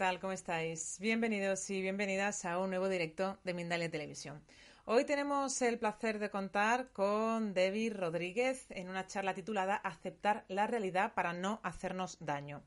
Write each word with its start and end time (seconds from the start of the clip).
Tal? 0.00 0.18
¿Cómo 0.18 0.32
estáis? 0.32 0.96
Bienvenidos 0.98 1.68
y 1.68 1.82
bienvenidas 1.82 2.46
a 2.46 2.58
un 2.58 2.70
nuevo 2.70 2.88
directo 2.88 3.38
de 3.44 3.52
Mindalia 3.52 3.90
Televisión. 3.90 4.42
Hoy 4.86 5.04
tenemos 5.04 5.60
el 5.60 5.78
placer 5.78 6.18
de 6.18 6.30
contar 6.30 6.90
con 6.94 7.52
Debbie 7.52 7.90
Rodríguez 7.90 8.64
en 8.70 8.88
una 8.88 9.06
charla 9.06 9.34
titulada 9.34 9.76
Aceptar 9.76 10.46
la 10.48 10.66
realidad 10.66 11.12
para 11.12 11.34
no 11.34 11.60
hacernos 11.62 12.16
daño. 12.18 12.62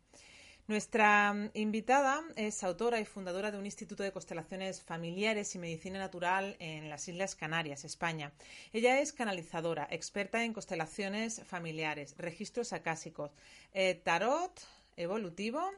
Nuestra 0.68 1.34
mm, 1.34 1.50
invitada 1.56 2.22
es 2.36 2.64
autora 2.64 3.00
y 3.00 3.06
fundadora 3.06 3.50
de 3.50 3.58
un 3.58 3.66
Instituto 3.66 4.04
de 4.04 4.12
Constelaciones 4.12 4.84
Familiares 4.84 5.56
y 5.56 5.58
Medicina 5.60 5.98
Natural 5.98 6.56
en 6.60 6.88
las 6.88 7.08
Islas 7.08 7.34
Canarias, 7.34 7.84
España. 7.84 8.32
Ella 8.74 9.02
es 9.02 9.12
canalizadora, 9.12 9.88
experta 9.90 10.44
en 10.44 10.54
constelaciones 10.54 11.42
familiares, 11.46 12.14
registros 12.16 12.74
acásicos, 12.74 13.32
eh, 13.74 13.96
tarot, 13.96 14.62
evolutivo 14.98 15.72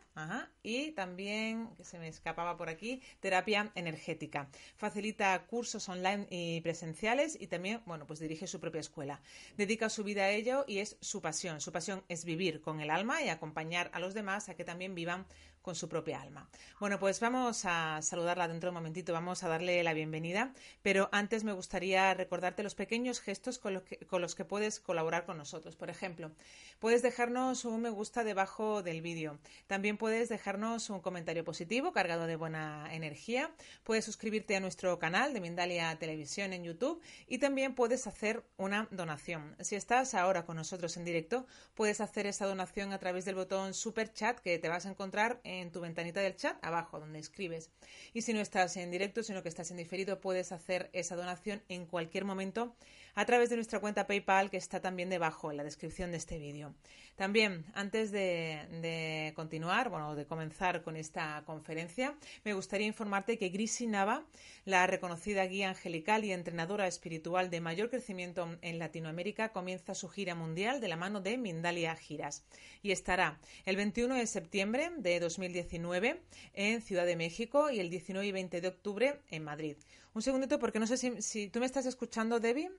y 0.63 0.91
también, 0.91 1.69
que 1.75 1.83
se 1.83 1.99
me 1.99 2.07
escapaba 2.07 2.57
por 2.57 2.69
aquí, 2.69 3.01
terapia 3.19 3.71
energética. 3.75 4.49
Facilita 4.75 5.45
cursos 5.45 5.87
online 5.89 6.27
y 6.29 6.61
presenciales 6.61 7.37
y 7.39 7.47
también, 7.47 7.81
bueno, 7.85 8.05
pues 8.05 8.19
dirige 8.19 8.47
su 8.47 8.59
propia 8.59 8.81
escuela. 8.81 9.21
Dedica 9.57 9.89
su 9.89 10.03
vida 10.03 10.23
a 10.23 10.31
ello 10.31 10.65
y 10.67 10.79
es 10.79 10.97
su 11.01 11.21
pasión. 11.21 11.61
Su 11.61 11.71
pasión 11.71 12.03
es 12.07 12.25
vivir 12.25 12.61
con 12.61 12.79
el 12.79 12.89
alma 12.89 13.21
y 13.21 13.29
acompañar 13.29 13.89
a 13.93 13.99
los 13.99 14.13
demás 14.13 14.49
a 14.49 14.55
que 14.55 14.63
también 14.63 14.95
vivan 14.95 15.25
con 15.65 15.73
su 15.73 15.89
propia 15.89 16.21
alma. 16.21 16.47
Bueno, 16.79 16.99
pues 16.99 17.19
vamos 17.19 17.65
a 17.65 17.99
saludarla 18.03 18.47
dentro 18.47 18.67
de 18.67 18.69
un 18.69 18.75
momentito, 18.75 19.13
vamos 19.13 19.43
a 19.43 19.47
darle 19.47 19.81
la 19.81 19.93
bienvenida, 19.93 20.53
pero 20.83 21.09
antes 21.11 21.43
me 21.43 21.53
gustaría 21.53 22.13
recordarte 22.13 22.61
los 22.61 22.75
pequeños 22.75 23.19
gestos 23.19 23.57
con 23.57 23.73
los 23.73 23.81
que, 23.81 23.97
con 24.05 24.21
los 24.21 24.35
que 24.35 24.45
puedes 24.45 24.79
colaborar 24.79 25.25
con 25.25 25.39
nosotros. 25.39 25.75
Por 25.75 25.89
ejemplo, 25.89 26.29
puedes 26.77 27.01
dejarnos 27.01 27.65
un 27.65 27.81
me 27.81 27.89
gusta 27.89 28.23
debajo 28.23 28.83
del 28.83 29.01
vídeo. 29.01 29.39
También 29.65 29.97
puedes 29.97 30.29
dejarnos 30.29 30.91
un 30.91 30.99
comentario 30.99 31.43
positivo 31.43 31.91
cargado 31.93 32.27
de 32.27 32.35
buena 32.35 32.87
energía. 32.93 33.49
Puedes 33.83 34.05
suscribirte 34.05 34.55
a 34.55 34.59
nuestro 34.59 34.99
canal 34.99 35.33
de 35.33 35.41
Mindalia 35.41 35.97
Televisión 35.97 36.53
en 36.53 36.63
YouTube 36.63 37.01
y 37.27 37.39
también 37.39 37.73
puedes 37.73 38.05
hacer 38.05 38.43
una 38.57 38.87
donación. 38.91 39.55
Si 39.61 39.75
estás 39.75 40.13
ahora 40.13 40.45
con 40.45 40.57
nosotros 40.57 40.95
en 40.97 41.05
directo, 41.05 41.47
puedes 41.73 42.01
hacer 42.01 42.27
esa 42.27 42.45
donación 42.45 42.93
a 42.93 42.99
través 42.99 43.25
del 43.25 43.33
botón 43.33 43.73
Super 43.73 44.13
Chat 44.13 44.37
que 44.39 44.59
te 44.59 44.69
vas 44.69 44.85
a 44.85 44.89
encontrar 44.89 45.39
en 45.43 45.54
en 45.61 45.71
tu 45.71 45.81
ventanita 45.81 46.21
del 46.21 46.35
chat, 46.35 46.57
abajo 46.63 46.99
donde 46.99 47.19
escribes. 47.19 47.71
Y 48.13 48.21
si 48.21 48.33
no 48.33 48.39
estás 48.39 48.77
en 48.77 48.91
directo, 48.91 49.23
sino 49.23 49.43
que 49.43 49.49
estás 49.49 49.71
en 49.71 49.77
diferido, 49.77 50.19
puedes 50.19 50.51
hacer 50.51 50.89
esa 50.93 51.15
donación 51.15 51.63
en 51.69 51.85
cualquier 51.85 52.25
momento 52.25 52.75
a 53.15 53.25
través 53.25 53.49
de 53.49 53.55
nuestra 53.55 53.79
cuenta 53.79 54.07
PayPal 54.07 54.49
que 54.49 54.57
está 54.57 54.81
también 54.81 55.09
debajo 55.09 55.49
en 55.49 55.57
la 55.57 55.63
descripción 55.63 56.11
de 56.11 56.17
este 56.17 56.37
vídeo. 56.37 56.75
También, 57.15 57.65
antes 57.73 58.11
de, 58.11 59.31
continuar, 59.37 59.89
bueno, 59.89 60.15
de 60.15 60.25
comenzar 60.25 60.83
con 60.83 60.97
esta 60.97 61.43
conferencia, 61.45 62.13
me 62.43 62.53
gustaría 62.53 62.87
informarte 62.87 63.37
que 63.37 63.47
Grisi 63.47 63.87
Nava, 63.87 64.25
la 64.65 64.85
reconocida 64.85 65.45
guía 65.45 65.69
angelical 65.69 66.25
y 66.25 66.33
entrenadora 66.33 66.87
espiritual 66.87 67.49
de 67.49 67.61
mayor 67.61 67.89
crecimiento 67.89 68.57
en 68.61 68.79
Latinoamérica, 68.79 69.53
comienza 69.53 69.95
su 69.95 70.09
gira 70.09 70.35
mundial 70.35 70.81
de 70.81 70.89
la 70.89 70.97
mano 70.97 71.21
de 71.21 71.37
Mindalia 71.37 71.95
Giras 71.95 72.43
y 72.83 72.91
estará 72.91 73.39
el 73.65 73.77
21 73.77 74.15
de 74.15 74.27
septiembre 74.27 74.91
de 74.97 75.21
2019 75.21 76.21
en 76.53 76.81
Ciudad 76.81 77.05
de 77.05 77.15
México 77.15 77.69
y 77.69 77.79
el 77.79 77.89
19 77.89 78.27
y 78.27 78.31
20 78.33 78.59
de 78.59 78.67
octubre 78.67 79.21
en 79.31 79.43
Madrid. 79.45 79.77
Un 80.13 80.21
segundito 80.21 80.59
porque 80.59 80.79
no 80.79 80.87
sé 80.87 80.97
si, 80.97 81.21
si 81.21 81.47
tú 81.47 81.61
me 81.61 81.65
estás 81.65 81.85
escuchando, 81.85 82.41
Debbie. 82.41 82.71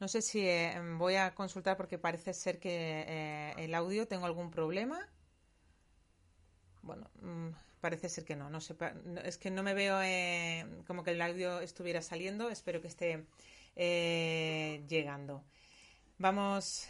No 0.00 0.08
sé 0.08 0.22
si 0.22 0.40
eh, 0.48 0.80
voy 0.96 1.16
a 1.16 1.34
consultar 1.34 1.76
porque 1.76 1.98
parece 1.98 2.32
ser 2.32 2.58
que 2.58 3.04
eh, 3.06 3.54
el 3.58 3.74
audio 3.74 4.08
tengo 4.08 4.24
algún 4.24 4.50
problema. 4.50 5.06
Bueno, 6.80 7.10
mm, 7.20 7.50
parece 7.82 8.08
ser 8.08 8.24
que 8.24 8.34
no. 8.34 8.48
No 8.48 8.62
sé, 8.62 8.74
es 9.24 9.36
que 9.36 9.50
no 9.50 9.62
me 9.62 9.74
veo 9.74 10.00
eh, 10.02 10.66
como 10.86 11.04
que 11.04 11.10
el 11.10 11.20
audio 11.20 11.60
estuviera 11.60 12.00
saliendo. 12.00 12.48
Espero 12.48 12.80
que 12.80 12.88
esté 12.88 13.26
llegando. 14.88 15.44
Vamos 16.18 16.88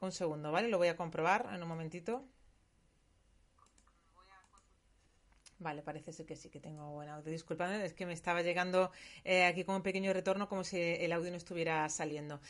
un 0.00 0.12
segundo, 0.12 0.52
¿vale? 0.52 0.68
Lo 0.68 0.78
voy 0.78 0.88
a 0.88 0.96
comprobar 0.96 1.48
en 1.54 1.62
un 1.62 1.68
momentito. 1.68 2.24
Vale, 5.60 5.82
parece 5.82 6.12
ser 6.12 6.24
que 6.24 6.36
sí 6.36 6.50
que 6.50 6.60
tengo 6.60 6.92
buen 6.92 7.08
audio. 7.08 7.32
Disculpadme, 7.32 7.84
es 7.84 7.92
que 7.92 8.06
me 8.06 8.12
estaba 8.12 8.42
llegando 8.42 8.92
eh, 9.24 9.44
aquí 9.44 9.64
con 9.64 9.74
un 9.74 9.82
pequeño 9.82 10.12
retorno 10.12 10.48
como 10.48 10.62
si 10.62 10.78
el 10.78 11.12
audio 11.12 11.30
no 11.30 11.36
estuviera 11.36 11.88
saliendo. 11.88 12.40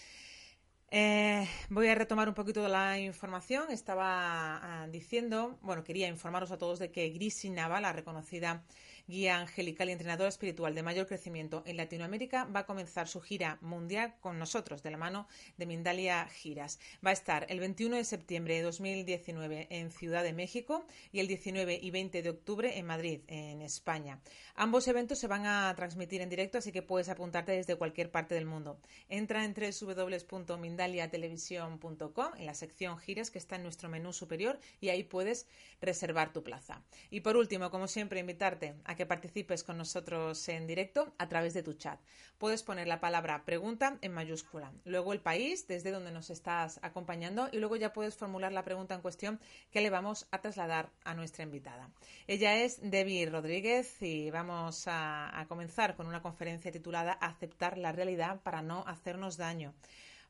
Eh, 0.90 1.46
voy 1.70 1.88
a 1.88 1.94
retomar 1.94 2.28
un 2.28 2.34
poquito 2.34 2.62
de 2.62 2.68
la 2.68 2.98
información. 2.98 3.70
Estaba 3.70 4.82
ah, 4.82 4.88
diciendo, 4.88 5.58
bueno, 5.62 5.84
quería 5.84 6.08
informaros 6.08 6.50
a 6.50 6.58
todos 6.58 6.78
de 6.78 6.90
que 6.90 7.08
Grisi 7.10 7.48
Nava, 7.48 7.80
la 7.80 7.92
reconocida 7.92 8.64
guía 9.08 9.38
angelical 9.38 9.88
y 9.88 9.92
entrenadora 9.92 10.28
espiritual 10.28 10.74
de 10.74 10.82
mayor 10.82 11.06
crecimiento 11.06 11.62
en 11.66 11.78
Latinoamérica, 11.78 12.44
va 12.44 12.60
a 12.60 12.66
comenzar 12.66 13.08
su 13.08 13.20
gira 13.20 13.58
mundial 13.62 14.14
con 14.20 14.38
nosotros, 14.38 14.82
de 14.82 14.90
la 14.90 14.98
mano 14.98 15.26
de 15.56 15.66
Mindalia 15.66 16.28
Giras. 16.28 16.78
Va 17.04 17.10
a 17.10 17.14
estar 17.14 17.46
el 17.48 17.58
21 17.58 17.96
de 17.96 18.04
septiembre 18.04 18.54
de 18.54 18.62
2019 18.62 19.66
en 19.70 19.90
Ciudad 19.90 20.22
de 20.22 20.32
México 20.32 20.86
y 21.10 21.18
el 21.20 21.26
19 21.26 21.80
y 21.82 21.90
20 21.90 22.22
de 22.22 22.30
octubre 22.30 22.78
en 22.78 22.86
Madrid, 22.86 23.22
en 23.26 23.62
España. 23.62 24.20
Ambos 24.54 24.86
eventos 24.88 25.18
se 25.18 25.26
van 25.26 25.46
a 25.46 25.74
transmitir 25.74 26.20
en 26.20 26.28
directo, 26.28 26.58
así 26.58 26.70
que 26.70 26.82
puedes 26.82 27.08
apuntarte 27.08 27.52
desde 27.52 27.76
cualquier 27.76 28.10
parte 28.10 28.34
del 28.34 28.44
mundo. 28.44 28.78
Entra 29.08 29.42
en 29.44 29.54
www.mindaliatelevisión.com 29.54 32.34
en 32.36 32.46
la 32.46 32.54
sección 32.54 32.98
giras 32.98 33.30
que 33.30 33.38
está 33.38 33.56
en 33.56 33.62
nuestro 33.62 33.88
menú 33.88 34.12
superior 34.12 34.60
y 34.80 34.90
ahí 34.90 35.02
puedes 35.02 35.46
reservar 35.80 36.32
tu 36.32 36.42
plaza. 36.42 36.82
Y 37.10 37.20
por 37.20 37.36
último, 37.36 37.70
como 37.70 37.88
siempre, 37.88 38.20
invitarte 38.20 38.74
a 38.84 38.97
que 38.98 39.06
participes 39.06 39.62
con 39.62 39.78
nosotros 39.78 40.46
en 40.48 40.66
directo 40.66 41.14
a 41.16 41.28
través 41.28 41.54
de 41.54 41.62
tu 41.62 41.72
chat. 41.72 42.00
Puedes 42.36 42.62
poner 42.62 42.88
la 42.88 43.00
palabra 43.00 43.44
pregunta 43.44 43.96
en 44.02 44.12
mayúscula, 44.12 44.72
luego 44.84 45.12
el 45.12 45.20
país 45.20 45.66
desde 45.68 45.92
donde 45.92 46.10
nos 46.10 46.30
estás 46.30 46.80
acompañando 46.82 47.48
y 47.52 47.58
luego 47.58 47.76
ya 47.76 47.92
puedes 47.92 48.16
formular 48.16 48.52
la 48.52 48.64
pregunta 48.64 48.94
en 48.94 49.00
cuestión 49.00 49.40
que 49.70 49.80
le 49.80 49.88
vamos 49.88 50.26
a 50.32 50.40
trasladar 50.40 50.90
a 51.04 51.14
nuestra 51.14 51.44
invitada. 51.44 51.88
Ella 52.26 52.56
es 52.56 52.80
Debbie 52.82 53.30
Rodríguez 53.30 54.02
y 54.02 54.30
vamos 54.30 54.84
a, 54.86 55.46
comenzar 55.48 55.94
con 55.94 56.08
una 56.08 56.20
conferencia 56.20 56.72
titulada 56.72 57.12
Aceptar 57.12 57.78
la 57.78 57.92
realidad 57.92 58.40
para 58.42 58.62
no 58.62 58.82
hacernos 58.86 59.36
daño. 59.36 59.72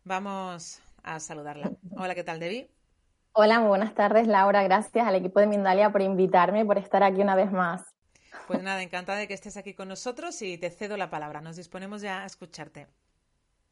Vamos 0.05 0.81
a 1.03 1.19
saludarla. 1.21 1.73
Hola, 1.97 2.15
¿qué 2.15 2.23
tal, 2.23 2.39
Debbie? 2.39 2.71
Hola, 3.33 3.61
muy 3.61 3.69
buenas 3.69 3.95
tardes, 3.95 4.27
Laura. 4.27 4.63
Gracias 4.63 5.07
al 5.07 5.15
equipo 5.15 5.41
de 5.41 5.47
Mindalia 5.47 5.91
por 5.91 6.03
invitarme, 6.03 6.67
por 6.67 6.77
estar 6.77 7.03
aquí 7.03 7.23
una 7.23 7.35
vez 7.35 7.51
más. 7.51 7.98
Pues 8.49 8.63
nada, 8.63 8.83
encantada 8.83 9.19
de 9.19 9.29
que 9.29 9.35
estés 9.35 9.59
aquí 9.59 9.75
con 9.75 9.89
nosotros 9.89 10.41
y 10.41 10.57
te 10.57 10.71
cedo 10.71 10.97
la 10.97 11.11
palabra. 11.11 11.43
Nos 11.43 11.57
disponemos 11.57 12.01
ya 12.01 12.23
a 12.23 12.25
escucharte. 12.25 12.87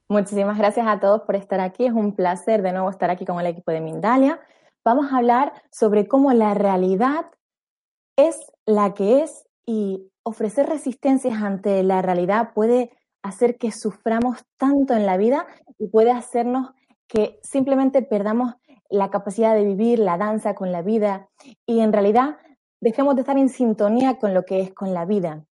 Muchísimas 0.07 0.59
gracias 0.59 0.87
a 0.87 1.01
todos 1.01 1.23
por 1.23 1.35
estar 1.35 1.61
aquí. 1.61 1.87
Es 1.87 1.95
un 1.95 2.15
placer 2.15 2.61
de 2.61 2.73
nuevo 2.73 2.91
estar 2.91 3.09
aquí 3.09 3.25
con 3.25 3.41
el 3.41 3.47
equipo 3.47 3.71
de 3.71 3.81
Mindalia. 3.81 4.39
Vamos 4.85 5.11
a 5.11 5.17
hablar 5.17 5.55
sobre 5.73 6.07
cómo 6.07 6.31
la 6.35 6.53
realidad 6.53 7.25
es 8.17 8.39
la 8.67 8.93
que 8.93 9.23
es 9.23 9.47
y 9.65 10.13
ofrecer 10.25 10.69
resistencias 10.69 11.43
ante 11.43 11.83
la 11.83 12.03
realidad 12.03 12.53
puede 12.53 12.91
hacer 13.23 13.57
que 13.57 13.73
suframos 13.73 14.45
tanto 14.59 14.93
en 14.93 15.07
la 15.07 15.17
vida 15.17 15.47
y 15.79 15.89
puede 15.89 16.11
hacernos 16.11 16.75
que 17.07 17.41
simplemente 17.43 18.03
perdamos 18.03 18.57
la 18.91 19.09
capacidad 19.09 19.55
de 19.55 19.65
vivir 19.65 20.01
la 20.01 20.19
danza 20.19 20.55
con 20.55 20.71
la 20.71 20.83
vida 20.83 21.31
y 21.65 21.81
en 21.81 21.95
realidad 21.95 22.37
dejemos 22.81 23.15
de 23.15 23.23
estar 23.23 23.39
en 23.39 23.49
sintonía 23.49 24.19
con 24.19 24.35
lo 24.35 24.45
que 24.45 24.61
es 24.61 24.75
con 24.75 24.95
la 24.95 25.05
vida. 25.05 25.45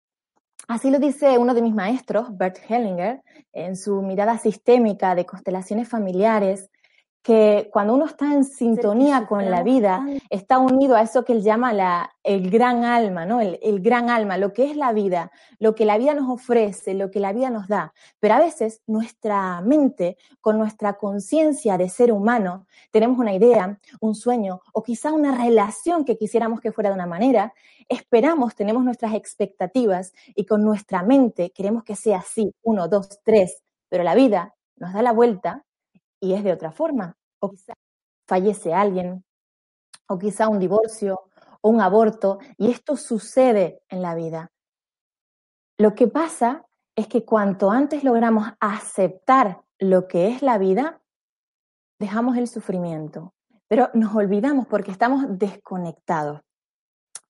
Así 0.67 0.89
lo 0.89 0.99
dice 0.99 1.37
uno 1.37 1.53
de 1.53 1.61
mis 1.61 1.73
maestros, 1.73 2.35
Bert 2.35 2.57
Hellinger, 2.67 3.21
en 3.53 3.75
su 3.75 4.01
mirada 4.01 4.37
sistémica 4.37 5.13
de 5.13 5.25
constelaciones 5.25 5.87
familiares, 5.87 6.69
que 7.25 7.71
cuando 7.73 7.95
uno 7.95 8.05
está 8.05 8.31
en 8.31 8.43
sintonía 8.43 9.25
con 9.25 9.49
la 9.49 9.63
vida, 9.63 10.05
está 10.29 10.59
unido 10.59 10.95
a 10.95 11.01
eso 11.01 11.25
que 11.25 11.33
él 11.33 11.41
llama 11.41 11.73
la, 11.73 12.11
el 12.21 12.51
gran 12.51 12.83
alma, 12.83 13.25
¿no? 13.25 13.41
El, 13.41 13.57
el, 13.63 13.81
gran 13.81 14.11
alma, 14.11 14.37
lo 14.37 14.53
que 14.53 14.69
es 14.69 14.77
la 14.77 14.93
vida, 14.93 15.31
lo 15.57 15.73
que 15.73 15.85
la 15.85 15.97
vida 15.97 16.13
nos 16.13 16.29
ofrece, 16.29 16.93
lo 16.93 17.09
que 17.09 17.19
la 17.19 17.33
vida 17.33 17.49
nos 17.49 17.67
da. 17.67 17.95
Pero 18.19 18.35
a 18.35 18.39
veces 18.39 18.83
nuestra 18.85 19.59
mente, 19.61 20.17
con 20.39 20.59
nuestra 20.59 20.99
conciencia 20.99 21.79
de 21.79 21.89
ser 21.89 22.11
humano, 22.11 22.67
tenemos 22.91 23.17
una 23.17 23.33
idea, 23.33 23.79
un 24.01 24.13
sueño 24.13 24.61
o 24.71 24.83
quizá 24.83 25.11
una 25.11 25.35
relación 25.35 26.05
que 26.05 26.19
quisiéramos 26.19 26.61
que 26.61 26.71
fuera 26.71 26.91
de 26.91 26.95
una 26.95 27.07
manera, 27.07 27.55
esperamos, 27.89 28.53
tenemos 28.53 28.83
nuestras 28.83 29.15
expectativas 29.15 30.13
y 30.35 30.45
con 30.45 30.63
nuestra 30.63 31.01
mente 31.01 31.49
queremos 31.49 31.83
que 31.83 31.95
sea 31.95 32.19
así, 32.19 32.53
uno, 32.61 32.87
dos, 32.87 33.19
tres, 33.23 33.63
pero 33.89 34.03
la 34.03 34.13
vida 34.13 34.53
nos 34.75 34.93
da 34.93 35.01
la 35.01 35.11
vuelta 35.11 35.65
y 36.25 36.33
es 36.33 36.43
de 36.43 36.51
otra 36.51 36.71
forma. 36.71 37.15
O 37.39 37.49
quizá 37.49 37.73
fallece 38.27 38.73
alguien, 38.73 39.23
o 40.07 40.17
quizá 40.17 40.49
un 40.49 40.59
divorcio, 40.59 41.29
o 41.61 41.69
un 41.69 41.81
aborto, 41.81 42.39
y 42.57 42.71
esto 42.71 42.97
sucede 42.97 43.81
en 43.89 44.01
la 44.01 44.15
vida. 44.15 44.51
Lo 45.77 45.93
que 45.93 46.07
pasa 46.07 46.65
es 46.95 47.07
que 47.07 47.25
cuanto 47.25 47.69
antes 47.69 48.03
logramos 48.03 48.47
aceptar 48.59 49.61
lo 49.77 50.07
que 50.07 50.29
es 50.29 50.41
la 50.41 50.57
vida, 50.57 51.01
dejamos 51.99 52.37
el 52.37 52.47
sufrimiento, 52.47 53.33
pero 53.67 53.89
nos 53.93 54.15
olvidamos 54.15 54.67
porque 54.67 54.91
estamos 54.91 55.25
desconectados. 55.27 56.41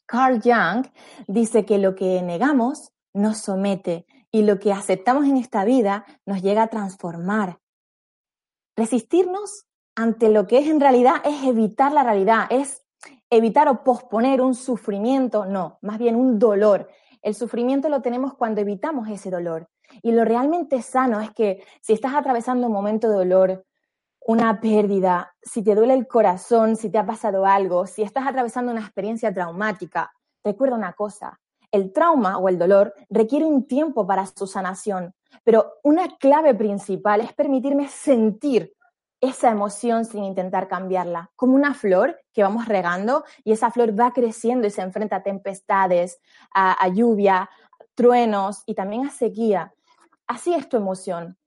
Carl 0.05 0.39
Jung 0.41 0.85
dice 1.27 1.65
que 1.65 1.79
lo 1.79 1.95
que 1.95 2.21
negamos 2.21 2.91
nos 3.13 3.39
somete 3.39 4.05
y 4.31 4.43
lo 4.43 4.59
que 4.59 4.71
aceptamos 4.71 5.25
en 5.25 5.37
esta 5.37 5.65
vida 5.65 6.05
nos 6.25 6.41
llega 6.41 6.63
a 6.63 6.67
transformar, 6.67 7.59
Resistirnos 8.75 9.65
ante 9.95 10.29
lo 10.29 10.47
que 10.47 10.59
es 10.59 10.67
en 10.67 10.79
realidad 10.79 11.15
es 11.23 11.43
evitar 11.43 11.91
la 11.91 12.03
realidad, 12.03 12.47
es 12.49 12.85
evitar 13.29 13.69
o 13.69 13.83
posponer 13.83 14.41
un 14.41 14.55
sufrimiento, 14.55 15.45
no, 15.45 15.79
más 15.81 15.97
bien 15.97 16.15
un 16.15 16.39
dolor. 16.39 16.89
El 17.21 17.35
sufrimiento 17.35 17.89
lo 17.89 18.01
tenemos 18.01 18.33
cuando 18.33 18.61
evitamos 18.61 19.09
ese 19.09 19.31
dolor. 19.31 19.69
Y 20.01 20.11
lo 20.11 20.25
realmente 20.25 20.81
sano 20.81 21.21
es 21.21 21.31
que 21.31 21.63
si 21.81 21.93
estás 21.93 22.13
atravesando 22.13 22.67
un 22.67 22.73
momento 22.73 23.09
de 23.09 23.15
dolor, 23.15 23.65
una 24.27 24.59
pérdida, 24.59 25.35
si 25.41 25.63
te 25.63 25.75
duele 25.75 25.93
el 25.93 26.07
corazón, 26.07 26.75
si 26.75 26.89
te 26.89 26.97
ha 26.97 27.05
pasado 27.05 27.45
algo, 27.45 27.85
si 27.85 28.01
estás 28.01 28.27
atravesando 28.27 28.71
una 28.71 28.81
experiencia 28.81 29.33
traumática, 29.33 30.11
recuerda 30.43 30.75
una 30.75 30.93
cosa, 30.93 31.39
el 31.71 31.93
trauma 31.93 32.37
o 32.37 32.49
el 32.49 32.57
dolor 32.57 32.93
requiere 33.09 33.45
un 33.45 33.67
tiempo 33.67 34.07
para 34.07 34.25
su 34.25 34.47
sanación. 34.47 35.13
Pero 35.43 35.73
una 35.83 36.17
clave 36.17 36.53
principal 36.55 37.21
es 37.21 37.33
permitirme 37.33 37.87
sentir 37.87 38.75
esa 39.21 39.49
emoción 39.49 40.05
sin 40.05 40.23
intentar 40.23 40.67
cambiarla, 40.67 41.31
como 41.35 41.55
una 41.55 41.73
flor 41.73 42.19
que 42.33 42.43
vamos 42.43 42.67
regando 42.67 43.23
y 43.43 43.53
esa 43.53 43.71
flor 43.71 43.99
va 43.99 44.11
creciendo 44.11 44.67
y 44.67 44.71
se 44.71 44.81
enfrenta 44.81 45.17
a 45.17 45.23
tempestades, 45.23 46.19
a, 46.53 46.87
lluvia, 46.89 47.49
truenos 47.95 48.63
y 48.65 48.75
también 48.75 49.07
a 49.07 49.11
sequía. 49.11 49.73
Así 50.27 50.53
es 50.53 50.67
tu 50.69 50.77
emoción. 50.77 51.37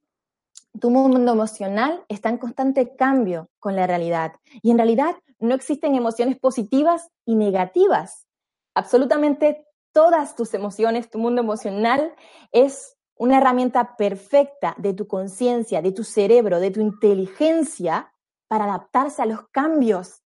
Tu 0.81 0.91
mundo 0.91 1.32
emocional 1.32 2.05
está 2.08 2.29
en 2.29 2.38
constante 2.38 2.94
cambio 2.96 3.49
con 3.58 3.75
la 3.76 3.87
realidad 3.87 4.32
y 4.62 4.70
en 4.70 4.79
realidad 4.79 5.17
no 5.38 5.55
existen 5.55 5.94
emociones 5.94 6.38
positivas 6.38 7.11
y 7.25 7.34
negativas. 7.34 8.26
Absolutamente 8.75 9.67
todas 9.93 10.37
tus 10.37 10.55
emociones, 10.55 11.11
tu 11.11 11.19
mundo 11.19 11.41
emocional 11.41 12.14
es 12.52 12.97
una 13.19 13.38
herramienta 13.38 13.97
perfecta 13.97 14.75
de 14.79 14.94
tu 14.94 15.06
conciencia, 15.09 15.82
de 15.82 15.93
tu 15.93 16.05
cerebro, 16.05 16.61
de 16.61 16.70
tu 16.70 16.81
inteligencia 16.81 18.12
para 18.49 18.65
adaptarse 18.65 19.20
a 19.23 19.26
los 19.26 19.49
cambios. 19.49 20.23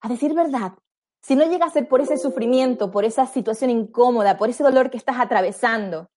A 0.00 0.08
decir 0.08 0.34
verdad, 0.34 0.74
si 1.22 1.36
no 1.36 1.44
llega 1.46 1.66
a 1.66 1.70
ser 1.70 1.88
por 1.88 2.00
ese 2.00 2.18
sufrimiento, 2.18 2.90
por 2.90 3.04
esa 3.04 3.26
situación 3.26 3.70
incómoda, 3.70 4.36
por 4.36 4.50
ese 4.50 4.64
dolor 4.64 4.90
que 4.90 4.96
estás 4.96 5.18
atravesando, 5.18 6.10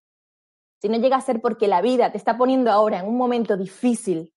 si 0.81 0.89
no 0.89 0.97
llega 0.97 1.15
a 1.15 1.21
ser 1.21 1.41
porque 1.41 1.67
la 1.67 1.81
vida 1.81 2.11
te 2.11 2.17
está 2.17 2.37
poniendo 2.37 2.71
ahora 2.71 2.99
en 2.99 3.07
un 3.07 3.17
momento 3.17 3.55
difícil, 3.55 4.33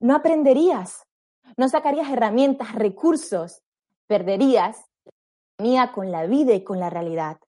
no 0.00 0.14
aprenderías, 0.14 1.02
no 1.56 1.68
sacarías 1.68 2.10
herramientas, 2.10 2.74
recursos, 2.74 3.62
perderías 4.06 4.84
la 5.58 5.92
con 5.92 6.12
la 6.12 6.26
vida 6.26 6.54
y 6.54 6.62
con 6.62 6.78
la 6.78 6.88
realidad 6.88 7.38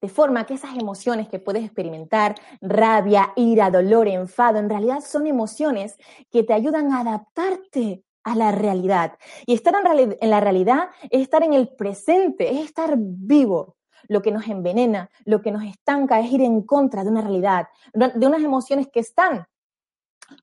de 0.00 0.08
forma 0.08 0.46
que 0.46 0.54
esas 0.54 0.76
emociones 0.76 1.28
que 1.28 1.38
puedes 1.38 1.64
experimentar, 1.64 2.34
rabia, 2.60 3.32
ira, 3.36 3.70
dolor, 3.70 4.08
enfado, 4.08 4.58
en 4.58 4.68
realidad 4.68 5.00
son 5.00 5.26
emociones 5.26 5.96
que 6.30 6.42
te 6.42 6.52
ayudan 6.52 6.92
a 6.92 7.00
adaptarte 7.00 8.04
a 8.24 8.34
la 8.34 8.52
realidad. 8.52 9.18
Y 9.46 9.54
estar 9.54 9.74
en, 9.74 10.30
la 10.30 10.40
realidad 10.40 10.90
es 11.10 11.22
estar 11.22 11.42
en 11.42 11.52
el 11.52 11.68
presente, 11.68 12.50
es 12.52 12.64
estar 12.64 12.94
vivo. 12.96 13.76
Lo 14.08 14.20
que 14.20 14.32
nos 14.32 14.48
envenena, 14.48 15.10
lo 15.24 15.42
que 15.42 15.52
nos 15.52 15.62
estanca 15.62 16.18
es 16.20 16.30
ir 16.32 16.42
en 16.42 16.62
contra 16.62 17.04
de 17.04 17.10
una 17.10 17.20
realidad, 17.20 17.68
de 17.92 18.26
unas 18.26 18.42
emociones 18.42 18.88
que 18.88 19.00
están. 19.00 19.46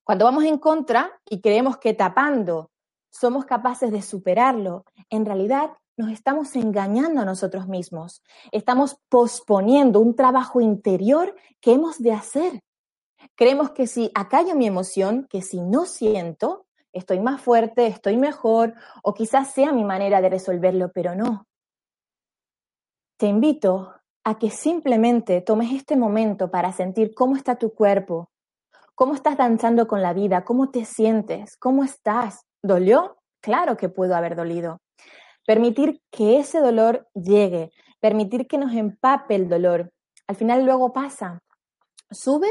Cuando 0.04 0.26
vamos 0.26 0.44
en 0.46 0.58
contra 0.58 1.12
y 1.30 1.42
creemos 1.42 1.78
que 1.78 1.94
tapando 1.94 2.72
somos 3.10 3.46
capaces 3.46 3.92
de 3.92 4.02
superarlo, 4.02 4.86
en 5.10 5.26
realidad 5.26 5.72
nos 6.00 6.12
estamos 6.12 6.56
engañando 6.56 7.20
a 7.20 7.26
nosotros 7.26 7.68
mismos. 7.68 8.24
Estamos 8.54 9.02
posponiendo 9.10 10.00
un 10.00 10.16
trabajo 10.16 10.62
interior 10.62 11.36
que 11.60 11.74
hemos 11.74 12.02
de 12.02 12.14
hacer. 12.14 12.62
Creemos 13.36 13.72
que 13.72 13.86
si 13.86 14.10
acallo 14.16 14.56
mi 14.56 14.66
emoción, 14.66 15.28
que 15.30 15.42
si 15.42 15.60
no 15.60 15.84
siento, 15.84 16.68
estoy 16.94 17.20
más 17.20 17.42
fuerte, 17.42 17.88
estoy 17.88 18.16
mejor, 18.16 18.76
o 19.04 19.14
quizás 19.14 19.52
sea 19.52 19.74
mi 19.74 19.84
manera 19.84 20.22
de 20.22 20.30
resolverlo, 20.30 20.90
pero 20.94 21.16
no. 21.16 21.46
Te 23.18 23.28
invito 23.28 23.94
a 24.24 24.40
que 24.40 24.52
simplemente 24.52 25.42
tomes 25.42 25.74
este 25.74 25.98
momento 25.98 26.50
para 26.50 26.72
sentir 26.72 27.14
cómo 27.14 27.36
está 27.36 27.58
tu 27.58 27.74
cuerpo, 27.74 28.30
cómo 28.96 29.16
estás 29.16 29.36
danzando 29.36 29.86
con 29.86 30.02
la 30.02 30.14
vida, 30.14 30.46
cómo 30.46 30.70
te 30.70 30.86
sientes, 30.86 31.58
cómo 31.58 31.84
estás. 31.84 32.46
¿Dolió? 32.64 33.18
Claro 33.42 33.76
que 33.76 33.90
pudo 33.90 34.16
haber 34.16 34.38
dolido. 34.38 34.80
Permitir 35.50 36.00
que 36.12 36.38
ese 36.38 36.60
dolor 36.60 37.08
llegue, 37.16 37.72
permitir 38.00 38.46
que 38.46 38.60
nos 38.60 38.72
empape 38.72 39.34
el 39.34 39.50
dolor. 39.50 39.92
Al 40.28 40.36
final 40.36 40.64
luego 40.64 40.94
pasa, 40.94 41.42
sube 42.12 42.50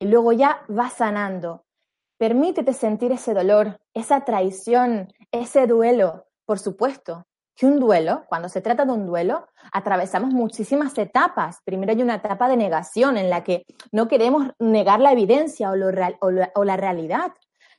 y 0.00 0.06
luego 0.06 0.32
ya 0.32 0.62
va 0.68 0.90
sanando. 0.90 1.64
Permítete 2.18 2.72
sentir 2.72 3.12
ese 3.12 3.34
dolor, 3.34 3.78
esa 3.94 4.24
traición, 4.24 5.12
ese 5.30 5.68
duelo. 5.68 6.26
Por 6.44 6.58
supuesto 6.58 7.24
que 7.54 7.66
un 7.66 7.78
duelo, 7.78 8.24
cuando 8.28 8.48
se 8.48 8.60
trata 8.60 8.84
de 8.84 8.94
un 8.94 9.06
duelo, 9.06 9.46
atravesamos 9.72 10.32
muchísimas 10.32 10.98
etapas. 10.98 11.58
Primero 11.64 11.92
hay 11.92 12.02
una 12.02 12.16
etapa 12.16 12.48
de 12.48 12.56
negación 12.56 13.16
en 13.16 13.30
la 13.30 13.44
que 13.44 13.64
no 13.92 14.08
queremos 14.08 14.48
negar 14.58 14.98
la 14.98 15.12
evidencia 15.12 15.70
o, 15.70 15.74
o 16.54 16.64
la 16.64 16.76
realidad. 16.76 17.30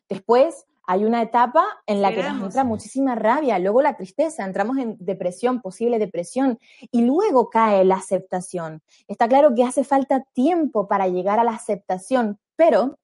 Después 0.08 0.66
hay 0.92 1.06
una 1.06 1.22
etapa 1.22 1.66
en 1.86 2.02
la 2.02 2.14
que 2.14 2.22
nos 2.22 2.44
entra 2.44 2.66
muchísima 2.66 3.16
rabia, 3.16 3.58
luego 3.60 3.82
la 3.82 3.96
tristeza, 3.96 4.44
entramos 4.44 4.78
en 4.78 4.98
depresión, 5.00 5.62
posible 5.62 6.00
depresión, 6.00 6.60
y 6.92 7.04
luego 7.04 7.50
cae 7.50 7.86
la 7.86 7.96
aceptación. 7.96 8.82
Está 9.08 9.30
claro 9.30 9.56
que 9.56 9.64
hace 9.64 9.86
falta 9.86 10.26
tiempo 10.34 10.90
para 10.90 11.08
llegar 11.08 11.40
a 11.40 11.46
la 11.46 11.52
aceptación, 11.52 12.40
pero 12.58 13.00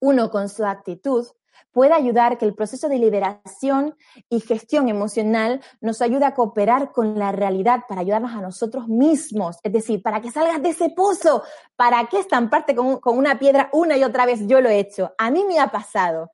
uno 0.00 0.30
con 0.30 0.50
su 0.50 0.66
actitud 0.66 1.26
puede 1.70 1.94
ayudar 1.94 2.36
que 2.36 2.44
el 2.44 2.54
proceso 2.54 2.90
de 2.90 2.98
liberación 2.98 3.96
y 4.28 4.40
gestión 4.40 4.90
emocional 4.90 5.62
nos 5.80 6.02
ayude 6.02 6.26
a 6.26 6.34
cooperar 6.34 6.92
con 6.92 7.18
la 7.18 7.32
realidad 7.32 7.84
para 7.88 8.02
ayudarnos 8.02 8.32
a 8.32 8.42
nosotros 8.42 8.86
mismos. 8.86 9.56
Es 9.62 9.72
decir, 9.72 10.02
para 10.02 10.20
que 10.20 10.30
salgas 10.30 10.60
de 10.60 10.68
ese 10.70 10.90
pozo, 10.90 11.42
¿para 11.74 12.06
qué 12.08 12.18
estamparte 12.18 12.74
con, 12.74 12.98
con 13.00 13.16
una 13.16 13.38
piedra 13.38 13.70
una 13.72 13.96
y 13.96 14.04
otra 14.04 14.26
vez? 14.26 14.46
Yo 14.46 14.60
lo 14.60 14.68
he 14.68 14.78
hecho. 14.78 15.14
A 15.16 15.30
mí 15.30 15.46
me 15.48 15.58
ha 15.58 15.68
pasado 15.68 16.30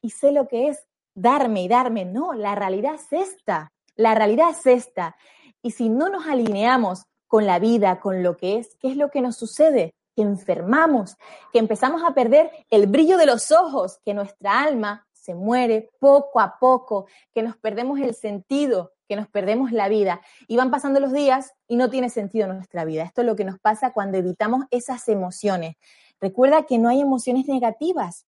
y 0.00 0.10
sé 0.10 0.32
lo 0.32 0.48
que 0.48 0.68
es 0.68 0.86
darme 1.14 1.62
y 1.62 1.68
darme. 1.68 2.04
No, 2.04 2.32
la 2.32 2.54
realidad 2.54 2.94
es 2.94 3.12
esta. 3.12 3.72
La 3.96 4.14
realidad 4.14 4.50
es 4.50 4.66
esta. 4.66 5.16
Y 5.62 5.72
si 5.72 5.88
no 5.88 6.08
nos 6.08 6.26
alineamos 6.26 7.04
con 7.26 7.46
la 7.46 7.58
vida, 7.58 8.00
con 8.00 8.22
lo 8.22 8.36
que 8.36 8.58
es, 8.58 8.76
¿qué 8.80 8.88
es 8.88 8.96
lo 8.96 9.10
que 9.10 9.20
nos 9.20 9.36
sucede? 9.36 9.94
Que 10.16 10.22
enfermamos, 10.22 11.16
que 11.52 11.58
empezamos 11.58 12.02
a 12.02 12.14
perder 12.14 12.50
el 12.70 12.86
brillo 12.86 13.16
de 13.18 13.26
los 13.26 13.52
ojos, 13.52 14.00
que 14.04 14.14
nuestra 14.14 14.62
alma 14.62 15.06
se 15.12 15.34
muere 15.34 15.90
poco 16.00 16.40
a 16.40 16.58
poco, 16.58 17.06
que 17.32 17.42
nos 17.42 17.56
perdemos 17.56 18.00
el 18.00 18.14
sentido, 18.14 18.92
que 19.06 19.16
nos 19.16 19.28
perdemos 19.28 19.70
la 19.70 19.88
vida. 19.88 20.22
Y 20.48 20.56
van 20.56 20.70
pasando 20.70 20.98
los 20.98 21.12
días 21.12 21.52
y 21.68 21.76
no 21.76 21.90
tiene 21.90 22.10
sentido 22.10 22.46
nuestra 22.52 22.84
vida. 22.84 23.02
Esto 23.02 23.20
es 23.20 23.26
lo 23.26 23.36
que 23.36 23.44
nos 23.44 23.58
pasa 23.58 23.92
cuando 23.92 24.18
evitamos 24.18 24.64
esas 24.70 25.08
emociones. 25.08 25.76
Recuerda 26.20 26.64
que 26.64 26.78
no 26.78 26.88
hay 26.88 27.00
emociones 27.00 27.46
negativas, 27.46 28.26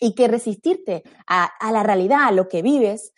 y 0.00 0.14
que 0.14 0.26
resistirte 0.26 1.04
a, 1.26 1.50
la 1.70 1.82
realidad, 1.84 2.24
a 2.24 2.32
lo 2.32 2.48
que 2.48 2.62
vives, 2.62 3.12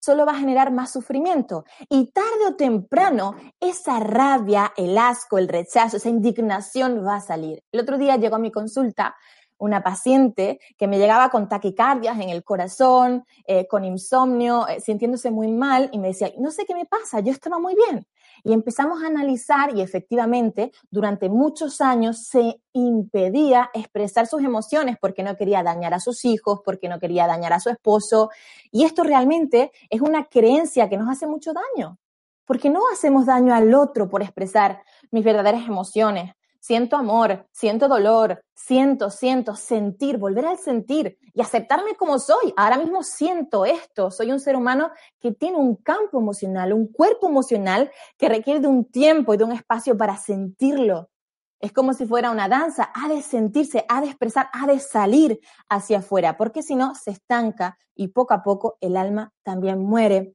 solo 0.00 0.24
va 0.24 0.32
a 0.32 0.38
generar 0.38 0.72
más 0.72 0.92
sufrimiento. 0.92 1.64
Y 1.88 2.06
tarde 2.06 2.46
o 2.48 2.56
temprano, 2.56 3.36
esa 3.60 4.00
rabia, 4.00 4.72
el 4.76 4.96
asco, 4.96 5.36
el 5.36 5.48
rechazo, 5.48 5.98
esa 5.98 6.08
indignación 6.08 7.04
va 7.06 7.16
a 7.16 7.20
salir. 7.20 7.62
El 7.70 7.80
otro 7.80 7.98
día 7.98 8.16
llegó 8.16 8.36
a 8.36 8.40
mi 8.40 8.50
consulta 8.50 9.14
una 9.58 9.82
paciente 9.82 10.60
que 10.76 10.86
me 10.86 10.98
llegaba 10.98 11.30
con 11.30 11.48
taquicardias 11.48 12.18
en 12.20 12.28
el 12.28 12.44
corazón, 12.44 13.24
eh, 13.46 13.66
con 13.66 13.84
insomnio, 13.84 14.68
eh, 14.68 14.80
sintiéndose 14.80 15.30
muy 15.30 15.48
mal 15.48 15.88
y 15.92 15.98
me 15.98 16.08
decía, 16.08 16.30
no 16.38 16.50
sé 16.50 16.66
qué 16.66 16.74
me 16.74 16.86
pasa, 16.86 17.20
yo 17.20 17.32
estaba 17.32 17.58
muy 17.58 17.74
bien. 17.74 18.06
Y 18.44 18.52
empezamos 18.52 19.02
a 19.02 19.06
analizar 19.06 19.76
y 19.76 19.80
efectivamente 19.80 20.72
durante 20.90 21.28
muchos 21.28 21.80
años 21.80 22.26
se 22.26 22.60
impedía 22.72 23.70
expresar 23.74 24.26
sus 24.26 24.42
emociones 24.42 24.96
porque 25.00 25.22
no 25.22 25.36
quería 25.36 25.62
dañar 25.62 25.94
a 25.94 26.00
sus 26.00 26.24
hijos, 26.24 26.60
porque 26.64 26.88
no 26.88 26.98
quería 26.98 27.26
dañar 27.26 27.52
a 27.52 27.60
su 27.60 27.70
esposo. 27.70 28.30
Y 28.70 28.84
esto 28.84 29.02
realmente 29.02 29.72
es 29.90 30.00
una 30.00 30.24
creencia 30.24 30.88
que 30.88 30.96
nos 30.96 31.08
hace 31.08 31.26
mucho 31.26 31.52
daño, 31.52 31.98
porque 32.44 32.70
no 32.70 32.82
hacemos 32.92 33.26
daño 33.26 33.54
al 33.54 33.74
otro 33.74 34.08
por 34.08 34.22
expresar 34.22 34.82
mis 35.10 35.24
verdaderas 35.24 35.66
emociones. 35.66 36.34
Siento 36.66 36.96
amor, 36.96 37.46
siento 37.52 37.86
dolor, 37.86 38.42
siento, 38.52 39.08
siento, 39.08 39.54
sentir, 39.54 40.18
volver 40.18 40.46
al 40.46 40.58
sentir 40.58 41.16
y 41.32 41.40
aceptarme 41.40 41.94
como 41.94 42.18
soy. 42.18 42.52
Ahora 42.56 42.76
mismo 42.76 43.04
siento 43.04 43.64
esto. 43.64 44.10
Soy 44.10 44.32
un 44.32 44.40
ser 44.40 44.56
humano 44.56 44.90
que 45.20 45.30
tiene 45.30 45.58
un 45.58 45.76
campo 45.76 46.18
emocional, 46.18 46.72
un 46.72 46.88
cuerpo 46.88 47.28
emocional 47.28 47.92
que 48.18 48.28
requiere 48.28 48.58
de 48.58 48.66
un 48.66 48.84
tiempo 48.84 49.32
y 49.32 49.36
de 49.36 49.44
un 49.44 49.52
espacio 49.52 49.96
para 49.96 50.16
sentirlo. 50.16 51.08
Es 51.60 51.70
como 51.70 51.92
si 51.94 52.04
fuera 52.04 52.32
una 52.32 52.48
danza, 52.48 52.90
ha 52.92 53.06
de 53.06 53.22
sentirse, 53.22 53.84
ha 53.88 54.00
de 54.00 54.08
expresar, 54.08 54.48
ha 54.52 54.66
de 54.66 54.80
salir 54.80 55.38
hacia 55.68 55.98
afuera, 55.98 56.36
porque 56.36 56.64
si 56.64 56.74
no 56.74 56.96
se 56.96 57.12
estanca 57.12 57.78
y 57.94 58.08
poco 58.08 58.34
a 58.34 58.42
poco 58.42 58.76
el 58.80 58.96
alma 58.96 59.32
también 59.44 59.78
muere. 59.78 60.34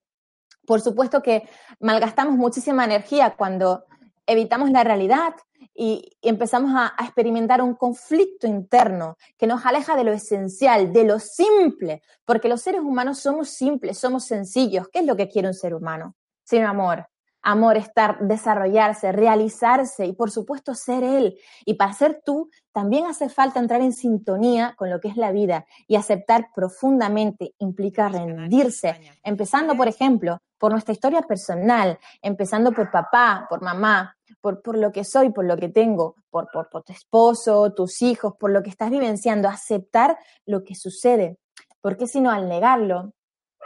Por 0.65 0.79
supuesto 0.79 1.21
que 1.21 1.49
malgastamos 1.81 2.37
muchísima 2.37 2.85
energía 2.85 3.35
cuando 3.35 3.83
evitamos 4.31 4.71
la 4.71 4.83
realidad 4.83 5.33
y, 5.73 6.17
empezamos 6.21 6.71
a, 6.75 6.93
a, 6.97 7.05
experimentar 7.05 7.61
un 7.61 7.75
conflicto 7.75 8.47
interno 8.47 9.17
que 9.37 9.47
nos 9.47 9.65
aleja 9.65 9.95
de 9.95 10.03
lo 10.03 10.11
esencial, 10.11 10.91
de 10.93 11.03
lo 11.03 11.19
simple, 11.19 12.01
porque 12.25 12.49
los 12.49 12.61
seres 12.61 12.81
humanos 12.81 13.19
somos 13.19 13.49
simples, 13.49 13.97
somos 13.97 14.25
sencillos. 14.25 14.87
¿Qué 14.89 14.99
es 14.99 15.05
lo 15.05 15.15
que 15.15 15.27
quiere 15.27 15.47
un 15.47 15.53
ser 15.53 15.73
humano? 15.73 16.15
Sin 16.43 16.63
amor. 16.63 17.07
Amor, 17.43 17.75
estar, 17.75 18.19
desarrollarse, 18.19 19.11
realizarse 19.11 20.05
y 20.05 20.13
por 20.13 20.29
supuesto 20.29 20.75
ser 20.75 21.03
él. 21.03 21.39
Y 21.65 21.73
para 21.73 21.91
ser 21.93 22.21
tú 22.23 22.51
también 22.71 23.07
hace 23.07 23.29
falta 23.29 23.59
entrar 23.59 23.81
en 23.81 23.93
sintonía 23.93 24.75
con 24.77 24.91
lo 24.91 24.99
que 24.99 25.07
es 25.07 25.17
la 25.17 25.31
vida 25.31 25.65
y 25.87 25.95
aceptar 25.95 26.49
profundamente 26.53 27.55
implica 27.57 28.09
rendirse, 28.09 29.01
empezando, 29.23 29.75
por 29.75 29.87
ejemplo, 29.87 30.37
por 30.59 30.71
nuestra 30.71 30.93
historia 30.93 31.23
personal, 31.23 31.97
empezando 32.21 32.71
por 32.71 32.91
papá, 32.91 33.47
por 33.49 33.63
mamá, 33.63 34.15
por, 34.41 34.61
por 34.61 34.77
lo 34.77 34.91
que 34.91 35.03
soy, 35.03 35.29
por 35.29 35.45
lo 35.45 35.57
que 35.57 35.69
tengo, 35.69 36.15
por, 36.29 36.49
por, 36.51 36.69
por 36.69 36.83
tu 36.83 36.91
esposo, 36.93 37.73
tus 37.73 38.01
hijos, 38.01 38.33
por 38.39 38.51
lo 38.51 38.63
que 38.63 38.69
estás 38.69 38.89
vivenciando, 38.89 39.47
aceptar 39.47 40.17
lo 40.45 40.63
que 40.63 40.75
sucede. 40.75 41.37
Porque 41.81 42.07
si 42.07 42.21
no, 42.21 42.31
al 42.31 42.49
negarlo, 42.49 43.13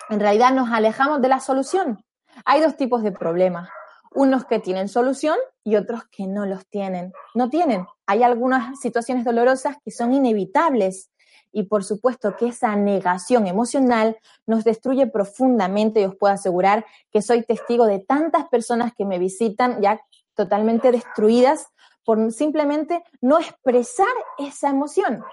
en 0.09 0.19
realidad 0.19 0.53
nos 0.53 0.69
alejamos 0.71 1.21
de 1.21 1.29
la 1.29 1.39
solución. 1.39 2.03
Hay 2.45 2.61
dos 2.61 2.75
tipos 2.75 3.03
de 3.03 3.11
problemas. 3.11 3.69
Unos 4.11 4.45
que 4.45 4.59
tienen 4.59 4.87
solución 4.87 5.37
y 5.63 5.75
otros 5.75 6.03
que 6.11 6.27
no 6.27 6.45
los 6.45 6.65
tienen. 6.67 7.11
No 7.33 7.49
tienen. 7.49 7.85
Hay 8.05 8.23
algunas 8.23 8.79
situaciones 8.79 9.25
dolorosas 9.25 9.77
que 9.83 9.91
son 9.91 10.13
inevitables 10.13 11.09
y 11.51 11.63
por 11.63 11.85
supuesto 11.85 12.35
que 12.35 12.47
esa 12.47 12.75
negación 12.75 13.47
emocional 13.47 14.17
nos 14.45 14.65
destruye 14.65 15.07
profundamente 15.07 16.01
y 16.01 16.05
os 16.05 16.15
puedo 16.15 16.33
asegurar 16.33 16.85
que 17.11 17.21
soy 17.21 17.43
testigo 17.43 17.85
de 17.85 17.99
tantas 17.99 18.47
personas 18.49 18.93
que 18.93 19.05
me 19.05 19.19
visitan 19.19 19.81
ya 19.81 20.01
totalmente 20.35 20.91
destruidas 20.91 21.67
por 22.03 22.31
simplemente 22.31 23.03
no 23.21 23.39
expresar 23.39 24.07
esa 24.37 24.69
emoción. 24.69 25.23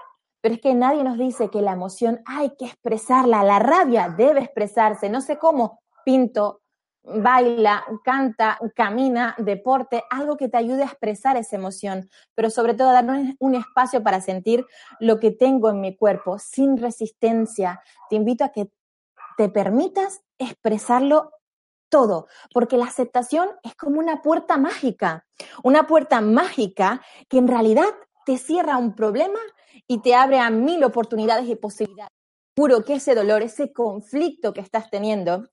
Pero 0.41 0.55
es 0.55 0.61
que 0.61 0.73
nadie 0.73 1.03
nos 1.03 1.17
dice 1.17 1.49
que 1.49 1.61
la 1.61 1.73
emoción 1.73 2.21
hay 2.25 2.55
que 2.57 2.65
expresarla, 2.65 3.43
la 3.43 3.59
rabia 3.59 4.09
debe 4.09 4.41
expresarse, 4.41 5.09
no 5.09 5.21
sé 5.21 5.37
cómo, 5.37 5.79
pinto, 6.03 6.63
baila, 7.03 7.85
canta, 8.03 8.57
camina, 8.75 9.35
deporte, 9.37 10.03
algo 10.09 10.37
que 10.37 10.49
te 10.49 10.57
ayude 10.57 10.83
a 10.83 10.87
expresar 10.87 11.37
esa 11.37 11.55
emoción, 11.55 12.09
pero 12.33 12.49
sobre 12.49 12.73
todo 12.73 12.91
darnos 12.91 13.35
un 13.39 13.55
espacio 13.55 14.03
para 14.03 14.21
sentir 14.21 14.65
lo 14.99 15.19
que 15.19 15.31
tengo 15.31 15.69
en 15.69 15.81
mi 15.81 15.95
cuerpo 15.95 16.39
sin 16.39 16.77
resistencia. 16.77 17.81
Te 18.09 18.15
invito 18.15 18.43
a 18.43 18.49
que 18.49 18.71
te 19.37 19.49
permitas 19.49 20.21
expresarlo 20.37 21.31
todo, 21.93 22.25
porque 22.51 22.75
la 22.75 22.85
aceptación 22.85 23.49
es 23.61 23.75
como 23.75 23.99
una 23.99 24.23
puerta 24.23 24.57
mágica, 24.57 25.27
una 25.63 25.85
puerta 25.85 26.21
mágica 26.21 27.03
que 27.29 27.37
en 27.37 27.47
realidad 27.47 27.85
te 28.25 28.39
cierra 28.39 28.79
un 28.79 28.95
problema 28.95 29.37
y 29.85 30.01
te 30.01 30.15
abre 30.15 30.39
a 30.39 30.49
mil 30.49 30.83
oportunidades 30.83 31.47
y 31.47 31.55
posibilidades. 31.55 32.09
Juro 32.57 32.83
que 32.83 32.95
ese 32.95 33.13
dolor, 33.13 33.43
ese 33.43 33.71
conflicto 33.71 34.53
que 34.53 34.61
estás 34.61 34.89
teniendo, 34.89 35.47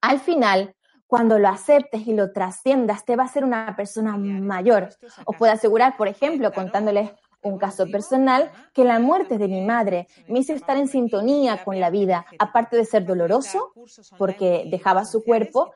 al 0.00 0.20
final, 0.20 0.76
cuando 1.08 1.40
lo 1.40 1.48
aceptes 1.48 2.06
y 2.06 2.14
lo 2.14 2.30
trasciendas, 2.30 3.04
te 3.04 3.16
va 3.16 3.24
a 3.24 3.28
ser 3.28 3.42
una 3.42 3.74
persona 3.74 4.16
mayor. 4.16 4.90
Os 5.24 5.36
puedo 5.36 5.52
asegurar, 5.52 5.96
por 5.96 6.06
ejemplo, 6.06 6.52
contándoles 6.52 7.10
un 7.42 7.58
caso 7.58 7.86
personal, 7.86 8.50
que 8.74 8.84
la 8.84 8.98
muerte 8.98 9.38
de 9.38 9.48
mi 9.48 9.62
madre 9.62 10.06
me 10.28 10.40
hizo 10.40 10.52
estar 10.52 10.76
en 10.76 10.88
sintonía 10.88 11.64
con 11.64 11.80
la 11.80 11.90
vida, 11.90 12.26
aparte 12.38 12.76
de 12.76 12.84
ser 12.84 13.06
doloroso, 13.06 13.72
porque 14.18 14.64
dejaba 14.70 15.04
su 15.04 15.24
cuerpo, 15.24 15.72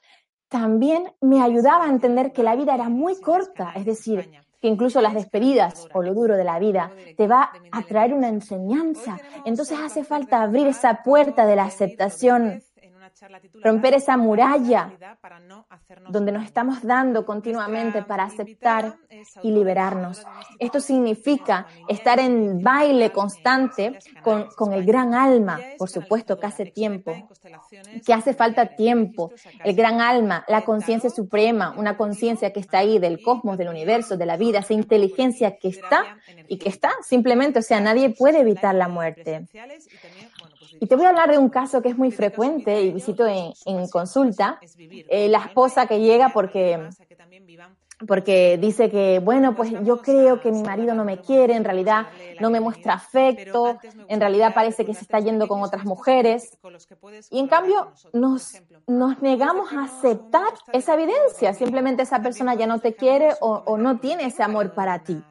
también 0.49 1.13
me 1.21 1.43
ayudaba 1.43 1.87
a 1.87 1.91
entender 1.91 2.33
que 2.33 2.43
la 2.43 2.55
vida 2.55 2.75
era 2.75 2.89
muy 2.89 3.21
corta, 3.21 3.73
es 3.75 3.85
decir, 3.85 4.31
que 4.61 4.69
incluso 4.69 5.03
las 5.03 5.15
despedidas 5.15 5.87
o 5.93 6.03
lo 6.03 6.15
duro 6.15 6.37
de 6.37 6.45
la 6.45 6.59
vida 6.59 6.91
te 7.17 7.27
va 7.27 7.51
a 7.71 7.83
traer 7.83 8.15
una 8.15 8.29
enseñanza. 8.29 9.19
Entonces 9.45 9.79
hace 9.79 10.05
falta 10.05 10.41
abrir 10.41 10.67
esa 10.67 11.03
puerta 11.03 11.45
de 11.45 11.57
la 11.57 11.65
aceptación 11.65 12.63
romper 13.63 13.95
esa 13.95 14.17
muralla 14.17 14.93
donde 16.09 16.33
nos 16.33 16.45
estamos 16.45 16.83
dando 16.83 17.25
continuamente 17.25 18.03
para 18.03 18.25
aceptar 18.25 18.97
y 19.43 19.51
liberarnos. 19.53 20.25
Esto 20.59 20.81
significa 20.81 21.67
estar 21.89 22.19
en 22.19 22.63
baile 22.63 23.13
constante 23.13 23.99
con, 24.23 24.47
con 24.57 24.73
el 24.73 24.85
gran 24.85 25.15
alma, 25.15 25.61
por 25.79 25.89
supuesto 25.89 26.39
que 26.39 26.47
hace 26.47 26.67
tiempo, 26.67 27.29
que 28.05 28.13
hace 28.13 28.35
falta 28.35 28.75
tiempo, 28.75 29.33
el 29.65 29.75
gran 29.75 30.01
alma, 30.01 30.45
la 30.49 30.65
conciencia 30.65 31.11
suprema, 31.11 31.75
una 31.77 31.97
conciencia 31.97 32.53
que 32.53 32.61
está 32.61 32.79
ahí 32.79 32.99
del 32.99 33.23
cosmos, 33.23 33.57
del 33.59 33.69
universo, 33.69 34.17
de 34.17 34.27
la 34.27 34.37
vida, 34.37 34.61
esa 34.61 34.75
inteligencia 34.75 35.57
que 35.57 35.69
está 35.69 36.19
y 36.49 36.59
que 36.59 36.69
está 36.69 36.91
simplemente, 37.03 37.61
o 37.61 37.63
sea, 37.63 37.81
nadie 37.81 38.11
puede 38.11 38.41
evitar 38.41 38.75
la 38.75 38.89
muerte. 38.89 39.47
Y 40.81 40.87
te 40.87 40.97
voy 40.97 41.07
a 41.07 41.11
hablar 41.11 41.31
de 41.31 41.39
un 41.39 41.49
caso 41.49 41.83
que 41.83 41.89
es 41.89 41.99
muy 41.99 42.11
frecuente 42.11 42.83
y 42.83 42.93
visito 42.93 43.27
en, 43.27 43.89
consulta. 43.89 44.59
Eh, 45.09 45.29
la 45.29 45.39
esposa 45.39 45.87
que 45.87 46.01
llega 46.01 46.31
porque, 46.31 46.89
porque 48.07 48.59
dice 48.59 48.91
que, 48.91 49.21
bueno, 49.21 49.55
pues 49.55 49.73
yo 49.85 50.01
creo 50.01 50.41
que 50.41 50.51
mi 50.51 50.63
marido 50.63 50.95
no 50.95 51.05
me 51.05 51.21
quiere, 51.21 51.55
en 51.55 51.65
realidad 51.65 52.07
no 52.41 52.51
me 52.51 52.61
muestra 52.61 52.95
afecto, 52.95 53.79
en 54.09 54.21
realidad 54.21 54.55
parece 54.55 54.85
que 54.85 54.95
se 54.95 55.03
está 55.03 55.21
yendo 55.21 55.49
con 55.49 55.63
otras 55.63 55.85
mujeres. 55.85 56.59
Y 57.31 57.39
en 57.39 57.49
cambio 57.49 57.93
nos, 58.13 58.61
nos 58.87 59.23
negamos 59.23 59.73
a 59.73 59.85
aceptar 59.85 60.53
esa 60.73 60.95
evidencia. 60.95 61.55
Simplemente 61.55 62.03
esa 62.03 62.21
persona 62.23 62.55
ya 62.55 62.67
no 62.67 62.81
te 62.81 62.95
quiere 62.95 63.31
o, 63.41 63.63
o 63.67 63.79
no 63.79 63.99
tiene 63.99 64.27
ese 64.27 64.43
amor 64.43 64.75
para 64.75 65.03
ti 65.05 65.23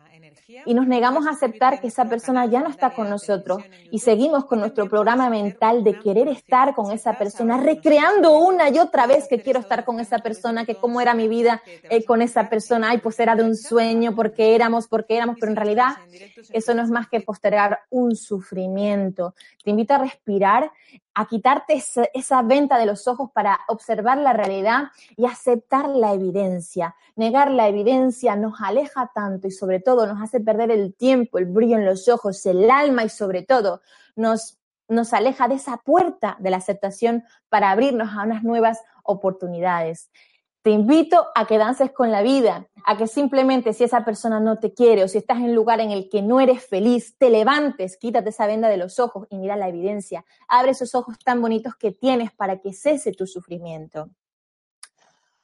y 0.47 0.73
nos 0.73 0.87
negamos 0.87 1.27
a 1.27 1.31
aceptar 1.31 1.79
que 1.79 1.87
esa 1.87 2.05
persona 2.05 2.45
ya 2.45 2.61
no 2.61 2.69
está 2.69 2.91
con 2.91 3.09
nosotros 3.09 3.63
y 3.91 3.99
seguimos 3.99 4.45
con 4.45 4.59
nuestro 4.59 4.89
programa 4.89 5.29
mental 5.29 5.83
de 5.83 5.99
querer 5.99 6.27
estar 6.27 6.75
con 6.75 6.91
esa 6.91 7.17
persona, 7.17 7.57
recreando 7.57 8.37
una 8.37 8.69
y 8.69 8.79
otra 8.79 9.07
vez 9.07 9.27
que 9.27 9.41
quiero 9.41 9.59
estar 9.59 9.85
con 9.85 9.99
esa 9.99 10.19
persona, 10.19 10.65
que 10.65 10.75
cómo 10.75 11.01
era 11.01 11.13
mi 11.13 11.27
vida 11.27 11.61
eh, 11.89 12.03
con 12.03 12.21
esa 12.21 12.49
persona, 12.49 12.91
ay, 12.91 12.97
pues 12.99 13.19
era 13.19 13.35
de 13.35 13.43
un 13.43 13.55
sueño, 13.55 14.15
porque 14.15 14.55
éramos, 14.55 14.87
porque 14.87 15.15
éramos, 15.15 15.37
pero 15.39 15.51
en 15.51 15.55
realidad 15.55 15.93
eso 16.51 16.73
no 16.73 16.83
es 16.83 16.89
más 16.89 17.07
que 17.07 17.21
postergar 17.21 17.79
un 17.89 18.15
sufrimiento. 18.15 19.33
Te 19.63 19.71
invito 19.71 19.93
a 19.93 19.99
respirar 19.99 20.71
a 21.15 21.27
quitarte 21.27 21.81
esa, 22.13 22.41
venta 22.41 22.77
de 22.77 22.85
los 22.85 23.07
ojos 23.07 23.29
para 23.31 23.59
observar 23.67 24.17
la 24.17 24.33
realidad 24.33 24.85
y 25.15 25.25
aceptar 25.25 25.89
la 25.89 26.13
evidencia. 26.13 26.95
Negar 27.15 27.51
la 27.51 27.67
evidencia 27.67 28.35
nos 28.35 28.59
aleja 28.61 29.11
tanto 29.13 29.47
y 29.47 29.51
sobre 29.51 29.79
todo 29.79 30.07
nos 30.07 30.21
hace 30.21 30.39
perder 30.39 30.71
el 30.71 30.95
tiempo, 30.95 31.37
el 31.37 31.45
brillo 31.45 31.77
en 31.77 31.85
los 31.85 32.07
ojos, 32.07 32.45
el 32.45 32.69
alma 32.69 33.03
y 33.03 33.09
sobre 33.09 33.43
todo 33.43 33.81
nos, 34.15 34.59
nos 34.87 35.13
aleja 35.13 35.47
de 35.47 35.55
esa 35.55 35.77
puerta 35.77 36.37
de 36.39 36.49
la 36.49 36.57
aceptación 36.57 37.23
para 37.49 37.71
abrirnos 37.71 38.09
a 38.13 38.23
unas 38.23 38.43
nuevas 38.43 38.81
oportunidades. 39.03 40.09
Te 40.63 40.69
invito 40.69 41.27
a 41.35 41.45
que 41.45 41.57
dances 41.57 41.91
con 41.91 42.09
la 42.09 42.21
vida, 42.21 42.69
a 42.85 42.95
que 42.95 43.05
simplemente 43.05 43.73
si 43.73 43.83
esa 43.83 44.05
persona 44.05 44.39
no 44.39 44.59
te 44.59 44.73
quiere 44.73 45.03
o 45.03 45.09
si 45.09 45.17
estás 45.17 45.39
en 45.39 45.49
un 45.49 45.55
lugar 45.55 45.81
en 45.81 45.91
el 45.91 46.07
que 46.09 46.21
no 46.21 46.39
eres 46.39 46.65
feliz, 46.65 47.17
te 47.17 47.29
levantes, 47.29 47.97
quítate 47.97 48.29
esa 48.29 48.47
venda 48.47 48.69
de 48.69 48.77
los 48.77 48.97
ojos 48.97 49.27
y 49.29 49.39
mira 49.39 49.57
la 49.57 49.67
evidencia. 49.67 50.23
Abre 50.47 50.71
esos 50.71 50.95
ojos 50.95 51.19
tan 51.19 51.41
bonitos 51.41 51.75
que 51.75 51.91
tienes 51.91 52.31
para 52.31 52.61
que 52.61 52.71
cese 52.71 53.11
tu 53.11 53.27
sufrimiento. 53.27 54.09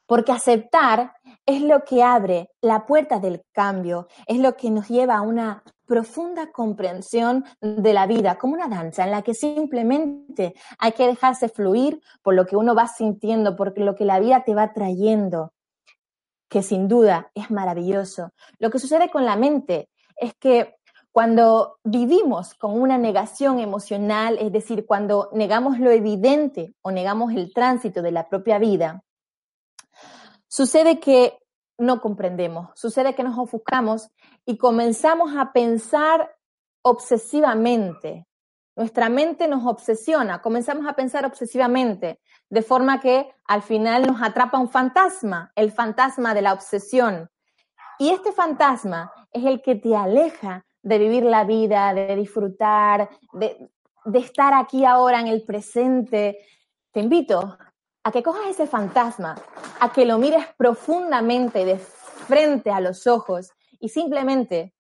Porque 0.10 0.32
aceptar 0.32 1.13
es 1.46 1.62
lo 1.62 1.84
que 1.84 2.01
abre 2.01 2.50
la 2.62 2.88
puerta 2.88 3.20
del 3.20 3.44
cambio, 3.51 4.08
es 4.25 4.39
lo 4.39 4.58
que 4.58 4.72
nos 4.72 4.88
lleva 4.88 5.16
a 5.16 5.22
una 5.22 5.63
profunda 5.86 6.51
comprensión 6.51 7.46
de 7.62 7.94
la 7.94 8.08
vida, 8.08 8.39
como 8.39 8.56
una 8.56 8.68
danza 8.68 9.04
en 9.04 9.12
la 9.12 9.22
que 9.22 9.36
simplemente 9.36 10.56
hay 10.80 10.94
que 10.94 11.06
dejarse 11.06 11.48
fluir 11.48 12.01
por 12.24 12.34
lo 12.34 12.48
que 12.48 12.56
uno 12.56 12.74
va 12.74 12.88
sintiendo, 12.88 13.56
por 13.56 13.78
lo 13.78 13.94
que 13.94 14.04
la 14.04 14.20
vida 14.20 14.44
te 14.44 14.56
va 14.56 14.74
trayendo, 14.74 15.54
que 16.50 16.63
sin 16.63 16.88
duda 16.88 17.30
es 17.36 17.51
maravilloso. 17.51 18.32
Lo 18.58 18.72
que 18.72 18.80
sucede 18.80 19.12
con 19.12 19.25
la 19.25 19.36
mente 19.36 19.89
es 20.18 20.34
que 20.39 20.78
cuando 21.12 21.78
vivimos 21.84 22.56
con 22.56 22.82
una 22.82 22.98
negación 22.98 23.60
emocional, 23.60 24.39
es 24.39 24.51
decir, 24.51 24.88
cuando 24.88 25.30
negamos 25.34 25.78
lo 25.78 25.92
evidente 25.92 26.74
o 26.82 26.89
negamos 26.89 27.32
el 27.34 27.54
tránsito 27.54 28.01
de 28.01 28.12
la 28.12 28.28
propia 28.28 28.58
vida, 28.58 29.04
sucede 30.50 31.00
que 31.00 31.39
no 31.77 32.01
comprendemos, 32.01 32.72
sucede 32.75 33.15
que 33.15 33.24
nos 33.24 33.38
ofuscamos 33.38 34.10
y 34.46 34.58
comenzamos 34.58 35.38
a 35.38 35.53
pensar 35.53 36.36
obsesivamente. 36.82 38.27
Nuestra 38.75 39.10
mente 39.10 39.48
nos 39.48 39.65
obsesiona, 39.65 40.41
comenzamos 40.41 40.88
a 40.88 40.94
pensar 40.94 41.25
obsesivamente, 41.25 42.20
de 42.50 42.62
forma 42.62 43.00
que 43.00 43.34
al 43.46 43.62
final 43.62 44.06
nos 44.06 44.22
atrapa 44.22 44.60
un 44.60 44.70
fantasma, 44.70 45.51
el 45.56 45.72
fantasma 45.72 46.34
de 46.34 46.41
la 46.41 46.53
obsesión. 46.53 47.29
Y 47.98 48.10
este 48.10 48.32
fantasma 48.32 49.12
es 49.32 49.46
el 49.46 49.62
que 49.62 49.75
te 49.75 49.96
aleja 49.96 50.65
de 50.82 50.98
vivir 50.98 51.24
la 51.24 51.44
vida, 51.44 51.94
de 51.94 52.15
disfrutar, 52.15 53.10
de, 53.34 53.70
estar 54.13 54.53
aquí 54.53 54.86
ahora 54.86 55.20
en 55.20 55.27
el 55.27 55.44
presente. 55.44 56.39
Te 56.91 57.01
invito 57.01 57.58
a 58.03 58.12
que 58.12 58.24
cojas 58.24 58.48
ese 58.50 58.68
fantasma, 58.68 59.36
a 59.79 59.91
que 59.91 60.06
lo 60.06 60.18
mires 60.18 60.46
profundamente 60.58 61.65
de 61.65 61.77
frente 61.77 62.72
a 62.72 62.79
los 62.79 63.08
ojos 63.08 63.51
y 63.79 63.89
simplemente 63.89 64.74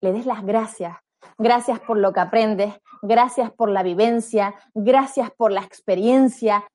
le 0.00 0.12
des 0.12 0.26
las 0.26 0.44
gracias. 0.44 0.96
Gracias 1.38 1.80
por 1.80 1.98
lo 1.98 2.12
que 2.12 2.20
aprendes, 2.20 2.74
gracias 3.02 3.50
por 3.52 3.70
la 3.70 3.82
vivencia, 3.82 4.54
gracias 4.74 5.30
por 5.30 5.52
la 5.52 5.62
experiencia, 5.62 6.66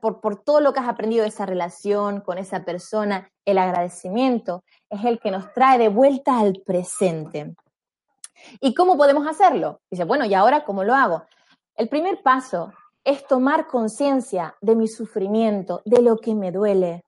por, 0.00 0.20
por 0.20 0.42
todo 0.42 0.60
lo 0.60 0.72
que 0.72 0.80
has 0.80 0.88
aprendido 0.88 1.22
de 1.22 1.28
esa 1.28 1.46
relación 1.46 2.20
con 2.20 2.38
esa 2.38 2.64
persona. 2.64 3.30
El 3.44 3.58
agradecimiento 3.58 4.62
es 4.88 5.04
el 5.04 5.18
que 5.18 5.30
nos 5.30 5.52
trae 5.52 5.78
de 5.78 5.88
vuelta 5.88 6.38
al 6.38 6.62
presente. 6.64 7.54
¿Y 8.60 8.74
cómo 8.74 8.96
podemos 8.96 9.26
hacerlo? 9.26 9.80
Dice, 9.90 10.04
bueno, 10.04 10.24
¿y 10.24 10.34
ahora 10.34 10.64
cómo 10.64 10.84
lo 10.84 10.94
hago? 10.94 11.24
El 11.74 11.88
primer 11.88 12.22
paso 12.22 12.72
es 13.04 13.26
tomar 13.26 13.66
conciencia 13.66 14.56
de 14.60 14.76
mi 14.76 14.88
sufrimiento, 14.88 15.82
de 15.84 16.02
lo 16.02 16.18
que 16.18 16.34
me 16.34 16.52
duele, 16.52 17.02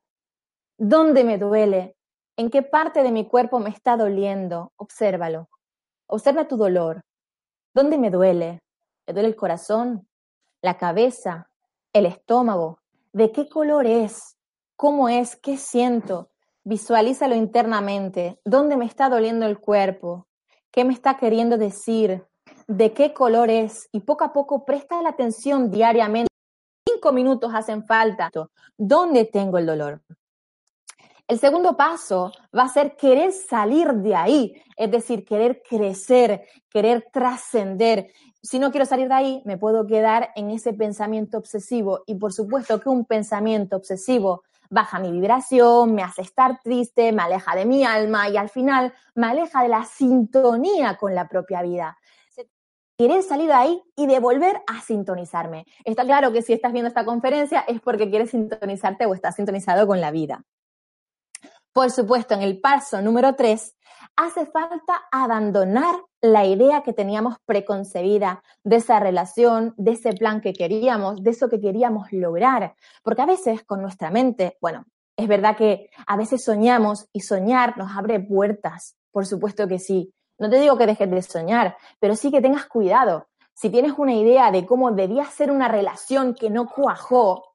dónde 0.78 1.24
me 1.24 1.38
duele, 1.38 1.96
en 2.36 2.50
qué 2.50 2.62
parte 2.62 3.02
de 3.02 3.12
mi 3.12 3.28
cuerpo 3.28 3.58
me 3.58 3.70
está 3.70 3.96
doliendo. 3.96 4.72
Obsérvalo. 4.76 5.48
Observa 6.06 6.48
tu 6.48 6.56
dolor. 6.56 7.02
¿Dónde 7.74 7.98
me 7.98 8.10
duele? 8.10 8.60
¿Me 9.06 9.14
duele 9.14 9.28
el 9.28 9.36
corazón? 9.36 10.08
¿La 10.62 10.78
cabeza? 10.78 11.50
¿El 11.92 12.06
estómago? 12.06 12.80
¿De 13.12 13.32
qué 13.32 13.48
color 13.48 13.86
es? 13.86 14.36
¿Cómo 14.76 15.08
es? 15.08 15.36
¿Qué 15.36 15.56
siento? 15.56 16.30
Visualízalo 16.64 17.34
internamente. 17.34 18.40
¿Dónde 18.44 18.76
me 18.76 18.86
está 18.86 19.08
doliendo 19.08 19.46
el 19.46 19.58
cuerpo? 19.58 20.26
¿Qué 20.70 20.84
me 20.84 20.94
está 20.94 21.16
queriendo 21.16 21.58
decir? 21.58 22.26
De 22.66 22.92
qué 22.92 23.12
color 23.12 23.50
es 23.50 23.88
y 23.92 24.00
poco 24.00 24.24
a 24.24 24.32
poco 24.32 24.64
presta 24.64 25.02
la 25.02 25.10
atención 25.10 25.70
diariamente. 25.70 26.28
Cinco 26.88 27.12
minutos 27.12 27.52
hacen 27.54 27.84
falta. 27.84 28.30
¿Dónde 28.76 29.24
tengo 29.24 29.58
el 29.58 29.66
dolor? 29.66 30.02
El 31.28 31.38
segundo 31.38 31.76
paso 31.76 32.32
va 32.56 32.64
a 32.64 32.68
ser 32.68 32.96
querer 32.96 33.32
salir 33.32 33.92
de 33.94 34.14
ahí, 34.14 34.62
es 34.76 34.90
decir, 34.90 35.24
querer 35.24 35.62
crecer, 35.66 36.46
querer 36.68 37.08
trascender. 37.12 38.08
Si 38.42 38.58
no 38.58 38.70
quiero 38.70 38.84
salir 38.84 39.08
de 39.08 39.14
ahí, 39.14 39.42
me 39.44 39.56
puedo 39.56 39.86
quedar 39.86 40.30
en 40.34 40.50
ese 40.50 40.72
pensamiento 40.74 41.38
obsesivo 41.38 42.02
y 42.06 42.16
por 42.16 42.32
supuesto 42.32 42.80
que 42.80 42.88
un 42.88 43.04
pensamiento 43.04 43.76
obsesivo 43.76 44.42
baja 44.68 44.98
mi 44.98 45.12
vibración, 45.12 45.94
me 45.94 46.02
hace 46.02 46.22
estar 46.22 46.60
triste, 46.62 47.12
me 47.12 47.22
aleja 47.22 47.54
de 47.54 47.66
mi 47.66 47.84
alma 47.84 48.28
y 48.28 48.36
al 48.36 48.48
final 48.48 48.92
me 49.14 49.28
aleja 49.28 49.62
de 49.62 49.68
la 49.68 49.84
sintonía 49.84 50.96
con 50.96 51.14
la 51.14 51.28
propia 51.28 51.62
vida 51.62 51.96
querer 53.02 53.24
salir 53.24 53.48
de 53.48 53.52
ahí 53.52 53.82
y 53.96 54.06
de 54.06 54.20
volver 54.20 54.62
a 54.68 54.80
sintonizarme. 54.80 55.66
Está 55.84 56.04
claro 56.04 56.32
que 56.32 56.40
si 56.40 56.52
estás 56.52 56.72
viendo 56.72 56.86
esta 56.86 57.04
conferencia 57.04 57.60
es 57.66 57.80
porque 57.80 58.08
quieres 58.08 58.30
sintonizarte 58.30 59.06
o 59.06 59.14
estás 59.14 59.34
sintonizado 59.34 59.88
con 59.88 60.00
la 60.00 60.12
vida. 60.12 60.44
Por 61.72 61.90
supuesto, 61.90 62.34
en 62.34 62.42
el 62.42 62.60
paso 62.60 63.02
número 63.02 63.34
tres, 63.34 63.74
hace 64.14 64.46
falta 64.46 65.02
abandonar 65.10 65.96
la 66.20 66.44
idea 66.44 66.84
que 66.84 66.92
teníamos 66.92 67.38
preconcebida 67.44 68.44
de 68.62 68.76
esa 68.76 69.00
relación, 69.00 69.74
de 69.76 69.92
ese 69.92 70.12
plan 70.12 70.40
que 70.40 70.52
queríamos, 70.52 71.24
de 71.24 71.30
eso 71.30 71.48
que 71.48 71.60
queríamos 71.60 72.12
lograr. 72.12 72.76
Porque 73.02 73.22
a 73.22 73.26
veces 73.26 73.64
con 73.64 73.82
nuestra 73.82 74.12
mente, 74.12 74.58
bueno, 74.60 74.84
es 75.16 75.26
verdad 75.26 75.56
que 75.56 75.90
a 76.06 76.16
veces 76.16 76.44
soñamos 76.44 77.08
y 77.12 77.20
soñar 77.20 77.76
nos 77.78 77.96
abre 77.96 78.20
puertas, 78.20 78.96
por 79.10 79.26
supuesto 79.26 79.66
que 79.66 79.80
sí, 79.80 80.14
no 80.42 80.50
te 80.50 80.58
digo 80.58 80.76
que 80.76 80.86
dejes 80.86 81.08
de 81.08 81.22
soñar, 81.22 81.76
pero 82.00 82.16
sí 82.16 82.32
que 82.32 82.40
tengas 82.40 82.66
cuidado. 82.66 83.28
Si 83.54 83.70
tienes 83.70 83.92
una 83.96 84.12
idea 84.12 84.50
de 84.50 84.66
cómo 84.66 84.90
debía 84.90 85.24
ser 85.26 85.52
una 85.52 85.68
relación 85.68 86.34
que 86.34 86.50
no 86.50 86.66
cuajó, 86.66 87.54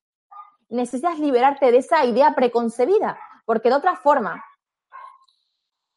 necesitas 0.70 1.20
liberarte 1.20 1.70
de 1.70 1.80
esa 1.80 2.06
idea 2.06 2.34
preconcebida, 2.34 3.20
porque 3.44 3.68
de 3.68 3.76
otra 3.76 3.98
forma, 3.98 4.42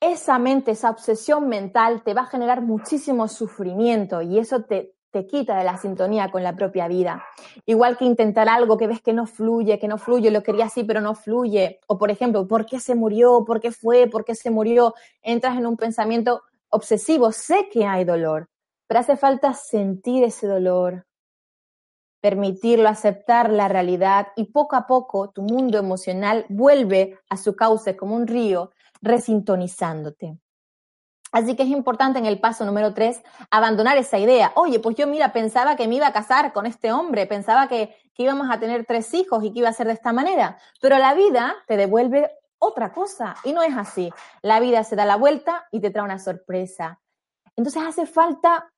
esa 0.01 0.37
mente, 0.41 0.73
esa 0.73 0.91
obsesión 0.91 1.49
mental 1.49 2.03
te 2.03 2.13
va 2.13 2.23
a 2.23 2.27
generar 2.27 2.61
muchísimo 2.61 3.29
sufrimiento 3.29 4.21
y 4.21 4.41
eso 4.41 4.65
te, 4.65 4.97
te 5.13 5.27
quita 5.27 5.59
de 5.59 5.65
la 5.65 5.77
sintonía 5.77 6.33
con 6.33 6.43
la 6.43 6.57
propia 6.57 6.89
vida. 6.89 7.25
Igual 7.67 7.99
que 7.99 8.05
intentar 8.05 8.49
algo 8.49 8.77
que 8.77 8.89
ves 8.89 9.01
que 9.01 9.13
no 9.13 9.27
fluye, 9.27 9.79
que 9.79 9.87
no 9.87 9.97
fluye, 9.97 10.33
lo 10.33 10.43
quería 10.43 10.65
así, 10.65 10.83
pero 10.83 11.01
no 11.01 11.15
fluye. 11.15 11.79
O 11.87 11.99
por 11.99 12.11
ejemplo, 12.11 12.49
¿por 12.49 12.67
qué 12.67 12.81
se 12.81 12.97
murió? 12.97 13.45
¿Por 13.45 13.61
qué 13.61 13.71
fue? 13.71 14.09
¿Por 14.09 14.25
qué 14.25 14.35
se 14.35 14.51
murió? 14.51 14.95
Entras 15.23 15.57
en 15.57 15.67
un 15.67 15.77
pensamiento 15.77 16.43
obsesivo, 16.71 17.33
sé 17.33 17.69
que 17.71 17.85
hay 17.85 18.05
dolor, 18.05 18.49
pero 18.87 19.01
hace 19.01 19.17
falta 19.17 19.55
sentir 19.55 20.25
ese 20.25 20.47
dolor, 20.47 21.07
permitirlo, 22.21 22.89
aceptar 22.89 23.51
la 23.51 23.69
realidad 23.69 24.29
y 24.37 24.45
poco 24.45 24.77
a 24.77 24.87
poco 24.87 25.31
tu 25.31 25.43
mundo 25.43 25.79
emocional 25.79 26.47
vuelve 26.49 27.19
a 27.29 27.37
su 27.37 27.57
cauce 27.57 27.97
como 27.97 28.15
un 28.15 28.27
río, 28.27 28.71
resintonizándote. 29.01 30.39
Así 31.33 31.55
que 31.55 31.63
es 31.63 31.69
importante 31.69 32.19
en 32.19 32.27
el 32.27 32.41
paso 32.41 32.65
número 32.65 32.93
tres 32.93 33.23
abandonar 33.51 33.97
esa 33.97 34.19
idea. 34.19 34.53
Oye, 34.57 34.81
pues 34.81 34.97
yo 34.97 35.07
mira, 35.07 35.33
pensaba 35.33 35.77
que 35.77 35.87
me 35.87 35.95
iba 35.95 36.09
a 36.09 36.13
casar 36.13 36.53
con 36.53 36.67
este 36.67 36.93
hombre, 36.93 37.27
pensaba 37.27 37.69
que, 37.69 37.97
que 38.15 38.25
íbamos 38.25 38.49
a 38.51 38.59
tener 38.59 38.85
tres 38.85 39.15
hijos 39.15 39.45
y 39.45 39.53
que 39.53 39.61
iba 39.61 39.69
a 39.69 39.73
ser 39.73 39.87
de 39.87 39.93
esta 39.93 40.13
manera, 40.13 40.59
pero 40.81 40.99
la 40.99 41.15
vida 41.15 41.55
te 41.69 41.77
devuelve 41.77 42.31
otra 42.61 42.93
cosa. 42.93 43.35
Y 43.43 43.53
no 43.53 43.63
es 43.63 43.77
así. 43.77 44.13
La 44.43 44.61
vida 44.61 44.85
se 44.85 44.95
da 44.95 45.05
la 45.05 45.17
vuelta 45.17 45.67
y 45.73 45.81
te 45.81 45.91
trae 45.91 46.05
una 46.05 46.21
sorpresa. 46.21 47.01
Entonces 47.57 47.83
hace 47.85 48.07
falta 48.07 48.73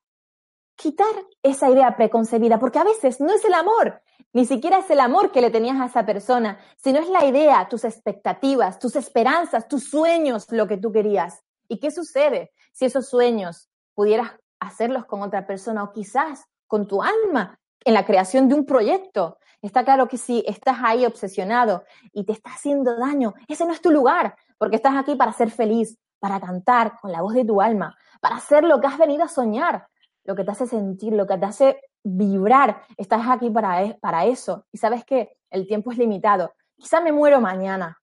quitar 0.75 1.13
esa 1.43 1.69
idea 1.69 1.95
preconcebida, 1.95 2.59
porque 2.59 2.79
a 2.79 2.83
veces 2.83 3.21
no 3.21 3.31
es 3.33 3.45
el 3.45 3.53
amor, 3.53 4.01
ni 4.33 4.45
siquiera 4.45 4.79
es 4.79 4.89
el 4.89 4.99
amor 4.99 5.31
que 5.31 5.41
le 5.41 5.51
tenías 5.51 5.79
a 5.79 5.85
esa 5.85 6.05
persona, 6.05 6.59
sino 6.77 6.99
es 6.99 7.07
la 7.09 7.25
idea, 7.25 7.67
tus 7.69 7.83
expectativas, 7.83 8.79
tus 8.79 8.95
esperanzas, 8.95 9.67
tus 9.67 9.89
sueños, 9.89 10.51
lo 10.51 10.67
que 10.67 10.77
tú 10.77 10.91
querías. 10.91 11.43
¿Y 11.67 11.79
qué 11.79 11.91
sucede 11.91 12.51
si 12.71 12.85
esos 12.85 13.07
sueños 13.07 13.69
pudieras 13.93 14.31
hacerlos 14.59 15.05
con 15.05 15.21
otra 15.21 15.45
persona 15.45 15.83
o 15.83 15.91
quizás 15.91 16.45
con 16.67 16.87
tu 16.87 17.03
alma 17.03 17.59
en 17.85 17.93
la 17.93 18.05
creación 18.05 18.47
de 18.47 18.55
un 18.55 18.65
proyecto? 18.65 19.37
Está 19.61 19.85
claro 19.85 20.07
que 20.07 20.17
si 20.17 20.43
estás 20.45 20.77
ahí 20.83 21.05
obsesionado 21.05 21.83
y 22.11 22.25
te 22.25 22.33
está 22.33 22.51
haciendo 22.51 22.97
daño, 22.97 23.33
ese 23.47 23.65
no 23.65 23.71
es 23.71 23.81
tu 23.81 23.91
lugar, 23.91 24.35
porque 24.57 24.75
estás 24.75 24.95
aquí 24.95 25.15
para 25.15 25.31
ser 25.31 25.51
feliz, 25.51 25.97
para 26.19 26.39
cantar 26.39 26.99
con 26.99 27.11
la 27.11 27.21
voz 27.21 27.33
de 27.33 27.45
tu 27.45 27.61
alma, 27.61 27.97
para 28.19 28.35
hacer 28.35 28.63
lo 28.63 28.81
que 28.81 28.87
has 28.87 28.97
venido 28.97 29.23
a 29.23 29.27
soñar, 29.27 29.87
lo 30.25 30.35
que 30.35 30.43
te 30.43 30.51
hace 30.51 30.67
sentir, 30.67 31.13
lo 31.13 31.27
que 31.27 31.37
te 31.37 31.45
hace 31.45 31.81
vibrar. 32.03 32.83
Estás 32.97 33.21
aquí 33.27 33.49
para, 33.49 33.83
e, 33.83 33.93
para 33.95 34.25
eso. 34.25 34.65
Y 34.71 34.77
sabes 34.77 35.05
que 35.05 35.37
el 35.49 35.67
tiempo 35.67 35.91
es 35.91 35.97
limitado. 35.97 36.53
Quizá 36.77 37.01
me 37.01 37.11
muero 37.11 37.39
mañana. 37.39 38.01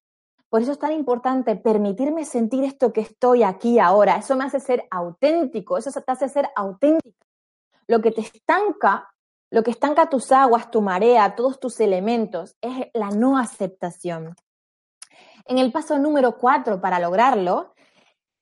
Por 0.48 0.62
eso 0.62 0.72
es 0.72 0.78
tan 0.78 0.92
importante 0.92 1.56
permitirme 1.56 2.24
sentir 2.24 2.64
esto 2.64 2.92
que 2.92 3.02
estoy 3.02 3.42
aquí 3.42 3.78
ahora. 3.78 4.16
Eso 4.16 4.34
me 4.34 4.44
hace 4.44 4.60
ser 4.60 4.86
auténtico, 4.90 5.78
eso 5.78 5.90
te 5.92 6.10
hace 6.10 6.28
ser 6.28 6.48
auténtico. 6.56 7.26
Lo 7.86 8.00
que 8.00 8.10
te 8.10 8.22
estanca 8.22 9.09
lo 9.50 9.62
que 9.62 9.72
estanca 9.72 10.08
tus 10.08 10.30
aguas, 10.32 10.70
tu 10.70 10.80
marea, 10.80 11.34
todos 11.34 11.58
tus 11.58 11.80
elementos, 11.80 12.56
es 12.60 12.88
la 12.94 13.10
no 13.10 13.36
aceptación. 13.36 14.36
En 15.46 15.58
el 15.58 15.72
paso 15.72 15.98
número 15.98 16.38
cuatro, 16.38 16.80
para 16.80 17.00
lograrlo, 17.00 17.74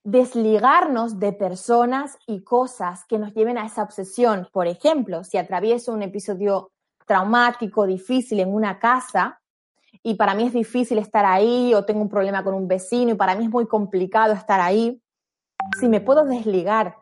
desligarnos 0.05 1.19
de 1.19 1.33
personas 1.33 2.19
y 2.27 2.43
cosas 2.43 3.05
que 3.07 3.19
nos 3.19 3.35
lleven 3.35 3.59
a 3.59 3.67
esa 3.67 3.83
obsesión. 3.83 4.49
Por 4.53 4.67
ejemplo, 4.67 5.25
si 5.25 5.39
atravieso 5.39 5.93
un 5.93 6.03
episodio 6.03 6.73
traumático, 7.07 7.87
difícil 7.87 8.41
en 8.41 8.53
una 8.53 8.79
casa 8.79 9.41
y 10.03 10.15
para 10.15 10.35
mí 10.35 10.45
es 10.45 10.53
difícil 10.53 10.99
estar 10.99 11.25
ahí 11.25 11.75
o 11.75 11.85
tengo 11.85 12.03
un 12.03 12.09
problema 12.09 12.45
con 12.45 12.55
un 12.55 12.69
vecino 12.69 13.13
y 13.13 13.15
para 13.15 13.35
mí 13.35 13.45
es 13.45 13.51
muy 13.51 13.67
complicado 13.67 14.35
estar 14.35 14.61
ahí, 14.61 15.03
si 15.81 15.89
me 15.89 16.01
puedo 16.01 16.25
desligar, 16.25 16.97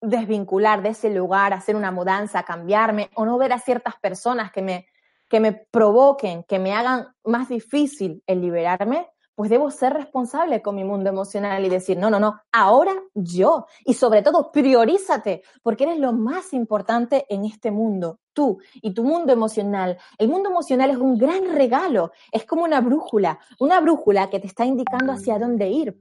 desvincular 0.00 0.82
de 0.82 0.90
ese 0.90 1.10
lugar, 1.10 1.52
hacer 1.52 1.76
una 1.76 1.90
mudanza, 1.90 2.42
cambiarme 2.42 3.10
o 3.14 3.24
no 3.24 3.38
ver 3.38 3.52
a 3.52 3.58
ciertas 3.58 3.96
personas 3.96 4.52
que 4.52 4.62
me, 4.62 4.86
que 5.28 5.40
me 5.40 5.52
provoquen, 5.52 6.44
que 6.44 6.58
me 6.58 6.72
hagan 6.72 7.08
más 7.24 7.48
difícil 7.48 8.22
el 8.26 8.40
liberarme, 8.40 9.08
pues 9.38 9.50
debo 9.50 9.70
ser 9.70 9.92
responsable 9.92 10.62
con 10.62 10.74
mi 10.74 10.82
mundo 10.82 11.10
emocional 11.10 11.64
y 11.64 11.68
decir, 11.68 11.96
no, 11.96 12.10
no, 12.10 12.18
no, 12.18 12.40
ahora 12.50 12.92
yo. 13.14 13.66
Y 13.84 13.94
sobre 13.94 14.20
todo, 14.20 14.50
priorízate, 14.50 15.42
porque 15.62 15.84
eres 15.84 16.00
lo 16.00 16.12
más 16.12 16.52
importante 16.52 17.24
en 17.28 17.44
este 17.44 17.70
mundo, 17.70 18.18
tú 18.32 18.58
y 18.74 18.94
tu 18.94 19.04
mundo 19.04 19.32
emocional. 19.32 19.96
El 20.18 20.26
mundo 20.26 20.50
emocional 20.50 20.90
es 20.90 20.96
un 20.96 21.16
gran 21.16 21.54
regalo, 21.54 22.10
es 22.32 22.46
como 22.46 22.64
una 22.64 22.80
brújula, 22.80 23.38
una 23.60 23.80
brújula 23.80 24.28
que 24.28 24.40
te 24.40 24.48
está 24.48 24.64
indicando 24.64 25.12
hacia 25.12 25.38
dónde 25.38 25.68
ir. 25.68 25.96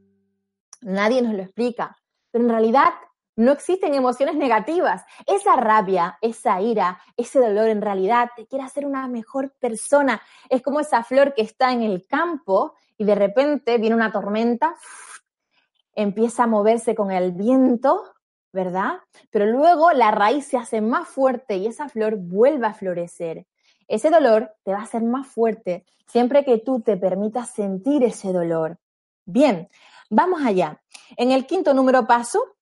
Nadie 0.81 1.21
nos 1.21 1.35
lo 1.35 1.43
explica, 1.43 1.95
pero 2.31 2.43
en 2.43 2.49
realidad 2.49 2.89
no 3.37 3.51
existen 3.51 3.93
emociones 3.93 4.35
negativas. 4.35 5.05
Esa 5.25 5.55
rabia, 5.55 6.17
esa 6.21 6.59
ira, 6.59 6.99
ese 7.15 7.39
dolor 7.39 7.69
en 7.69 7.81
realidad 7.81 8.31
te 8.35 8.47
quiere 8.47 8.65
hacer 8.65 8.85
una 8.85 9.07
mejor 9.07 9.53
persona. 9.59 10.21
Es 10.49 10.61
como 10.61 10.79
esa 10.79 11.03
flor 11.03 11.33
que 11.33 11.43
está 11.43 11.71
en 11.71 11.83
el 11.83 12.05
campo 12.07 12.73
y 12.97 13.05
de 13.05 13.15
repente 13.15 13.77
viene 13.77 13.95
una 13.95 14.11
tormenta, 14.11 14.75
empieza 15.95 16.43
a 16.43 16.47
moverse 16.47 16.95
con 16.95 17.11
el 17.11 17.31
viento, 17.31 18.03
¿verdad? 18.51 18.99
Pero 19.29 19.45
luego 19.45 19.91
la 19.91 20.09
raíz 20.09 20.47
se 20.47 20.57
hace 20.57 20.81
más 20.81 21.07
fuerte 21.07 21.57
y 21.57 21.67
esa 21.67 21.89
flor 21.89 22.17
vuelve 22.17 22.65
a 22.65 22.73
florecer. 22.73 23.45
Ese 23.87 24.09
dolor 24.09 24.55
te 24.63 24.71
va 24.73 24.79
a 24.79 24.83
hacer 24.83 25.03
más 25.03 25.27
fuerte 25.27 25.85
siempre 26.07 26.43
que 26.43 26.57
tú 26.57 26.81
te 26.81 26.97
permitas 26.97 27.51
sentir 27.51 28.03
ese 28.03 28.33
dolor. 28.33 28.79
Bien, 29.25 29.69
vamos 30.09 30.41
allá. 30.43 30.81
En 31.17 31.31
el 31.31 31.45
quinto 31.45 31.73
número 31.75 32.07
paso, 32.07 32.56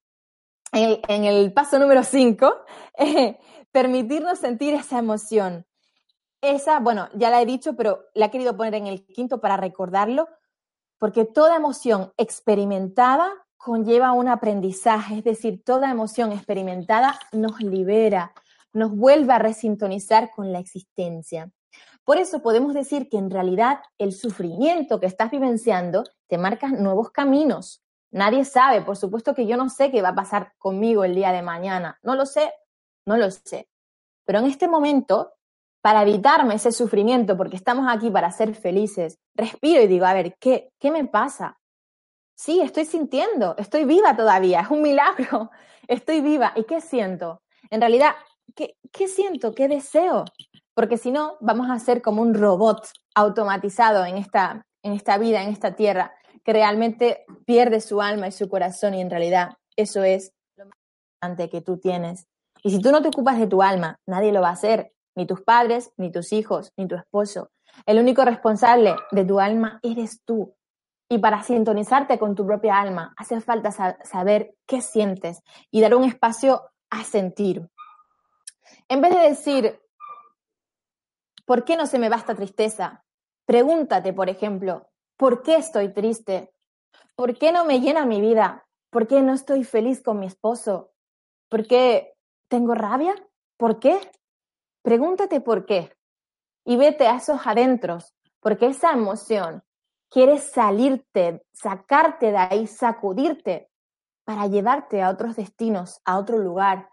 en 0.72 1.24
el, 1.24 1.54
paso 1.54 1.80
número 1.80 2.04
cinco, 2.04 2.54
eh, 2.98 3.38
permitirnos 3.72 4.40
sentir 4.40 4.74
esa 4.74 5.00
emoción. 5.00 5.66
Esa, 6.42 6.80
bueno, 6.80 7.10
ya 7.14 7.30
la 7.30 7.42
he 7.42 7.46
dicho, 7.46 7.76
pero 7.76 8.06
la 8.14 8.28
he 8.28 8.32
querido 8.32 8.56
poner 8.56 8.76
en 8.76 8.88
el 8.88 9.06
quinto 9.06 9.42
para 9.42 9.58
recordarlo, 9.58 10.28
porque 11.00 11.26
toda 11.26 11.56
emoción 11.56 12.14
experimentada 12.18 13.32
conlleva 13.58 14.12
un 14.12 14.28
aprendizaje, 14.28 15.18
es 15.18 15.24
decir, 15.24 15.64
toda 15.64 15.90
emoción 15.90 16.32
experimentada 16.32 17.20
nos 17.32 17.60
libera, 17.62 18.34
nos 18.74 18.92
vuelve 18.92 19.34
a 19.34 19.40
resintonizar 19.40 20.30
con 20.32 20.52
la 20.52 20.60
existencia. 20.60 21.52
Por 22.04 22.18
eso 22.18 22.44
podemos 22.44 22.76
decir 22.76 23.10
que 23.10 23.18
en 23.18 23.32
realidad 23.32 23.80
el 23.98 24.14
sufrimiento 24.14 25.00
que 25.00 25.08
estás 25.08 25.32
vivenciando 25.32 26.04
te 26.28 26.38
marca 26.38 26.68
nuevos 26.68 27.10
caminos. 27.10 27.85
Nadie 28.16 28.46
sabe, 28.46 28.82
por 28.82 28.96
supuesto 28.96 29.36
que 29.36 29.46
yo 29.46 29.58
no 29.58 29.68
sé 29.68 29.92
qué 29.92 30.02
va 30.02 30.10
a 30.10 30.16
pasar 30.16 30.54
conmigo 30.58 31.04
el 31.04 31.16
día 31.16 31.34
de 31.34 31.42
mañana. 31.42 32.00
No 32.02 32.16
lo 32.16 32.26
sé, 32.26 32.50
no 33.06 33.18
lo 33.18 33.30
sé. 33.30 33.68
Pero 34.26 34.40
en 34.40 34.46
este 34.46 34.70
momento 34.70 35.34
para 35.82 36.04
evitarme 36.04 36.56
ese 36.56 36.72
sufrimiento, 36.72 37.36
porque 37.36 37.58
estamos 37.58 37.88
aquí 37.94 38.10
para 38.10 38.32
ser 38.32 38.56
felices, 38.56 39.20
respiro 39.36 39.82
y 39.82 39.88
digo, 39.88 40.06
a 40.06 40.14
ver, 40.14 40.38
¿qué, 40.40 40.70
qué 40.80 40.92
me 40.92 41.06
pasa? 41.06 41.60
Sí, 42.38 42.62
estoy 42.62 42.86
sintiendo, 42.86 43.54
estoy 43.58 43.84
viva 43.84 44.16
todavía, 44.16 44.62
es 44.62 44.70
un 44.70 44.82
milagro, 44.82 45.52
estoy 45.88 46.22
viva. 46.22 46.54
¿Y 46.56 46.64
qué 46.64 46.80
siento? 46.80 47.42
En 47.70 47.82
realidad, 47.82 48.16
¿qué, 48.56 48.78
qué 48.94 49.10
siento? 49.10 49.54
¿Qué 49.54 49.68
deseo? 49.68 50.24
Porque 50.74 50.98
si 50.98 51.12
no, 51.12 51.36
vamos 51.42 51.70
a 51.70 51.78
ser 51.80 52.02
como 52.02 52.22
un 52.22 52.34
robot 52.34 52.88
automatizado 53.14 54.06
en 54.06 54.18
esta, 54.18 54.66
en 54.84 54.94
esta 54.94 55.18
vida, 55.18 55.44
en 55.44 55.50
esta 55.50 55.76
tierra, 55.76 56.16
que 56.46 56.54
realmente 56.54 57.26
pierde 57.46 57.82
su 57.82 58.02
alma 58.02 58.28
y 58.28 58.32
su 58.32 58.48
corazón 58.48 58.94
y 58.94 59.02
en 59.02 59.10
realidad 59.10 59.58
eso 59.76 60.04
es 60.04 60.32
lo 60.56 60.66
más 60.66 60.78
importante 61.02 61.50
que 61.50 61.62
tú 61.62 61.78
tienes. 61.78 62.28
Y 62.64 62.72
si 62.72 62.80
tú 62.80 62.92
no 62.92 63.02
te 63.02 63.10
ocupas 63.10 63.40
de 63.40 63.48
tu 63.48 63.62
alma, 63.62 64.00
nadie 64.06 64.32
lo 64.32 64.42
va 64.42 64.50
a 64.50 64.54
hacer 64.54 64.94
ni 65.16 65.26
tus 65.26 65.42
padres, 65.42 65.92
ni 65.98 66.12
tus 66.12 66.34
hijos, 66.34 66.72
ni 66.78 66.88
tu 66.88 66.96
esposo. 66.96 67.52
El 67.86 68.00
único 68.00 68.24
responsable 68.24 68.96
de 69.12 69.26
tu 69.26 69.40
alma 69.40 69.80
eres 69.82 70.22
tú. 70.24 70.56
Y 71.10 71.20
para 71.20 71.44
sintonizarte 71.44 72.20
con 72.20 72.36
tu 72.36 72.46
propia 72.46 72.80
alma, 72.80 73.14
hace 73.18 73.40
falta 73.42 73.72
saber 74.04 74.56
qué 74.68 74.82
sientes 74.82 75.42
y 75.72 75.82
dar 75.82 75.96
un 75.96 76.04
espacio 76.04 76.70
a 76.90 77.04
sentir. 77.04 77.68
En 78.90 79.02
vez 79.02 79.14
de 79.14 79.22
decir, 79.22 79.80
¿por 81.46 81.64
qué 81.64 81.78
no 81.78 81.86
se 81.86 82.00
me 82.00 82.10
va 82.10 82.18
esta 82.18 82.36
tristeza? 82.36 83.04
Pregúntate, 83.46 84.14
por 84.14 84.30
ejemplo, 84.30 84.90
¿por 85.18 85.44
qué 85.44 85.56
estoy 85.56 85.94
triste? 85.94 86.54
¿Por 87.16 87.38
qué 87.38 87.52
no 87.52 87.66
me 87.66 87.80
llena 87.80 88.06
mi 88.06 88.22
vida? 88.22 88.68
¿Por 88.90 89.08
qué 89.08 89.22
no 89.22 89.34
estoy 89.34 89.64
feliz 89.64 90.02
con 90.02 90.20
mi 90.20 90.28
esposo? 90.28 90.92
¿Por 91.50 91.68
qué 91.68 92.16
tengo 92.48 92.76
rabia? 92.76 93.16
¿Por 93.58 93.80
qué? 93.80 94.00
Pregúntate 94.82 95.42
por 95.42 95.66
qué 95.66 95.96
y 96.66 96.78
vete 96.78 97.08
a 97.08 97.18
esos 97.18 97.46
adentros, 97.46 98.16
porque 98.40 98.68
esa 98.68 98.92
emoción 98.92 99.64
quiere 100.10 100.40
salirte, 100.40 101.46
sacarte 101.54 102.32
de 102.32 102.38
ahí, 102.38 102.68
sacudirte 102.68 103.70
para 104.24 104.48
llevarte 104.48 105.02
a 105.02 105.10
otros 105.10 105.36
destinos, 105.36 106.02
a 106.06 106.18
otro 106.18 106.38
lugar. 106.38 106.90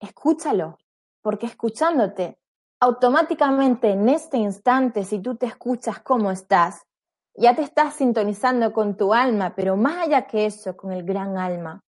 Escúchalo, 0.00 0.78
porque 1.22 1.46
escuchándote, 1.46 2.38
automáticamente 2.80 3.90
en 3.90 4.08
este 4.08 4.38
instante, 4.38 5.04
si 5.04 5.20
tú 5.20 5.36
te 5.36 5.46
escuchas 5.46 6.00
cómo 6.00 6.30
estás, 6.30 6.86
ya 7.34 7.54
te 7.54 7.62
estás 7.62 7.94
sintonizando 7.94 8.72
con 8.72 8.96
tu 8.96 9.14
alma, 9.14 9.54
pero 9.54 9.76
más 9.76 10.06
allá 10.06 10.26
que 10.26 10.46
eso, 10.46 10.76
con 10.76 10.92
el 10.92 11.04
gran 11.04 11.38
alma. 11.38 11.80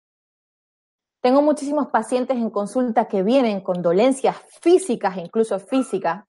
Tengo 1.21 1.43
muchísimos 1.43 1.89
pacientes 1.89 2.37
en 2.37 2.51
consulta 2.51 3.07
que 3.07 3.23
vienen 3.23 3.61
con 3.61 3.81
dolencias 3.81 4.37
físicas, 4.61 5.17
incluso 5.19 5.59
físicas, 5.61 6.25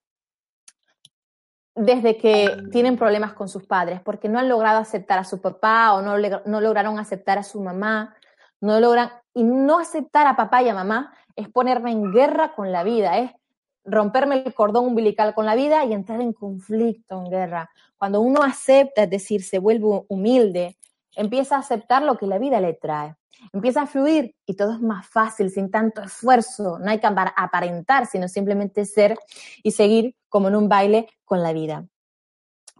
desde 1.74 2.16
que 2.16 2.56
tienen 2.70 2.96
problemas 2.96 3.32
con 3.32 3.48
sus 3.48 3.66
padres, 3.66 4.00
porque 4.00 4.28
no 4.28 4.38
han 4.38 4.48
logrado 4.48 4.78
aceptar 4.78 5.18
a 5.18 5.24
su 5.24 5.40
papá 5.40 5.94
o 5.94 6.02
no, 6.02 6.16
lograron 6.60 6.98
aceptar 6.98 7.38
a 7.38 7.42
su 7.42 7.60
mamá, 7.60 8.14
no 8.60 8.78
logran, 8.78 9.10
y 9.34 9.42
no 9.42 9.80
aceptar 9.80 10.28
a 10.28 10.36
papá 10.36 10.62
y 10.62 10.68
a 10.68 10.74
mamá 10.74 11.12
es 11.34 11.48
ponerme 11.48 11.90
en 11.90 12.12
guerra 12.12 12.54
con 12.54 12.70
la 12.70 12.84
vida, 12.84 13.18
es 13.18 13.32
romperme 13.84 14.42
el 14.44 14.54
cordón 14.54 14.86
umbilical 14.86 15.34
con 15.34 15.46
la 15.46 15.54
vida 15.54 15.84
y 15.84 15.92
entrar 15.92 16.20
en 16.20 16.32
conflicto, 16.32 17.20
en 17.20 17.30
guerra. 17.30 17.70
Cuando 17.96 18.20
uno 18.20 18.42
acepta, 18.42 19.04
es 19.04 19.10
decir, 19.10 19.42
se 19.42 19.58
vuelve 19.58 20.04
humilde, 20.08 20.76
empieza 21.14 21.56
a 21.56 21.60
aceptar 21.60 22.02
lo 22.02 22.16
que 22.16 22.26
la 22.26 22.38
vida 22.38 22.60
le 22.60 22.74
trae 22.74 23.16
empieza 23.52 23.82
a 23.82 23.86
fluir 23.86 24.34
y 24.46 24.54
todo 24.54 24.72
es 24.72 24.80
más 24.80 25.06
fácil, 25.06 25.50
sin 25.50 25.70
tanto 25.70 26.02
esfuerzo. 26.02 26.78
No 26.78 26.90
hay 26.90 26.98
que 26.98 27.06
aparentar, 27.06 28.06
sino 28.06 28.28
simplemente 28.28 28.84
ser 28.84 29.18
y 29.62 29.72
seguir 29.72 30.16
como 30.28 30.48
en 30.48 30.56
un 30.56 30.68
baile 30.68 31.08
con 31.24 31.42
la 31.42 31.52
vida. 31.52 31.86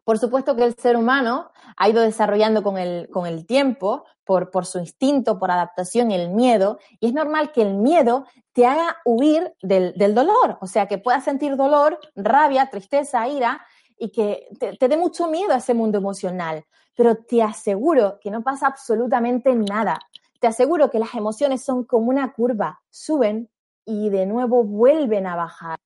Por 0.04 0.18
supuesto 0.18 0.54
que 0.54 0.64
el 0.64 0.74
ser 0.74 0.96
humano 0.96 1.50
ha 1.76 1.88
ido 1.88 2.02
desarrollando 2.02 2.62
con 2.62 2.78
el, 2.78 3.08
con 3.10 3.26
el 3.26 3.46
tiempo, 3.46 4.04
por, 4.24 4.50
por 4.50 4.66
su 4.66 4.78
instinto, 4.78 5.38
por 5.38 5.50
adaptación, 5.50 6.10
el 6.10 6.30
miedo, 6.30 6.78
y 7.00 7.08
es 7.08 7.14
normal 7.14 7.52
que 7.52 7.62
el 7.62 7.74
miedo 7.74 8.26
te 8.52 8.66
haga 8.66 8.98
huir 9.04 9.54
del, 9.62 9.94
del 9.96 10.14
dolor, 10.14 10.58
o 10.60 10.66
sea, 10.66 10.86
que 10.86 10.98
puedas 10.98 11.24
sentir 11.24 11.56
dolor, 11.56 11.98
rabia, 12.14 12.70
tristeza, 12.70 13.26
ira, 13.28 13.64
y 13.96 14.10
que 14.10 14.48
te, 14.58 14.76
te 14.76 14.88
dé 14.88 14.96
mucho 14.96 15.28
miedo 15.28 15.52
a 15.52 15.58
ese 15.58 15.74
mundo 15.74 15.98
emocional. 15.98 16.64
Pero 16.96 17.16
te 17.16 17.42
aseguro 17.42 18.18
que 18.20 18.30
no 18.30 18.42
pasa 18.42 18.66
absolutamente 18.66 19.54
nada 19.54 19.98
te 20.44 20.48
aseguro 20.48 20.90
que 20.90 20.98
las 20.98 21.14
emociones 21.14 21.64
son 21.64 21.84
como 21.84 22.10
una 22.10 22.34
curva, 22.34 22.82
suben 22.90 23.48
y 23.86 24.10
de 24.10 24.26
nuevo 24.26 24.62
vuelven 24.62 25.26
a 25.26 25.36
bajar. 25.36 25.78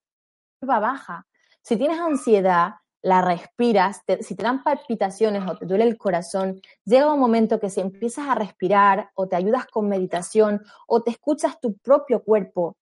Curva 0.59 0.79
baja. 0.79 1.27
Si 1.61 1.77
tienes 1.77 1.97
ansiedad, 1.97 2.73
la 3.01 3.21
respiras, 3.21 4.01
si 4.21 4.35
te 4.35 4.43
dan 4.43 4.63
palpitaciones 4.63 5.47
o 5.47 5.57
te 5.57 5.65
duele 5.65 5.85
el 5.85 5.97
corazón, 5.97 6.61
llega 6.83 7.13
un 7.13 7.19
momento 7.19 7.59
que 7.59 7.69
si 7.69 7.79
empiezas 7.79 8.27
a 8.27 8.35
respirar 8.35 9.11
o 9.15 9.27
te 9.27 9.35
ayudas 9.35 9.65
con 9.67 9.87
meditación 9.87 10.61
o 10.87 11.01
te 11.01 11.11
escuchas 11.11 11.59
tu 11.59 11.77
propio 11.77 12.23
cuerpo, 12.23 12.75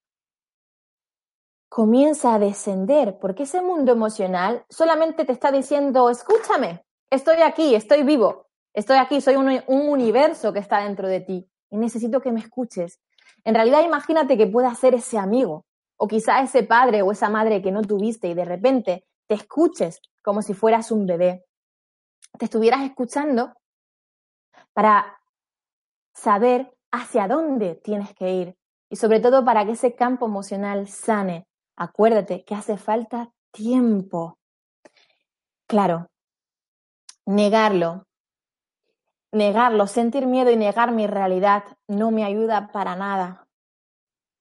comienza 1.70 2.34
a 2.34 2.40
descender, 2.40 3.18
porque 3.20 3.44
ese 3.44 3.62
mundo 3.62 3.92
emocional 3.92 4.66
solamente 4.70 5.26
te 5.26 5.34
está 5.34 5.52
diciendo, 5.52 6.10
escúchame, 6.10 6.84
estoy 7.12 7.42
aquí, 7.42 7.76
estoy 7.76 8.04
vivo, 8.04 8.48
estoy 8.74 8.98
aquí, 8.98 9.22
soy 9.22 9.36
un, 9.36 9.62
un 9.68 9.90
universo 9.90 10.54
que 10.54 10.60
está 10.60 10.84
dentro 10.84 11.08
de 11.08 11.20
ti 11.20 11.48
y 11.70 11.78
necesito 11.78 12.22
que 12.22 12.32
me 12.32 12.40
escuches. 12.40 13.00
En 13.44 13.54
realidad 13.54 13.84
imagínate 13.84 14.38
que 14.38 14.48
pueda 14.48 14.74
ser 14.76 14.96
ese 14.96 15.18
amigo 15.18 15.66
o 15.98 16.08
quizá 16.08 16.42
ese 16.42 16.64
padre 16.64 17.02
o 17.02 17.12
esa 17.12 17.30
madre 17.30 17.62
que 17.62 17.72
no 17.72 17.82
tuviste 17.82 18.28
y 18.28 18.34
de 18.34 18.46
repente 18.46 19.07
te 19.28 19.36
escuches 19.36 20.02
como 20.24 20.42
si 20.42 20.54
fueras 20.54 20.92
un 20.92 21.06
bebé. 21.06 21.46
Te 22.38 22.46
estuvieras 22.46 22.82
escuchando 22.82 23.54
para 24.74 25.20
saber 26.14 26.74
hacia 26.92 27.28
dónde 27.28 27.76
tienes 27.76 28.14
que 28.16 28.34
ir 28.34 28.58
y 28.90 28.96
sobre 28.96 29.20
todo 29.20 29.44
para 29.44 29.66
que 29.66 29.74
ese 29.74 29.96
campo 29.96 30.26
emocional 30.26 30.88
sane. 30.88 31.48
Acuérdate 31.76 32.44
que 32.44 32.56
hace 32.56 32.78
falta 32.78 33.32
tiempo. 33.52 34.38
claro, 35.68 36.10
negarlo, 37.26 38.08
negarlo, 39.32 39.88
sentir 39.88 40.26
miedo 40.26 40.50
y 40.50 40.56
negar 40.56 40.92
mi 40.92 41.08
realidad 41.08 41.64
no 41.88 42.12
me 42.12 42.24
ayuda 42.24 42.72
para 42.72 42.96
nada. 42.96 43.48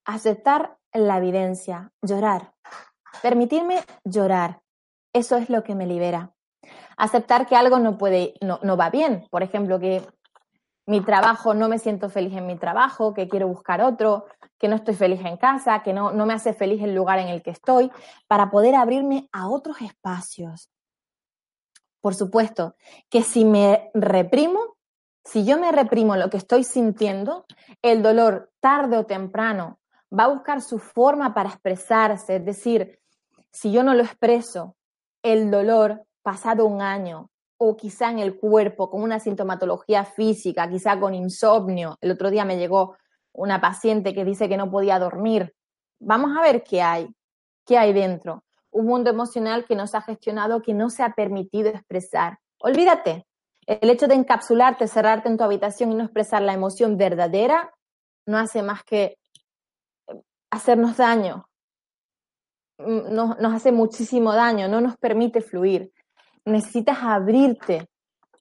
Aceptar 0.05 0.79
la 0.92 1.18
evidencia, 1.18 1.92
llorar, 2.01 2.55
permitirme 3.22 3.85
llorar, 4.05 4.62
eso 5.16 5.37
es 5.37 5.48
lo 5.48 5.64
que 5.64 5.74
me 5.74 5.87
libera. 5.87 6.33
Aceptar 6.96 7.46
que 7.46 7.57
algo 7.57 7.79
no 7.79 7.96
puede, 7.98 8.35
no, 8.40 8.59
no 8.62 8.76
va 8.76 8.90
bien, 8.90 9.26
por 9.31 9.42
ejemplo, 9.42 9.79
que 9.79 10.02
mi 10.87 11.00
trabajo, 11.00 11.52
no 11.55 11.68
me 11.68 11.79
siento 11.79 12.09
feliz 12.09 12.35
en 12.35 12.46
mi 12.46 12.57
trabajo, 12.57 13.12
que 13.12 13.29
quiero 13.29 13.48
buscar 13.48 13.81
otro, 13.83 14.26
que 14.59 14.68
no 14.68 14.76
estoy 14.76 14.94
feliz 14.94 15.20
en 15.24 15.37
casa, 15.37 15.83
que 15.83 15.92
no, 15.92 16.12
no 16.12 16.26
me 16.26 16.35
hace 16.35 16.55
feliz 16.55 16.83
el 16.83 16.94
lugar 16.94 17.18
en 17.18 17.29
el 17.29 17.42
que 17.42 17.50
estoy, 17.50 17.90
para 18.29 18.50
poder 18.50 18.74
abrirme 18.74 19.29
a 19.33 19.48
otros 19.48 19.81
espacios. 19.81 20.70
Por 22.00 22.14
supuesto 22.14 22.76
que 23.11 23.22
si 23.22 23.44
me 23.44 23.90
reprimo, 23.92 24.76
si 25.24 25.44
yo 25.44 25.59
me 25.59 25.72
reprimo 25.72 26.14
lo 26.14 26.31
que 26.31 26.37
estoy 26.37 26.62
sintiendo, 26.62 27.46
el 27.83 28.02
dolor 28.02 28.52
tarde 28.61 28.96
o 28.96 29.07
temprano 29.07 29.81
va 30.16 30.24
a 30.24 30.29
buscar 30.29 30.62
su 30.62 30.79
forma 30.79 31.35
para 31.35 31.48
expresarse. 31.48 32.37
Es 32.37 32.44
decir, 32.44 33.00
si 33.50 33.72
yo 33.72 33.83
no 33.83 33.94
lo 33.94 34.05
expreso, 34.05 34.76
el 35.33 35.51
dolor 35.51 36.05
pasado 36.23 36.67
un 36.67 36.83
año, 36.83 37.31
o 37.59 37.77
quizá 37.77 38.11
en 38.11 38.19
el 38.19 38.39
cuerpo, 38.39 38.91
con 38.91 39.03
una 39.03 39.19
sintomatología 39.19 40.05
física, 40.05 40.69
quizá 40.69 40.99
con 40.99 41.15
insomnio. 41.15 41.97
El 42.01 42.12
otro 42.12 42.31
día 42.31 42.45
me 42.45 42.59
llegó 42.59 42.97
una 43.33 43.61
paciente 43.61 44.15
que 44.15 44.25
dice 44.25 44.49
que 44.49 44.57
no 44.57 44.71
podía 44.71 44.99
dormir. 44.99 45.55
Vamos 45.99 46.37
a 46.37 46.43
ver 46.43 46.62
qué 46.62 46.83
hay, 46.83 47.09
qué 47.65 47.79
hay 47.79 47.93
dentro. 47.93 48.45
Un 48.71 48.87
mundo 48.87 49.11
emocional 49.11 49.65
que 49.65 49.75
nos 49.75 49.95
ha 49.95 50.03
gestionado, 50.03 50.62
que 50.62 50.75
no 50.75 50.91
se 50.91 51.03
ha 51.03 51.15
permitido 51.15 51.71
expresar. 51.71 52.39
Olvídate, 52.59 53.27
el 53.67 53.91
hecho 53.91 54.07
de 54.07 54.15
encapsularte, 54.15 54.87
cerrarte 54.87 55.29
en 55.29 55.39
tu 55.39 55.45
habitación 55.45 55.93
y 55.93 55.95
no 55.95 56.05
expresar 56.05 56.43
la 56.43 56.53
emoción 56.53 56.97
verdadera, 56.97 57.73
no 58.27 58.39
hace 58.39 58.62
más 58.62 58.85
que 58.85 59.19
hacernos 60.51 60.97
daño. 60.97 61.49
Mm, 62.79 63.15
nos, 63.15 63.39
nos 63.39 63.55
hace 63.55 63.73
muchísimo 63.73 64.35
daño, 64.35 64.69
no 64.69 64.81
nos 64.81 64.97
permite 64.97 65.41
fluir 65.41 65.93
necesitas 66.47 66.99
abrirte 67.03 67.89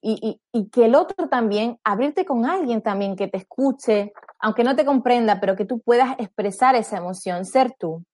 y, 0.00 0.40
que 0.70 0.84
el 0.84 0.94
otro 0.94 1.28
también, 1.28 1.80
abrirte 1.82 2.24
con 2.24 2.46
alguien 2.46 2.80
también 2.80 3.16
que 3.16 3.26
te 3.26 3.38
escuche, 3.38 4.12
aunque 4.38 4.62
no 4.62 4.76
te 4.76 4.84
comprenda, 4.84 5.40
pero 5.40 5.56
que 5.56 5.64
tú 5.64 5.80
puedas 5.80 6.14
expresar 6.18 6.76
esa 6.76 6.98
emoción, 6.98 7.44
ser 7.44 7.74
tú. 7.76 8.04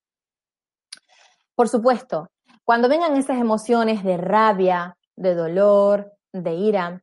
Por 1.54 1.68
supuesto, 1.68 2.30
cuando 2.64 2.88
vengan 2.88 3.16
esas 3.16 3.38
emociones 3.38 4.02
de 4.04 4.16
rabia, 4.16 4.96
de 5.16 5.34
dolor, 5.34 6.12
de 6.32 6.54
ira, 6.54 7.02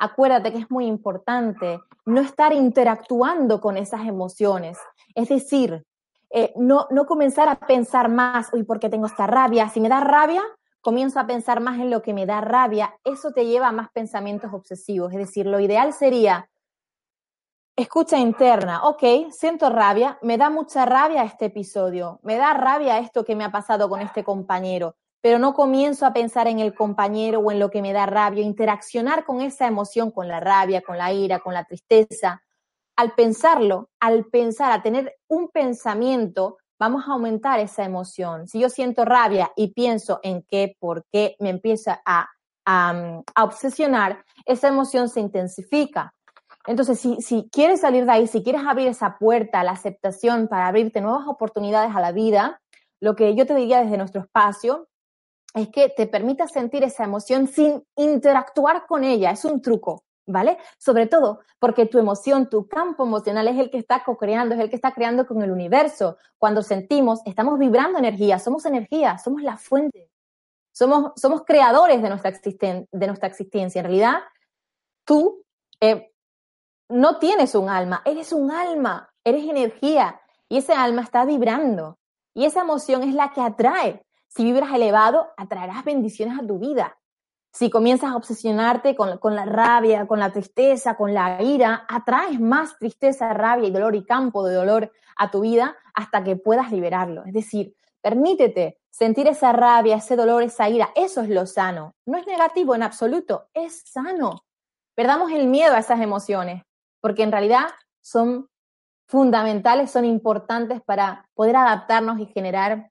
acuérdate 0.00 0.52
que 0.52 0.58
es 0.58 0.70
muy 0.70 0.86
importante 0.86 1.78
no 2.04 2.20
estar 2.20 2.52
interactuando 2.52 3.60
con 3.60 3.76
esas 3.76 4.04
emociones. 4.04 4.78
Es 5.14 5.28
decir, 5.28 5.84
eh, 6.36 6.52
no, 6.56 6.88
no 6.90 7.06
comenzar 7.06 7.48
a 7.48 7.60
pensar 7.60 8.08
más, 8.08 8.52
uy, 8.52 8.64
¿por 8.64 8.80
qué 8.80 8.88
tengo 8.88 9.06
esta 9.06 9.26
rabia? 9.28 9.68
Si 9.68 9.80
me 9.80 9.88
da 9.88 10.00
rabia, 10.00 10.42
comienzo 10.80 11.20
a 11.20 11.26
pensar 11.26 11.60
más 11.60 11.78
en 11.78 11.90
lo 11.90 12.02
que 12.02 12.12
me 12.12 12.26
da 12.26 12.40
rabia, 12.40 12.94
eso 13.04 13.30
te 13.30 13.46
lleva 13.46 13.68
a 13.68 13.72
más 13.72 13.90
pensamientos 13.92 14.52
obsesivos. 14.52 15.12
Es 15.12 15.18
decir, 15.18 15.46
lo 15.46 15.60
ideal 15.60 15.92
sería 15.92 16.50
escucha 17.76 18.18
interna, 18.18 18.84
ok, 18.84 19.30
siento 19.30 19.70
rabia, 19.70 20.18
me 20.22 20.36
da 20.36 20.50
mucha 20.50 20.84
rabia 20.84 21.24
este 21.24 21.46
episodio, 21.46 22.20
me 22.22 22.36
da 22.36 22.52
rabia 22.54 22.98
esto 22.98 23.24
que 23.24 23.34
me 23.34 23.44
ha 23.44 23.50
pasado 23.50 23.88
con 23.88 24.00
este 24.00 24.22
compañero, 24.22 24.96
pero 25.20 25.38
no 25.38 25.54
comienzo 25.54 26.06
a 26.06 26.12
pensar 26.12 26.46
en 26.46 26.60
el 26.60 26.74
compañero 26.74 27.40
o 27.40 27.50
en 27.50 27.58
lo 27.58 27.70
que 27.70 27.82
me 27.82 27.92
da 27.92 28.06
rabia, 28.06 28.44
interaccionar 28.44 29.24
con 29.24 29.40
esa 29.40 29.66
emoción, 29.66 30.10
con 30.10 30.28
la 30.28 30.38
rabia, 30.38 30.82
con 30.82 30.98
la 30.98 31.12
ira, 31.12 31.38
con 31.40 31.54
la 31.54 31.64
tristeza. 31.64 32.42
Al 32.96 33.14
pensarlo, 33.14 33.90
al 34.00 34.26
pensar, 34.26 34.72
a 34.72 34.82
tener 34.82 35.16
un 35.28 35.48
pensamiento, 35.48 36.58
vamos 36.78 37.04
a 37.06 37.12
aumentar 37.12 37.60
esa 37.60 37.84
emoción. 37.84 38.46
Si 38.46 38.60
yo 38.60 38.68
siento 38.68 39.04
rabia 39.04 39.50
y 39.56 39.72
pienso 39.72 40.20
en 40.22 40.42
qué, 40.42 40.76
por 40.78 41.04
qué, 41.10 41.36
me 41.40 41.50
empieza 41.50 42.00
a, 42.04 42.28
a, 42.66 43.22
obsesionar, 43.42 44.24
esa 44.44 44.68
emoción 44.68 45.08
se 45.08 45.20
intensifica. 45.20 46.14
Entonces, 46.66 46.98
si, 46.98 47.20
si, 47.20 47.48
quieres 47.50 47.80
salir 47.80 48.06
de 48.06 48.12
ahí, 48.12 48.26
si 48.26 48.42
quieres 48.42 48.62
abrir 48.66 48.88
esa 48.88 49.18
puerta 49.18 49.60
a 49.60 49.64
la 49.64 49.72
aceptación 49.72 50.48
para 50.48 50.66
abrirte 50.66 51.00
nuevas 51.00 51.26
oportunidades 51.26 51.94
a 51.94 52.00
la 52.00 52.12
vida, 52.12 52.60
lo 53.00 53.16
que 53.16 53.34
yo 53.34 53.46
te 53.46 53.54
diría 53.54 53.82
desde 53.82 53.98
nuestro 53.98 54.22
espacio 54.22 54.88
es 55.54 55.68
que 55.68 55.88
te 55.88 56.06
permitas 56.06 56.52
sentir 56.52 56.82
esa 56.82 57.04
emoción 57.04 57.46
sin 57.46 57.84
interactuar 57.96 58.86
con 58.86 59.04
ella. 59.04 59.30
Es 59.30 59.44
un 59.44 59.62
truco. 59.62 60.04
¿Vale? 60.26 60.58
Sobre 60.78 61.06
todo 61.06 61.40
porque 61.58 61.86
tu 61.86 61.98
emoción, 61.98 62.48
tu 62.48 62.68
campo 62.68 63.04
emocional 63.04 63.48
es 63.48 63.58
el 63.58 63.70
que 63.70 63.78
está 63.78 64.04
co-creando, 64.04 64.54
es 64.54 64.60
el 64.60 64.70
que 64.70 64.76
está 64.76 64.92
creando 64.92 65.26
con 65.26 65.42
el 65.42 65.50
universo. 65.50 66.16
Cuando 66.38 66.62
sentimos, 66.62 67.20
estamos 67.24 67.58
vibrando 67.58 67.98
energía, 67.98 68.38
somos 68.38 68.64
energía, 68.66 69.18
somos 69.18 69.42
la 69.42 69.56
fuente. 69.56 70.10
Somos, 70.72 71.12
somos 71.16 71.44
creadores 71.44 72.02
de 72.02 72.08
nuestra, 72.08 72.32
de 72.32 73.06
nuestra 73.06 73.28
existencia. 73.28 73.78
En 73.78 73.84
realidad, 73.84 74.22
tú 75.04 75.44
eh, 75.80 76.12
no 76.88 77.18
tienes 77.18 77.54
un 77.54 77.68
alma, 77.68 78.02
eres 78.04 78.32
un 78.32 78.50
alma, 78.50 79.12
eres 79.22 79.44
energía 79.44 80.20
y 80.48 80.58
ese 80.58 80.72
alma 80.72 81.02
está 81.02 81.24
vibrando. 81.24 81.98
Y 82.34 82.44
esa 82.44 82.62
emoción 82.62 83.04
es 83.04 83.14
la 83.14 83.32
que 83.32 83.40
atrae. 83.40 84.04
Si 84.28 84.42
vibras 84.44 84.72
elevado, 84.74 85.28
atraerás 85.36 85.84
bendiciones 85.84 86.38
a 86.38 86.46
tu 86.46 86.58
vida. 86.58 86.98
Si 87.54 87.70
comienzas 87.70 88.10
a 88.10 88.16
obsesionarte 88.16 88.96
con, 88.96 89.36
la 89.36 89.44
rabia, 89.44 90.08
con 90.08 90.18
la 90.18 90.32
tristeza, 90.32 90.96
con 90.96 91.14
la 91.14 91.40
ira, 91.40 91.86
atraes 91.88 92.40
más 92.40 92.76
tristeza, 92.80 93.32
rabia 93.32 93.68
y 93.68 93.70
dolor 93.70 93.94
y 93.94 94.04
campo 94.04 94.44
de 94.44 94.56
dolor 94.56 94.92
a 95.16 95.30
tu 95.30 95.42
vida 95.42 95.76
hasta 95.94 96.24
que 96.24 96.34
puedas 96.34 96.72
liberarlo. 96.72 97.24
Es 97.24 97.32
decir, 97.32 97.76
permítete 98.02 98.80
sentir 98.90 99.28
esa 99.28 99.52
rabia, 99.52 99.94
ese 99.94 100.16
dolor, 100.16 100.42
esa 100.42 100.68
ira. 100.68 100.90
Eso 100.96 101.20
es 101.20 101.28
lo 101.28 101.46
sano. 101.46 101.94
No 102.06 102.18
es 102.18 102.26
negativo 102.26 102.74
en 102.74 102.82
absoluto, 102.82 103.46
es 103.54 103.84
sano. 103.86 104.44
Perdamos 104.96 105.30
el 105.30 105.46
miedo 105.46 105.74
a 105.74 105.78
esas 105.78 106.00
emociones, 106.00 106.64
porque 107.00 107.22
en 107.22 107.30
realidad 107.30 107.66
son 108.00 108.48
fundamentales, 109.06 109.92
son 109.92 110.04
importantes 110.04 110.82
para 110.82 111.28
poder 111.34 111.54
adaptarnos 111.54 112.18
y 112.18 112.26
generar 112.26 112.90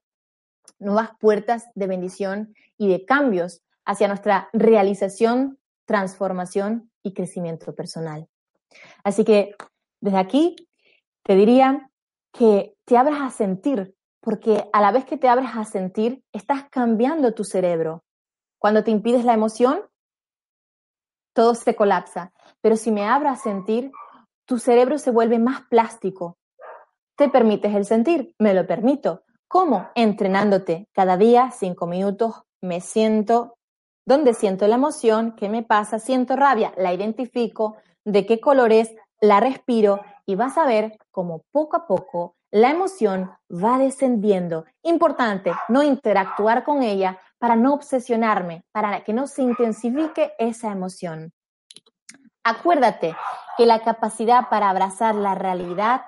nuevas 0.79 1.09
puertas 1.19 1.67
de 1.75 1.87
bendición 1.87 2.55
y 2.77 2.87
de 2.87 3.03
cambios 3.03 3.61
hacia 3.85 4.07
nuestra 4.07 4.49
realización, 4.53 5.59
transformación 5.85 6.91
y 7.03 7.13
crecimiento 7.13 7.75
personal. 7.75 8.27
Así 9.03 9.23
que 9.23 9.55
desde 10.01 10.17
aquí 10.17 10.55
te 11.23 11.35
diría 11.35 11.89
que 12.31 12.75
te 12.85 12.97
abras 12.97 13.21
a 13.21 13.29
sentir, 13.29 13.95
porque 14.19 14.69
a 14.73 14.81
la 14.81 14.91
vez 14.91 15.05
que 15.05 15.17
te 15.17 15.27
abres 15.27 15.51
a 15.53 15.65
sentir, 15.65 16.23
estás 16.31 16.69
cambiando 16.69 17.33
tu 17.33 17.43
cerebro. 17.43 18.03
Cuando 18.57 18.83
te 18.83 18.91
impides 18.91 19.25
la 19.25 19.33
emoción, 19.33 19.81
todo 21.33 21.55
se 21.55 21.75
colapsa. 21.75 22.31
Pero 22.61 22.77
si 22.77 22.91
me 22.91 23.05
abro 23.05 23.29
a 23.29 23.35
sentir, 23.35 23.91
tu 24.45 24.59
cerebro 24.59 24.97
se 24.97 25.11
vuelve 25.11 25.39
más 25.39 25.61
plástico. 25.67 26.37
¿Te 27.15 27.29
permites 27.29 27.75
el 27.75 27.85
sentir? 27.85 28.33
Me 28.39 28.53
lo 28.53 28.65
permito. 28.65 29.23
¿Cómo? 29.47 29.89
Entrenándote 29.95 30.89
cada 30.93 31.17
día, 31.17 31.51
cinco 31.51 31.85
minutos, 31.85 32.43
me 32.61 32.81
siento, 32.81 33.57
¿Dónde 34.05 34.33
siento 34.33 34.67
la 34.67 34.75
emoción? 34.75 35.33
¿Qué 35.35 35.47
me 35.47 35.63
pasa? 35.63 35.97
Siento 35.97 36.35
rabia, 36.35 36.73
la 36.77 36.93
identifico, 36.93 37.77
de 38.03 38.25
qué 38.25 38.41
color 38.41 38.73
es, 38.73 38.93
la 39.21 39.39
respiro 39.39 40.01
y 40.25 40.35
vas 40.35 40.57
a 40.57 40.65
ver 40.65 40.97
cómo 41.11 41.43
poco 41.51 41.77
a 41.77 41.87
poco 41.87 42.35
la 42.51 42.69
emoción 42.69 43.31
va 43.49 43.77
descendiendo. 43.77 44.65
Importante, 44.83 45.53
no 45.69 45.81
interactuar 45.83 46.63
con 46.65 46.83
ella 46.83 47.17
para 47.39 47.55
no 47.55 47.73
obsesionarme, 47.73 48.65
para 48.71 49.03
que 49.03 49.13
no 49.13 49.25
se 49.25 49.41
intensifique 49.41 50.33
esa 50.37 50.71
emoción. 50.71 51.31
Acuérdate 52.43 53.15
que 53.57 53.65
la 53.65 53.79
capacidad 53.79 54.49
para 54.49 54.69
abrazar 54.69 55.15
la 55.15 55.33
realidad 55.33 56.01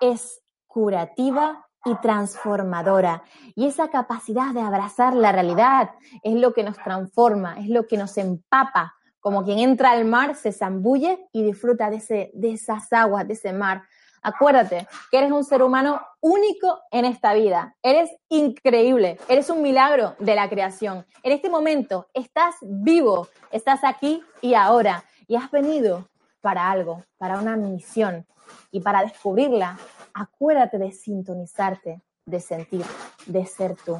es 0.00 0.42
curativa 0.66 1.67
y 1.90 1.94
transformadora. 1.96 3.22
Y 3.54 3.66
esa 3.66 3.88
capacidad 3.88 4.52
de 4.52 4.60
abrazar 4.60 5.14
la 5.14 5.32
realidad 5.32 5.90
es 6.22 6.34
lo 6.34 6.52
que 6.52 6.62
nos 6.62 6.76
transforma, 6.76 7.58
es 7.58 7.68
lo 7.68 7.86
que 7.86 7.96
nos 7.96 8.16
empapa. 8.18 8.94
Como 9.20 9.44
quien 9.44 9.58
entra 9.58 9.90
al 9.90 10.04
mar, 10.04 10.36
se 10.36 10.52
zambulle 10.52 11.28
y 11.32 11.42
disfruta 11.42 11.90
de, 11.90 11.96
ese, 11.96 12.30
de 12.34 12.52
esas 12.52 12.92
aguas, 12.92 13.26
de 13.26 13.34
ese 13.34 13.52
mar. 13.52 13.82
Acuérdate 14.22 14.86
que 15.10 15.18
eres 15.18 15.30
un 15.30 15.44
ser 15.44 15.62
humano 15.62 16.00
único 16.20 16.80
en 16.90 17.04
esta 17.04 17.34
vida. 17.34 17.74
Eres 17.82 18.10
increíble. 18.28 19.18
Eres 19.28 19.50
un 19.50 19.62
milagro 19.62 20.16
de 20.18 20.34
la 20.34 20.48
creación. 20.48 21.06
En 21.22 21.32
este 21.32 21.48
momento 21.48 22.08
estás 22.14 22.56
vivo. 22.62 23.28
Estás 23.50 23.84
aquí 23.84 24.22
y 24.40 24.54
ahora. 24.54 25.04
Y 25.26 25.36
has 25.36 25.50
venido 25.50 26.08
para 26.40 26.70
algo, 26.70 27.04
para 27.16 27.38
una 27.38 27.56
misión. 27.56 28.26
Y 28.70 28.80
para 28.80 29.02
descubrirla 29.02 29.78
acuérdate 30.18 30.78
de 30.78 30.90
sintonizarte, 30.90 32.02
de 32.26 32.40
sentir, 32.40 32.84
de 33.26 33.46
ser 33.46 33.76
tú. 33.76 33.98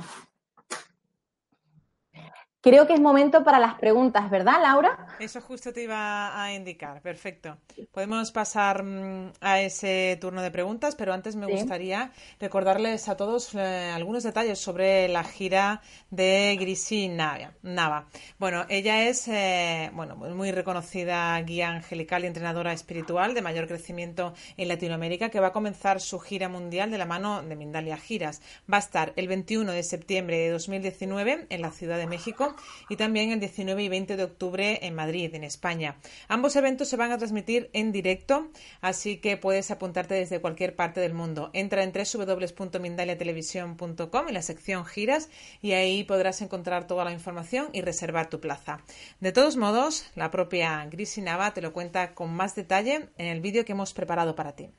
Creo 2.60 2.86
que 2.86 2.94
es 2.94 3.00
momento 3.00 3.44
para 3.44 3.58
las 3.58 3.74
preguntas, 3.78 4.30
¿verdad, 4.30 4.60
Laura? 4.62 5.06
Eso 5.20 5.40
justo 5.40 5.72
te 5.72 5.82
iba 5.84 6.42
a 6.42 6.52
indicar. 6.52 7.00
Perfecto. 7.00 7.58
Podemos 7.92 8.32
pasar 8.32 8.82
mm, 8.82 9.32
a 9.40 9.60
ese 9.60 10.18
turno 10.20 10.42
de 10.42 10.50
preguntas, 10.50 10.94
pero 10.96 11.12
antes 11.12 11.36
me 11.36 11.46
gustaría 11.46 12.12
recordarles 12.40 13.08
a 13.08 13.16
todos 13.16 13.54
eh, 13.54 13.90
algunos 13.94 14.22
detalles 14.22 14.58
sobre 14.58 15.08
la 15.08 15.24
gira 15.24 15.82
de 16.10 16.56
Grisi 16.58 17.08
Nava. 17.08 18.06
Bueno, 18.38 18.64
ella 18.68 19.08
es 19.08 19.28
eh, 19.28 19.90
bueno, 19.94 20.16
muy 20.16 20.50
reconocida 20.52 21.40
guía 21.42 21.70
angelical 21.70 22.24
y 22.24 22.26
entrenadora 22.26 22.72
espiritual 22.72 23.34
de 23.34 23.42
mayor 23.42 23.66
crecimiento 23.66 24.34
en 24.56 24.68
Latinoamérica 24.68 25.30
que 25.30 25.40
va 25.40 25.48
a 25.48 25.52
comenzar 25.52 26.00
su 26.00 26.18
gira 26.18 26.48
mundial 26.48 26.90
de 26.90 26.98
la 26.98 27.06
mano 27.06 27.42
de 27.42 27.56
Mindalia 27.56 27.96
Giras. 27.96 28.42
Va 28.70 28.78
a 28.78 28.80
estar 28.80 29.12
el 29.16 29.28
21 29.28 29.72
de 29.72 29.82
septiembre 29.82 30.38
de 30.38 30.50
2019 30.50 31.46
en 31.48 31.60
la 31.60 31.70
Ciudad 31.70 31.98
de 31.98 32.06
México 32.06 32.47
y 32.88 32.96
también 32.96 33.30
el 33.30 33.40
19 33.40 33.82
y 33.82 33.88
20 33.88 34.16
de 34.16 34.24
octubre 34.24 34.78
en 34.82 34.94
Madrid, 34.94 35.34
en 35.34 35.44
España. 35.44 35.96
Ambos 36.28 36.56
eventos 36.56 36.88
se 36.88 36.96
van 36.96 37.12
a 37.12 37.18
transmitir 37.18 37.68
en 37.72 37.92
directo, 37.92 38.50
así 38.80 39.18
que 39.18 39.36
puedes 39.36 39.70
apuntarte 39.70 40.14
desde 40.14 40.40
cualquier 40.40 40.74
parte 40.76 41.00
del 41.00 41.14
mundo. 41.14 41.50
Entra 41.52 41.82
en 41.82 41.92
www.mindaliatelevisión.com 41.92 44.28
en 44.28 44.34
la 44.34 44.42
sección 44.42 44.84
giras 44.84 45.28
y 45.60 45.72
ahí 45.72 46.04
podrás 46.04 46.42
encontrar 46.42 46.86
toda 46.86 47.04
la 47.04 47.12
información 47.12 47.68
y 47.72 47.82
reservar 47.82 48.28
tu 48.28 48.40
plaza. 48.40 48.80
De 49.20 49.32
todos 49.32 49.56
modos, 49.56 50.04
la 50.14 50.30
propia 50.30 50.84
Grisi 50.86 51.20
Nava 51.20 51.54
te 51.54 51.62
lo 51.62 51.72
cuenta 51.72 52.14
con 52.14 52.34
más 52.34 52.54
detalle 52.54 53.08
en 53.16 53.26
el 53.26 53.40
vídeo 53.40 53.64
que 53.64 53.72
hemos 53.72 53.92
preparado 53.92 54.34
para 54.34 54.54
ti. 54.54 54.70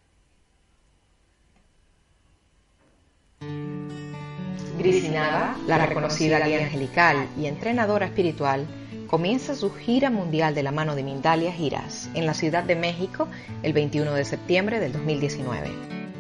Nava, 4.80 5.58
la 5.68 5.86
reconocida 5.86 6.40
guía 6.40 6.64
angelical 6.64 7.28
y 7.38 7.48
entrenadora 7.48 8.06
espiritual, 8.06 8.66
comienza 9.08 9.54
su 9.54 9.74
gira 9.74 10.10
mundial 10.10 10.56
de 10.56 10.64
la 10.64 10.72
mano 10.72 10.96
de 10.96 11.04
Mindalia 11.04 11.52
Giras 11.52 12.10
en 12.14 12.26
la 12.26 12.34
Ciudad 12.34 12.64
de 12.64 12.78
México 12.78 13.28
el 13.62 13.74
21 13.74 14.14
de 14.14 14.24
septiembre 14.24 14.80
del 14.80 14.94
2019. 14.94 15.70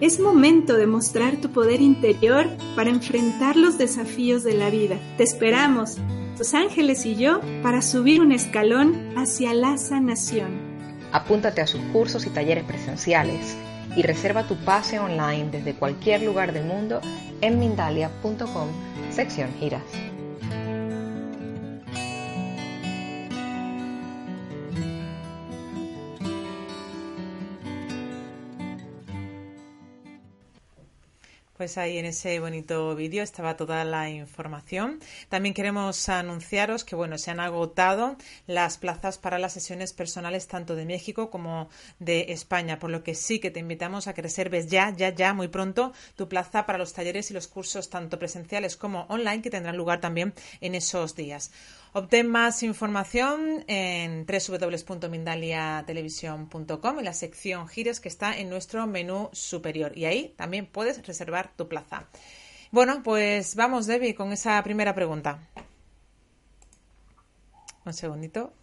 Es 0.02 0.20
momento 0.20 0.76
de 0.76 0.88
mostrar 0.88 1.38
tu 1.38 1.52
poder 1.52 1.80
interior 1.80 2.50
para 2.76 2.90
enfrentar 2.90 3.56
los 3.56 3.78
desafíos 3.78 4.44
de 4.44 4.56
la 4.56 4.70
vida. 4.70 4.98
Te 5.16 5.24
esperamos, 5.24 5.98
tus 6.36 6.54
ángeles 6.54 7.06
y 7.06 7.16
yo, 7.16 7.40
para 7.64 7.82
subir 7.82 8.20
un 8.20 8.34
escalón 8.34 9.14
hacia 9.18 9.54
la 9.54 9.78
sanación. 9.78 10.50
Apúntate 11.14 11.62
a 11.62 11.68
sus 11.68 11.82
cursos 11.94 12.26
y 12.26 12.30
talleres 12.30 12.66
presenciales 12.66 13.56
y 13.96 14.02
reserva 14.02 14.44
tu 14.44 14.56
pase 14.56 15.00
online 15.00 15.50
desde 15.52 15.74
cualquier 15.74 16.22
lugar 16.22 16.54
del 16.54 16.66
mundo 16.66 17.02
en 17.42 17.60
mindalia.com, 17.60 18.68
sección 19.12 19.50
giras. 19.60 19.84
Pues 31.60 31.78
ahí 31.78 31.98
en 31.98 32.06
ese 32.06 32.40
bonito 32.40 32.96
vídeo 32.96 33.22
estaba 33.22 33.58
toda 33.58 33.84
la 33.84 34.10
información. 34.10 35.02
También 35.28 35.54
queremos 35.54 36.08
anunciaros 36.08 36.86
que 36.86 36.96
bueno, 36.96 37.18
se 37.18 37.32
han 37.32 37.42
agotado 37.42 38.16
las 38.48 38.78
plazas 38.78 39.18
para 39.18 39.40
las 39.40 39.52
sesiones 39.52 39.92
personales 39.92 40.48
tanto 40.48 40.78
de 40.78 40.86
México 40.86 41.30
como 41.30 41.68
de 42.00 42.28
España, 42.30 42.80
por 42.80 42.92
lo 42.92 43.04
que 43.04 43.14
sí 43.14 43.40
que 43.40 43.52
te 43.52 43.60
invitamos 43.60 44.08
a 44.08 44.14
que 44.14 44.22
reserves 44.22 44.68
ya, 44.68 44.92
ya, 44.96 45.10
ya, 45.10 45.34
muy 45.34 45.50
pronto 45.50 45.92
tu 46.16 46.30
plaza 46.30 46.66
para 46.66 46.78
los 46.78 46.94
talleres 46.94 47.30
y 47.30 47.34
los 47.34 47.50
cursos 47.50 47.90
tanto 47.90 48.18
presenciales 48.20 48.78
como 48.78 49.02
online 49.10 49.42
que 49.42 49.50
tendrán 49.50 49.76
lugar 49.76 50.00
también 50.00 50.34
en 50.62 50.76
esos 50.76 51.14
días. 51.18 51.52
Obtén 51.92 52.28
más 52.28 52.62
información 52.62 53.66
en 53.68 54.28
www.mindaliatelevisión.com 54.28 57.00
en 57.00 57.06
la 57.06 57.14
sección 57.14 57.68
Gires 57.68 58.00
que 58.00 58.10
está 58.10 58.38
en 58.38 58.48
nuestro 58.50 58.86
menú 58.86 59.32
superior 59.34 59.98
y 59.98 60.06
ahí 60.06 60.36
también 60.38 60.68
puedes 60.68 61.04
reservar 61.08 61.52
tu 61.56 61.68
plaza. 61.68 62.08
Bueno, 62.72 63.02
pues 63.04 63.56
vamos, 63.56 63.88
Debbie, 63.88 64.14
con 64.14 64.32
esa 64.32 64.62
primera 64.62 64.94
pregunta. 64.94 65.40
Un 67.86 67.94
segundito. 67.94 68.54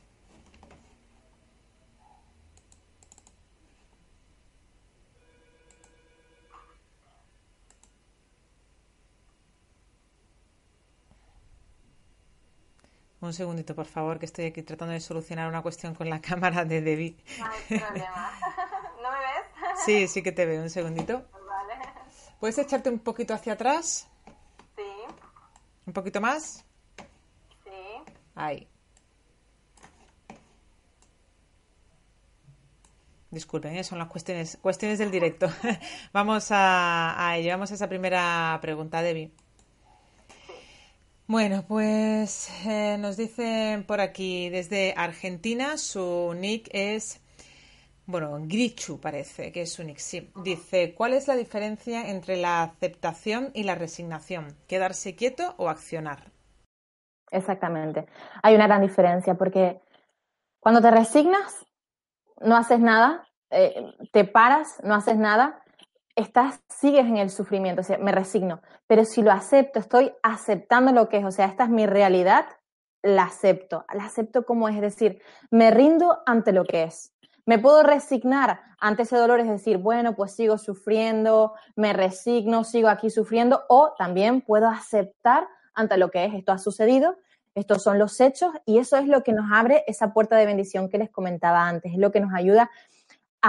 Un 13.20 13.32
segundito, 13.32 13.74
por 13.74 13.86
favor, 13.86 14.18
que 14.18 14.26
estoy 14.26 14.46
aquí 14.46 14.62
tratando 14.62 14.92
de 14.92 15.00
solucionar 15.00 15.48
una 15.48 15.62
cuestión 15.62 15.94
con 15.94 16.08
la 16.08 16.20
cámara 16.28 16.64
de 16.64 16.82
Debbie. 16.82 17.16
No 17.38 17.46
hay 17.46 17.78
problema. 17.78 18.32
¿No 19.02 19.10
me 19.10 19.18
ves? 19.18 19.80
Sí, 19.84 20.08
sí 20.08 20.22
que 20.22 20.32
te 20.32 20.44
veo. 20.44 20.62
Un 20.62 20.70
segundito. 20.70 21.24
Vale. 21.32 21.80
¿Puedes 22.40 22.58
echarte 22.58 22.90
un 22.90 22.98
poquito 22.98 23.32
hacia 23.34 23.54
atrás? 23.54 24.08
Sí. 24.76 24.82
¿Un 25.86 25.92
poquito 25.92 26.20
más? 26.20 26.64
Sí. 27.64 28.12
Ahí. 28.34 28.68
Disculpen, 33.30 33.76
¿eh? 33.76 33.84
son 33.84 33.98
las 33.98 34.08
cuestiones, 34.08 34.58
cuestiones 34.62 34.98
del 34.98 35.10
directo. 35.10 35.48
vamos 36.12 36.50
a, 36.50 37.28
a 37.28 37.36
ello. 37.36 37.50
Vamos 37.50 37.70
a 37.70 37.74
esa 37.74 37.88
primera 37.88 38.58
pregunta, 38.60 39.02
Debbie. 39.02 39.32
Bueno, 41.28 41.64
pues 41.66 42.48
eh, 42.64 42.96
nos 43.00 43.16
dicen 43.16 43.82
por 43.82 44.00
aquí 44.00 44.48
desde 44.48 44.94
Argentina, 44.96 45.76
su 45.76 46.32
nick 46.38 46.68
es, 46.70 47.20
bueno, 48.06 48.38
Grichu 48.42 49.00
parece 49.00 49.50
que 49.50 49.62
es 49.62 49.72
su 49.72 49.82
nick, 49.82 49.98
sí. 49.98 50.30
Dice, 50.44 50.94
¿cuál 50.94 51.14
es 51.14 51.26
la 51.26 51.34
diferencia 51.34 52.10
entre 52.10 52.36
la 52.36 52.62
aceptación 52.62 53.50
y 53.54 53.64
la 53.64 53.74
resignación? 53.74 54.56
¿Quedarse 54.68 55.16
quieto 55.16 55.56
o 55.56 55.68
accionar? 55.68 56.30
Exactamente. 57.32 58.06
Hay 58.44 58.54
una 58.54 58.68
gran 58.68 58.82
diferencia 58.82 59.34
porque 59.34 59.80
cuando 60.60 60.80
te 60.80 60.92
resignas, 60.92 61.66
no 62.40 62.56
haces 62.56 62.78
nada, 62.78 63.26
eh, 63.50 63.84
te 64.12 64.24
paras, 64.24 64.80
no 64.84 64.94
haces 64.94 65.16
nada, 65.16 65.60
estás, 66.16 66.60
sigues 66.68 67.06
en 67.06 67.18
el 67.18 67.30
sufrimiento, 67.30 67.82
o 67.82 67.84
sea, 67.84 67.98
me 67.98 68.10
resigno. 68.10 68.62
Pero 68.86 69.04
si 69.04 69.22
lo 69.22 69.30
acepto, 69.30 69.78
estoy 69.78 70.12
aceptando 70.22 70.92
lo 70.92 71.08
que 71.08 71.18
es, 71.18 71.24
o 71.24 71.30
sea, 71.30 71.46
esta 71.46 71.64
es 71.64 71.70
mi 71.70 71.86
realidad, 71.86 72.46
la 73.02 73.24
acepto, 73.24 73.84
la 73.94 74.04
acepto 74.04 74.44
como 74.44 74.68
es, 74.68 74.80
decir, 74.80 75.22
me 75.50 75.70
rindo 75.70 76.22
ante 76.26 76.52
lo 76.52 76.64
que 76.64 76.84
es. 76.84 77.12
Me 77.44 77.58
puedo 77.60 77.84
resignar 77.84 78.60
ante 78.80 79.02
ese 79.02 79.16
dolor, 79.16 79.38
es 79.38 79.48
decir, 79.48 79.78
bueno, 79.78 80.16
pues 80.16 80.34
sigo 80.34 80.58
sufriendo, 80.58 81.54
me 81.76 81.92
resigno, 81.92 82.64
sigo 82.64 82.88
aquí 82.88 83.10
sufriendo, 83.10 83.62
o 83.68 83.94
también 83.96 84.40
puedo 84.40 84.68
aceptar 84.68 85.46
ante 85.74 85.96
lo 85.98 86.10
que 86.10 86.24
es, 86.24 86.34
esto 86.34 86.50
ha 86.50 86.58
sucedido, 86.58 87.18
estos 87.54 87.82
son 87.82 87.98
los 87.98 88.20
hechos, 88.20 88.52
y 88.64 88.78
eso 88.78 88.96
es 88.96 89.06
lo 89.06 89.22
que 89.22 89.32
nos 89.32 89.46
abre 89.52 89.84
esa 89.86 90.12
puerta 90.12 90.36
de 90.36 90.46
bendición 90.46 90.88
que 90.88 90.98
les 90.98 91.10
comentaba 91.10 91.68
antes, 91.68 91.92
es 91.92 91.98
lo 91.98 92.10
que 92.10 92.20
nos 92.20 92.34
ayuda 92.34 92.70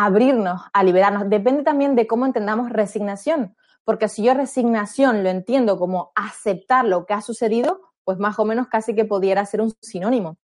abrirnos, 0.05 0.61
a 0.73 0.83
liberarnos. 0.83 1.29
Depende 1.29 1.63
también 1.63 1.95
de 1.95 2.07
cómo 2.07 2.25
entendamos 2.25 2.69
resignación, 2.69 3.55
porque 3.83 4.07
si 4.09 4.23
yo 4.23 4.33
resignación 4.33 5.23
lo 5.23 5.29
entiendo 5.29 5.79
como 5.79 6.11
aceptar 6.15 6.85
lo 6.85 7.05
que 7.05 7.13
ha 7.13 7.21
sucedido, 7.21 7.81
pues 8.03 8.19
más 8.19 8.37
o 8.39 8.45
menos 8.45 8.67
casi 8.67 8.95
que 8.95 9.05
pudiera 9.05 9.45
ser 9.45 9.61
un 9.61 9.73
sinónimo. 9.81 10.37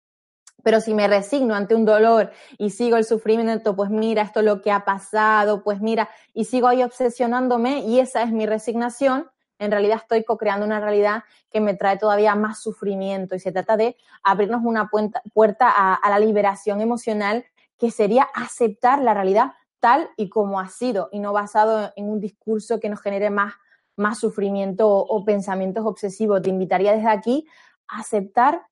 Pero 0.64 0.80
si 0.80 0.94
me 0.94 1.08
resigno 1.08 1.56
ante 1.56 1.76
un 1.76 1.86
dolor 1.86 2.32
y 2.58 2.70
sigo 2.70 2.96
el 2.98 3.04
sufrimiento, 3.04 3.76
pues 3.76 3.90
mira, 3.90 4.22
esto 4.22 4.40
es 4.40 4.46
lo 4.46 4.62
que 4.62 4.72
ha 4.72 4.86
pasado, 4.86 5.64
pues 5.64 5.82
mira, 5.82 6.10
y 6.34 6.46
sigo 6.46 6.68
ahí 6.68 6.84
obsesionándome 6.84 7.80
y 7.80 8.00
esa 8.00 8.24
es 8.24 8.32
mi 8.32 8.46
resignación, 8.46 9.30
en 9.60 9.72
realidad 9.72 9.98
estoy 10.02 10.24
co-creando 10.24 10.66
una 10.66 10.80
realidad 10.80 11.24
que 11.52 11.62
me 11.62 11.74
trae 11.74 11.98
todavía 11.98 12.36
más 12.36 12.62
sufrimiento 12.62 13.36
y 13.36 13.40
se 13.40 13.52
trata 13.52 13.78
de 13.78 13.98
abrirnos 14.24 14.62
una 14.64 14.90
puerta 15.34 15.70
a 15.70 16.10
la 16.10 16.20
liberación 16.20 16.82
emocional 16.82 17.46
que 17.84 17.92
sería 17.92 18.24
aceptar 18.34 19.02
la 19.02 19.14
realidad 19.14 19.52
tal 19.82 20.10
y 20.16 20.30
como 20.30 20.62
ha 20.62 20.70
sido 20.70 21.10
y 21.12 21.20
no 21.20 21.34
basado 21.34 21.92
en 21.98 22.08
un 22.08 22.22
discurso 22.22 22.80
que 22.80 22.88
nos 22.88 23.02
genere 23.02 23.30
más, 23.30 23.56
más 23.98 24.20
sufrimiento 24.20 24.88
o, 24.90 25.26
pensamientos 25.26 25.86
obsesivos. 25.86 26.42
Te 26.42 26.50
invitaría 26.50 26.94
desde 26.94 27.10
aquí 27.10 27.46
a 27.90 28.00
aceptar 28.00 28.66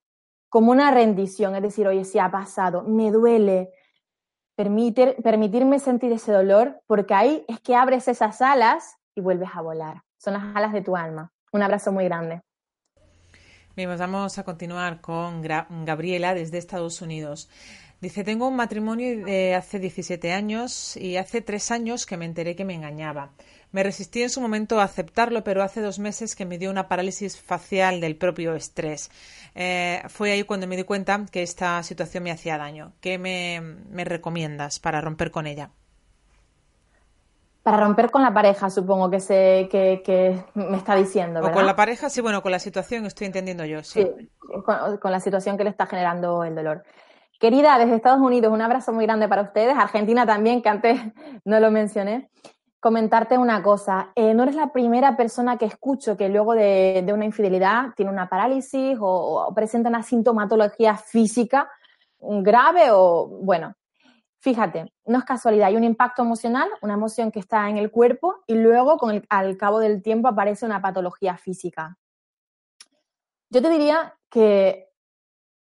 como 0.47 0.71
una 0.71 0.91
rendición, 0.91 1.53
es 1.57 1.61
decir, 1.61 1.89
oye, 1.89 2.05
si 2.05 2.19
ha 2.19 2.31
pasado, 2.31 2.83
me 2.83 3.11
duele, 3.11 3.73
permitir, 4.55 5.17
permitirme 5.21 5.79
sentir 5.79 6.13
ese 6.13 6.31
dolor, 6.31 6.81
porque 6.87 7.13
ahí 7.13 7.43
es 7.49 7.59
que 7.59 7.75
abres 7.75 8.07
esas 8.07 8.41
alas 8.41 8.95
y 9.13 9.19
vuelves 9.19 9.49
a 9.53 9.61
volar. 9.61 10.03
Son 10.19 10.35
las 10.35 10.55
alas 10.55 10.71
de 10.71 10.83
tu 10.83 10.95
alma. 10.95 11.33
Un 11.51 11.63
abrazo 11.63 11.91
muy 11.91 12.05
grande. 12.05 12.43
Bien, 13.75 13.89
pues 13.89 13.99
vamos 13.99 14.37
a 14.37 14.45
continuar 14.45 15.01
con 15.01 15.41
Gabriela 15.41 16.33
desde 16.33 16.59
Estados 16.59 17.01
Unidos. 17.01 17.49
Dice, 18.01 18.23
tengo 18.23 18.47
un 18.47 18.55
matrimonio 18.55 19.23
de 19.25 19.53
hace 19.53 19.77
17 19.77 20.33
años 20.33 20.97
y 20.97 21.17
hace 21.17 21.41
tres 21.41 21.69
años 21.69 22.07
que 22.07 22.17
me 22.17 22.25
enteré 22.25 22.55
que 22.55 22.65
me 22.65 22.73
engañaba. 22.73 23.29
Me 23.71 23.83
resistí 23.83 24.23
en 24.23 24.29
su 24.29 24.41
momento 24.41 24.79
a 24.79 24.83
aceptarlo, 24.83 25.43
pero 25.43 25.61
hace 25.61 25.81
dos 25.81 25.99
meses 25.99 26.35
que 26.35 26.45
me 26.45 26.57
dio 26.57 26.71
una 26.71 26.87
parálisis 26.87 27.39
facial 27.39 28.01
del 28.01 28.17
propio 28.17 28.55
estrés. 28.55 29.11
Eh, 29.53 30.01
fue 30.07 30.31
ahí 30.31 30.43
cuando 30.43 30.65
me 30.67 30.75
di 30.75 30.83
cuenta 30.83 31.25
que 31.31 31.43
esta 31.43 31.81
situación 31.83 32.23
me 32.23 32.31
hacía 32.31 32.57
daño. 32.57 32.93
¿Qué 33.01 33.19
me, 33.19 33.61
me 33.61 34.03
recomiendas 34.03 34.79
para 34.79 34.99
romper 34.99 35.29
con 35.29 35.45
ella? 35.45 35.69
Para 37.63 37.77
romper 37.77 38.09
con 38.09 38.23
la 38.23 38.33
pareja, 38.33 38.71
supongo 38.71 39.11
que, 39.11 39.19
se, 39.19 39.69
que, 39.71 40.43
me 40.55 40.77
está 40.77 40.95
diciendo. 40.95 41.41
O 41.41 41.51
con 41.51 41.67
la 41.67 41.75
pareja, 41.75 42.09
sí, 42.09 42.19
bueno, 42.19 42.41
con 42.41 42.51
la 42.51 42.57
situación 42.57 43.05
estoy 43.05 43.27
entendiendo 43.27 43.63
yo, 43.65 43.83
sí. 43.83 44.07
con, 44.65 45.11
la 45.11 45.19
situación 45.19 45.57
que 45.57 45.63
le 45.63 45.69
está 45.69 45.85
generando 45.85 46.43
el 46.43 46.55
dolor. 46.55 46.83
Querida, 47.41 47.79
desde 47.79 47.95
Estados 47.95 48.21
Unidos, 48.21 48.53
un 48.53 48.61
abrazo 48.61 48.93
muy 48.93 49.05
grande 49.05 49.27
para 49.27 49.41
ustedes. 49.41 49.75
Argentina 49.75 50.27
también, 50.27 50.61
que 50.61 50.69
antes 50.69 51.01
no 51.43 51.59
lo 51.59 51.71
mencioné. 51.71 52.29
Comentarte 52.79 53.39
una 53.39 53.63
cosa, 53.63 54.11
eh, 54.15 54.35
no 54.35 54.43
eres 54.43 54.53
la 54.53 54.71
primera 54.71 55.17
persona 55.17 55.57
que 55.57 55.65
escucho 55.65 56.15
que 56.15 56.29
luego 56.29 56.53
de, 56.53 57.03
una 57.11 57.25
infidelidad 57.25 57.95
tiene 57.95 58.11
una 58.11 58.29
parálisis 58.29 58.95
o 59.01 59.51
presenta 59.55 59.89
una 59.89 60.03
sintomatología 60.03 60.97
física 60.97 61.67
grave 62.19 62.91
o, 62.91 63.27
bueno, 63.27 63.75
Fíjate, 64.43 64.91
no 65.05 65.19
es 65.19 65.23
casualidad, 65.23 65.67
hay 65.67 65.75
un 65.75 65.83
impacto 65.83 66.23
emocional, 66.23 66.67
una 66.81 66.95
emoción 66.95 67.31
que 67.31 67.37
está 67.37 67.69
en 67.69 67.77
el 67.77 67.91
cuerpo 67.91 68.37
y 68.47 68.55
luego 68.55 68.97
al 69.29 69.55
cabo 69.55 69.79
del 69.79 70.01
tiempo 70.01 70.27
aparece 70.27 70.65
una 70.65 70.81
patología 70.81 71.37
física. 71.37 71.99
Yo 73.51 73.61
te 73.61 73.69
diría 73.69 74.15
que, 74.31 74.89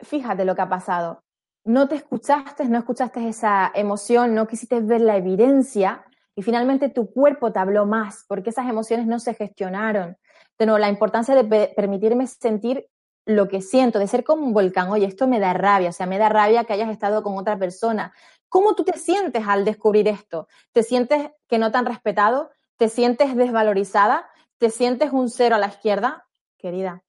fíjate 0.01 0.43
lo 0.43 0.53
que 0.53 0.63
ha 0.63 0.67
pasado, 0.67 1.23
no 1.67 1.89
te 1.89 1.95
escuchaste, 1.95 2.65
no 2.65 2.77
escuchaste 2.77 3.27
esa 3.27 3.69
emoción, 3.75 4.33
no 4.33 4.47
quisiste 4.47 4.79
ver 4.79 5.01
la 5.01 5.17
evidencia 5.17 6.05
y 6.33 6.41
finalmente 6.41 6.87
tu 6.87 7.11
cuerpo 7.11 7.51
te 7.51 7.59
habló 7.59 7.85
más 7.85 8.23
porque 8.29 8.51
esas 8.51 8.69
emociones 8.69 9.05
no 9.05 9.19
se 9.19 9.33
gestionaron. 9.33 10.17
De 10.57 10.65
la 10.65 10.87
importancia 10.87 11.35
de 11.35 11.73
permitirme 11.75 12.25
sentir 12.25 12.87
lo 13.25 13.49
que 13.49 13.61
siento, 13.61 13.99
de 13.99 14.07
ser 14.07 14.23
como 14.23 14.45
un 14.45 14.53
volcán. 14.53 14.89
Oye, 14.89 15.05
esto 15.05 15.27
me 15.27 15.41
da 15.41 15.53
rabia, 15.53 15.89
o 15.89 15.93
sea, 15.93 16.05
me 16.05 16.17
da 16.17 16.29
rabia 16.29 16.63
que 16.63 16.71
hayas 16.71 16.89
estado 16.89 17.21
con 17.21 17.37
otra 17.37 17.59
persona. 17.59 18.13
¿Cómo 18.47 18.73
tú 18.73 18.85
te 18.85 18.97
sientes 18.97 19.45
al 19.45 19.65
descubrir 19.65 20.07
esto? 20.07 20.47
¿Te 20.71 20.83
sientes 20.83 21.31
que 21.49 21.57
no 21.57 21.69
te 21.71 21.79
han 21.79 21.85
respetado? 21.85 22.49
¿Te 22.77 22.87
sientes 22.87 23.35
desvalorizada? 23.35 24.29
¿Te 24.57 24.69
sientes 24.69 25.11
un 25.11 25.29
cero 25.29 25.57
a 25.57 25.59
la 25.59 25.67
izquierda? 25.67 26.25
Querida, 26.57 27.03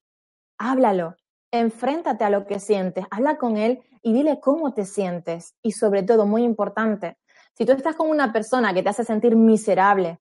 háblalo, 0.57 1.15
enfréntate 1.51 2.23
a 2.23 2.29
lo 2.29 2.45
que 2.45 2.59
sientes, 2.59 3.05
habla 3.11 3.37
con 3.37 3.57
él 3.57 3.81
y 4.01 4.13
dile 4.13 4.39
cómo 4.39 4.73
te 4.73 4.85
sientes. 4.85 5.55
Y 5.61 5.71
sobre 5.71 6.03
todo, 6.03 6.25
muy 6.25 6.43
importante, 6.43 7.17
si 7.53 7.65
tú 7.65 7.73
estás 7.73 7.95
con 7.95 8.09
una 8.09 8.31
persona 8.31 8.73
que 8.73 8.83
te 8.83 8.89
hace 8.89 9.03
sentir 9.03 9.35
miserable, 9.35 10.19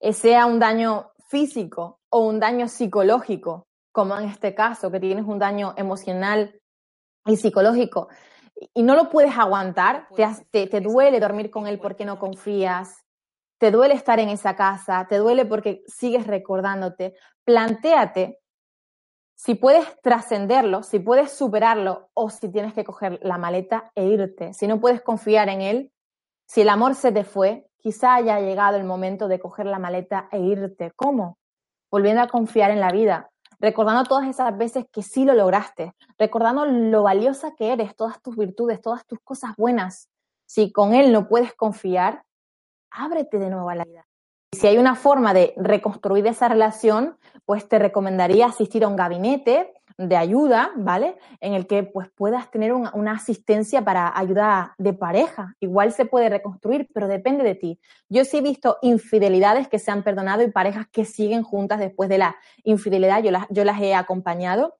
eh, 0.00 0.12
sea 0.12 0.46
un 0.46 0.58
daño 0.58 1.12
físico 1.28 2.00
o 2.08 2.20
un 2.26 2.40
daño 2.40 2.68
psicológico, 2.68 3.66
como 3.92 4.16
en 4.18 4.28
este 4.28 4.54
caso, 4.54 4.90
que 4.90 5.00
tienes 5.00 5.24
un 5.26 5.38
daño 5.38 5.74
emocional 5.76 6.60
y 7.26 7.36
psicológico, 7.36 8.08
y 8.72 8.82
no 8.82 8.94
lo 8.94 9.10
puedes 9.10 9.36
aguantar, 9.36 10.08
te, 10.50 10.66
te, 10.66 10.80
duele 10.80 11.20
dormir 11.20 11.50
con 11.50 11.66
él 11.66 11.78
porque 11.78 12.04
no 12.04 12.18
confías, 12.18 13.04
te 13.58 13.70
duele 13.70 13.94
estar 13.94 14.20
en 14.20 14.28
esa 14.28 14.56
casa, 14.56 15.06
te 15.08 15.16
duele 15.16 15.44
porque 15.44 15.82
sigues 15.86 16.26
recordándote, 16.26 17.14
plantéate 17.44 18.40
si 19.44 19.54
puedes 19.54 20.00
trascenderlo, 20.00 20.82
si 20.82 21.00
puedes 21.00 21.30
superarlo 21.30 22.08
o 22.14 22.30
si 22.30 22.50
tienes 22.50 22.72
que 22.72 22.82
coger 22.82 23.20
la 23.22 23.36
maleta 23.36 23.92
e 23.94 24.06
irte. 24.06 24.54
Si 24.54 24.66
no 24.66 24.80
puedes 24.80 25.02
confiar 25.02 25.50
en 25.50 25.60
él, 25.60 25.92
si 26.46 26.62
el 26.62 26.70
amor 26.70 26.94
se 26.94 27.12
te 27.12 27.24
fue, 27.24 27.68
quizá 27.76 28.14
haya 28.14 28.40
llegado 28.40 28.78
el 28.78 28.84
momento 28.84 29.28
de 29.28 29.38
coger 29.38 29.66
la 29.66 29.78
maleta 29.78 30.28
e 30.32 30.40
irte. 30.40 30.92
¿Cómo? 30.96 31.36
Volviendo 31.90 32.22
a 32.22 32.28
confiar 32.28 32.70
en 32.70 32.80
la 32.80 32.90
vida, 32.90 33.28
recordando 33.60 34.04
todas 34.04 34.26
esas 34.28 34.56
veces 34.56 34.86
que 34.90 35.02
sí 35.02 35.26
lo 35.26 35.34
lograste, 35.34 35.92
recordando 36.16 36.64
lo 36.64 37.02
valiosa 37.02 37.54
que 37.54 37.70
eres, 37.70 37.94
todas 37.96 38.22
tus 38.22 38.38
virtudes, 38.38 38.80
todas 38.80 39.04
tus 39.04 39.18
cosas 39.20 39.54
buenas. 39.58 40.08
Si 40.46 40.72
con 40.72 40.94
él 40.94 41.12
no 41.12 41.28
puedes 41.28 41.52
confiar, 41.52 42.24
ábrete 42.90 43.38
de 43.38 43.50
nuevo 43.50 43.68
a 43.68 43.74
la 43.74 43.84
vida. 43.84 44.06
Si 44.54 44.66
hay 44.66 44.78
una 44.78 44.94
forma 44.94 45.34
de 45.34 45.54
reconstruir 45.56 46.26
esa 46.26 46.48
relación, 46.48 47.16
pues 47.44 47.68
te 47.68 47.78
recomendaría 47.78 48.46
asistir 48.46 48.84
a 48.84 48.88
un 48.88 48.96
gabinete 48.96 49.72
de 49.96 50.16
ayuda, 50.16 50.72
¿vale? 50.76 51.16
En 51.40 51.54
el 51.54 51.66
que 51.66 51.84
pues 51.84 52.08
puedas 52.10 52.50
tener 52.50 52.72
una, 52.72 53.12
asistencia 53.12 53.82
para 53.84 54.16
ayuda 54.18 54.74
de 54.78 54.92
pareja. 54.92 55.54
Igual 55.60 55.92
se 55.92 56.04
puede 56.04 56.28
reconstruir, 56.28 56.88
pero 56.92 57.06
depende 57.06 57.44
de 57.44 57.54
ti. 57.54 57.80
Yo 58.08 58.24
sí 58.24 58.38
he 58.38 58.42
visto 58.42 58.78
infidelidades 58.82 59.68
que 59.68 59.78
se 59.78 59.90
han 59.90 60.02
perdonado 60.02 60.42
y 60.42 60.50
parejas 60.50 60.86
que 60.90 61.04
siguen 61.04 61.42
juntas 61.42 61.78
después 61.78 62.08
de 62.08 62.18
la 62.18 62.36
infidelidad. 62.64 63.22
Yo 63.50 63.64
las 63.64 63.80
he 63.80 63.94
acompañado 63.94 64.74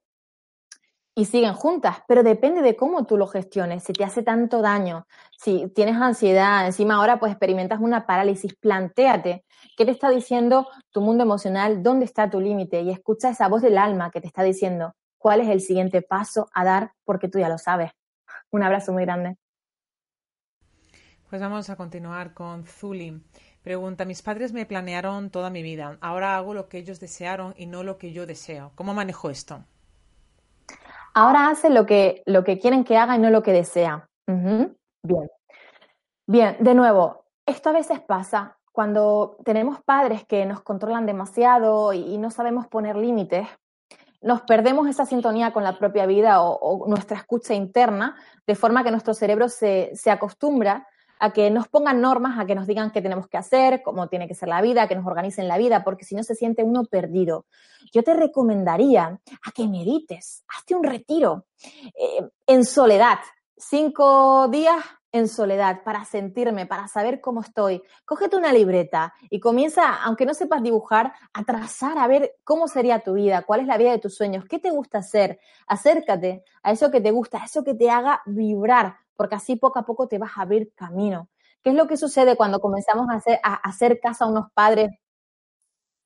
y 1.17 1.27
siguen 1.27 1.55
juntas, 1.55 1.99
pero 2.09 2.23
depende 2.23 2.61
de 2.61 2.75
cómo 2.75 3.05
tú 3.05 3.17
lo 3.17 3.27
gestiones, 3.29 3.85
si 3.85 3.93
te 3.93 4.05
hace 4.05 4.23
tanto 4.23 4.63
daño, 4.63 5.07
si 5.39 5.69
tienes 5.69 5.97
ansiedad, 5.97 6.67
encima 6.67 6.97
ahora 6.97 7.21
pues 7.21 7.31
experimentas 7.31 7.79
una 7.81 8.07
parálisis, 8.07 8.55
plantéate 8.55 9.45
qué 9.77 9.85
te 9.85 9.93
está 9.93 10.11
diciendo 10.11 10.67
tu 10.91 11.01
mundo 11.01 11.23
emocional, 11.23 11.83
dónde 11.83 12.05
está 12.05 12.31
tu 12.31 12.41
límite 12.41 12.81
y 12.81 12.91
escucha 12.91 13.31
esa 13.31 13.49
voz 13.49 13.63
del 13.63 13.79
alma 13.79 14.11
que 14.11 14.21
te 14.21 14.27
está 14.27 14.43
diciendo, 14.43 14.95
cuál 15.19 15.41
es 15.41 15.49
el 15.49 15.61
siguiente 15.61 16.03
paso 16.03 16.49
a 16.53 16.65
dar 16.65 16.93
porque 17.05 17.29
tú 17.29 17.39
ya 17.39 17.49
lo 17.49 17.59
sabes. 17.59 17.93
Un 18.51 18.65
abrazo 18.65 18.93
muy 18.93 19.05
grande. 19.05 19.37
Pues 21.31 21.41
vamos 21.41 21.71
a 21.71 21.77
continuar 21.77 22.35
con 22.35 22.65
Zuli. 22.65 23.23
Pregunta, 23.63 24.05
mis 24.05 24.23
padres 24.23 24.53
me 24.53 24.67
planearon 24.67 25.31
toda 25.31 25.51
mi 25.51 25.63
vida. 25.63 25.97
Ahora 26.01 26.37
hago 26.37 26.55
lo 26.55 26.69
que 26.69 26.79
ellos 26.79 27.01
desearon 27.01 27.55
y 27.57 27.67
no 27.67 27.83
lo 27.83 27.99
que 27.99 28.13
yo 28.13 28.27
deseo. 28.27 28.73
¿Cómo 28.75 28.95
manejo 28.95 29.31
esto? 29.31 29.65
Ahora 31.15 31.49
hace 31.49 31.71
lo 31.71 31.87
que, 31.87 32.23
lo 32.27 32.45
que 32.45 32.59
quieren 32.59 32.85
que 32.85 32.97
haga 32.97 33.17
y 33.17 33.19
no 33.19 33.31
lo 33.31 33.43
que 33.43 33.53
desea. 33.53 34.09
Bien. 34.27 35.31
Bien, 36.27 36.57
de 36.59 36.75
nuevo, 36.75 37.25
esto 37.47 37.71
a 37.71 37.73
veces 37.73 38.01
pasa 38.01 38.59
cuando 38.73 39.37
tenemos 39.45 39.81
padres 39.83 40.25
que 40.25 40.45
nos 40.47 40.63
controlan 40.63 41.07
demasiado 41.07 41.93
y 41.93 42.19
no 42.19 42.31
sabemos 42.31 42.67
poner 42.67 42.97
límites 42.97 43.47
nos 44.25 44.41
perdemos 44.41 44.89
esa 44.89 45.05
sintonía 45.05 45.53
con 45.53 45.65
la 45.65 45.79
propia 45.79 46.07
vida 46.07 46.41
o, 46.41 46.89
nuestra 46.89 47.19
escucha 47.19 47.55
interna, 47.55 48.17
de 48.47 48.55
forma 48.55 48.83
que 48.83 48.91
nuestro 48.91 49.13
cerebro 49.13 49.51
se, 49.51 49.93
acostumbra 50.07 50.89
a 51.25 51.33
que 51.33 51.51
nos 51.51 51.69
pongan 51.69 52.03
normas, 52.03 52.39
a 52.39 52.45
que 52.45 52.55
nos 52.55 52.67
digan 52.67 52.91
qué 52.91 53.01
tenemos 53.01 53.29
que 53.29 53.39
hacer, 53.39 53.83
cómo 53.83 54.09
tiene 54.09 54.29
que 54.29 54.35
ser 54.35 54.51
la 54.51 54.61
vida, 54.61 54.87
que 54.87 54.95
nos 54.95 55.07
organicen 55.07 55.49
la 55.49 55.57
vida, 55.57 55.83
porque 55.83 56.05
si 56.05 56.15
no 56.15 56.23
se 56.23 56.35
siente 56.35 56.63
uno 56.63 56.85
perdido. 56.85 57.47
Yo 57.95 58.03
te 58.03 58.13
recomendaría 58.13 59.19
a 59.43 59.53
que 59.53 59.67
medites, 59.67 60.45
hazte 60.49 60.75
un 60.75 60.85
retiro 60.85 61.47
eh, 61.99 62.29
en 62.47 62.67
soledad, 62.67 63.21
cinco 63.57 64.49
días 64.49 64.85
en 65.13 65.29
soledad, 65.29 65.83
para 65.85 66.05
sentirme, 66.05 66.67
para 66.67 66.89
saber 66.89 67.21
cómo 67.21 67.41
estoy. 67.41 67.85
Cógete 68.05 68.37
una 68.37 68.53
libreta 68.53 69.15
y 69.31 69.39
comienza, 69.39 70.03
aunque 70.03 70.27
no 70.27 70.35
sepas 70.35 70.61
dibujar, 70.61 71.13
a 71.33 71.45
trazar, 71.45 71.99
a 71.99 72.09
ver 72.09 72.35
cómo 72.43 72.67
sería 72.67 72.99
tu 72.99 73.13
vida, 73.13 73.43
cuál 73.43 73.61
es 73.61 73.69
la 73.69 73.79
vida 73.79 73.93
de 73.93 74.01
tus 74.01 74.17
sueños, 74.17 74.45
qué 74.47 74.59
te 74.59 74.73
gusta 74.73 74.99
hacer. 74.99 75.39
Acércate 75.69 76.43
a 76.65 76.73
eso 76.73 76.91
que 76.91 77.01
te 77.01 77.13
gusta, 77.13 77.41
a 77.41 77.45
eso 77.45 77.63
que 77.63 77.75
te 77.75 77.89
haga 77.91 78.23
vibrar, 78.27 78.97
porque 79.17 79.37
así 79.37 79.57
poco 79.57 79.79
a 79.79 79.85
poco 79.85 80.09
te 80.09 80.19
vas 80.19 80.33
a 80.37 80.43
abrir 80.43 80.73
camino. 80.75 81.29
¿Qué 81.63 81.71
es 81.71 81.77
lo 81.77 81.87
que 81.87 81.97
sucede 81.97 82.37
cuando 82.37 82.61
comenzamos 82.61 83.09
a 83.09 83.15
hacer, 83.15 83.41
a 83.43 83.55
hacer 83.55 84.01
caso 84.01 84.25
a 84.25 84.29
unos 84.29 84.51
padres 84.53 84.91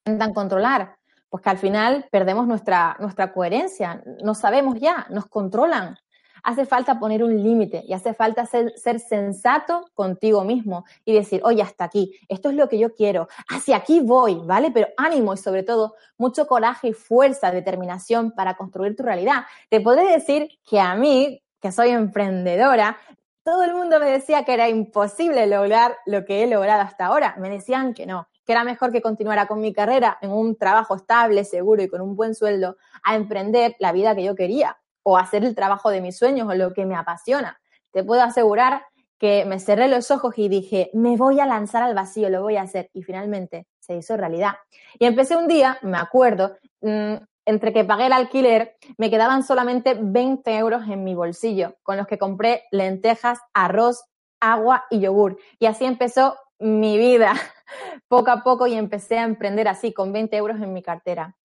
que 0.04 0.12
intentan 0.12 0.34
controlar? 0.34 0.96
Pues 1.28 1.42
que 1.42 1.50
al 1.50 1.58
final 1.58 2.06
perdemos 2.10 2.46
nuestra, 2.46 2.96
nuestra 3.00 3.32
coherencia, 3.32 4.02
no 4.22 4.34
sabemos 4.34 4.78
ya, 4.80 5.06
nos 5.10 5.26
controlan 5.26 5.98
hace 6.42 6.66
falta 6.66 6.98
poner 6.98 7.22
un 7.22 7.42
límite 7.42 7.84
y 7.86 7.92
hace 7.92 8.14
falta 8.14 8.46
ser, 8.46 8.72
sensato 9.00 9.88
contigo 9.94 10.44
mismo 10.44 10.84
y 11.04 11.14
decir, 11.14 11.40
oye, 11.44 11.62
hasta 11.62 11.84
aquí, 11.84 12.14
esto 12.28 12.50
es 12.50 12.56
lo 12.56 12.68
que 12.68 12.78
yo 12.78 12.94
quiero, 12.94 13.28
hacia 13.48 13.76
aquí 13.76 14.00
voy, 14.00 14.40
¿vale? 14.44 14.70
Pero 14.70 14.88
ánimo 14.96 15.34
y 15.34 15.36
sobre 15.36 15.62
todo 15.62 15.94
mucho 16.16 16.46
coraje 16.46 16.88
y 16.88 16.92
fuerza, 16.92 17.50
determinación 17.50 18.32
para 18.32 18.56
construir 18.56 18.96
tu 18.96 19.02
realidad. 19.02 19.44
Te 19.68 19.80
podré 19.80 20.10
decir 20.10 20.48
que 20.68 20.80
a 20.80 20.94
mí, 20.94 21.42
que 21.60 21.72
soy 21.72 21.90
emprendedora, 21.90 22.98
todo 23.44 23.62
el 23.62 23.74
mundo 23.74 23.98
me 23.98 24.10
decía 24.10 24.44
que 24.44 24.52
era 24.52 24.68
imposible 24.68 25.46
lograr 25.46 25.96
lo 26.04 26.24
que 26.24 26.42
he 26.42 26.46
logrado 26.46 26.82
hasta 26.82 27.06
ahora. 27.06 27.34
Me 27.38 27.48
decían 27.48 27.94
que 27.94 28.04
no, 28.04 28.28
que 28.44 28.52
era 28.52 28.62
mejor 28.62 28.92
que 28.92 29.00
continuara 29.00 29.46
con 29.46 29.60
mi 29.60 29.72
carrera 29.72 30.18
en 30.20 30.30
un 30.30 30.56
trabajo 30.56 30.96
estable, 30.96 31.44
seguro 31.44 31.82
y 31.82 31.88
con 31.88 32.00
un 32.00 32.14
buen 32.14 32.34
sueldo, 32.34 32.76
a 33.02 33.14
emprender 33.14 33.74
la 33.78 33.92
vida 33.92 34.14
que 34.14 34.24
yo 34.24 34.34
quería 34.34 34.76
o 35.02 35.16
hacer 35.16 35.44
el 35.44 35.54
trabajo 35.54 35.88
de 35.90 36.02
mis 36.02 36.18
sueños 36.18 36.48
o 36.48 36.54
lo 36.54 36.74
que 36.74 36.84
me 36.84 36.94
apasiona. 36.94 37.58
Te 37.90 38.04
puedo 38.04 38.22
asegurar 38.22 38.82
que 39.18 39.44
me 39.46 39.58
cerré 39.58 39.88
los 39.88 40.10
ojos 40.10 40.34
y 40.36 40.48
dije, 40.48 40.90
me 40.94 41.16
voy 41.16 41.40
a 41.40 41.46
lanzar 41.46 41.82
al 41.82 41.94
vacío, 41.94 42.30
lo 42.30 42.42
voy 42.42 42.56
a 42.56 42.62
hacer. 42.62 42.90
Y 42.92 43.02
finalmente 43.02 43.66
se 43.80 43.96
hizo 43.96 44.16
realidad. 44.16 44.52
Y 44.98 45.06
empecé 45.06 45.36
un 45.36 45.48
día, 45.48 45.78
me 45.82 45.98
acuerdo, 45.98 46.56
mm, 46.82 47.14
entre 47.48 47.72
que 47.72 47.82
pagué 47.82 48.06
el 48.06 48.12
alquiler, 48.12 48.76
me 48.98 49.08
quedaban 49.08 49.42
solamente 49.42 49.96
20 49.98 50.54
euros 50.58 50.82
en 50.86 51.02
mi 51.02 51.14
bolsillo, 51.14 51.76
con 51.82 51.96
los 51.96 52.06
que 52.06 52.18
compré 52.18 52.64
lentejas, 52.70 53.38
arroz, 53.54 54.04
agua 54.38 54.84
y 54.90 55.00
yogur. 55.00 55.38
Y 55.58 55.64
así 55.64 55.86
empezó 55.86 56.36
mi 56.58 56.98
vida. 56.98 57.32
poco 58.08 58.30
a 58.30 58.42
poco 58.42 58.66
y 58.66 58.74
empecé 58.74 59.18
a 59.18 59.24
emprender 59.24 59.66
así, 59.66 59.94
con 59.94 60.12
20 60.12 60.36
euros 60.36 60.60
en 60.60 60.74
mi 60.74 60.82
cartera. 60.82 61.37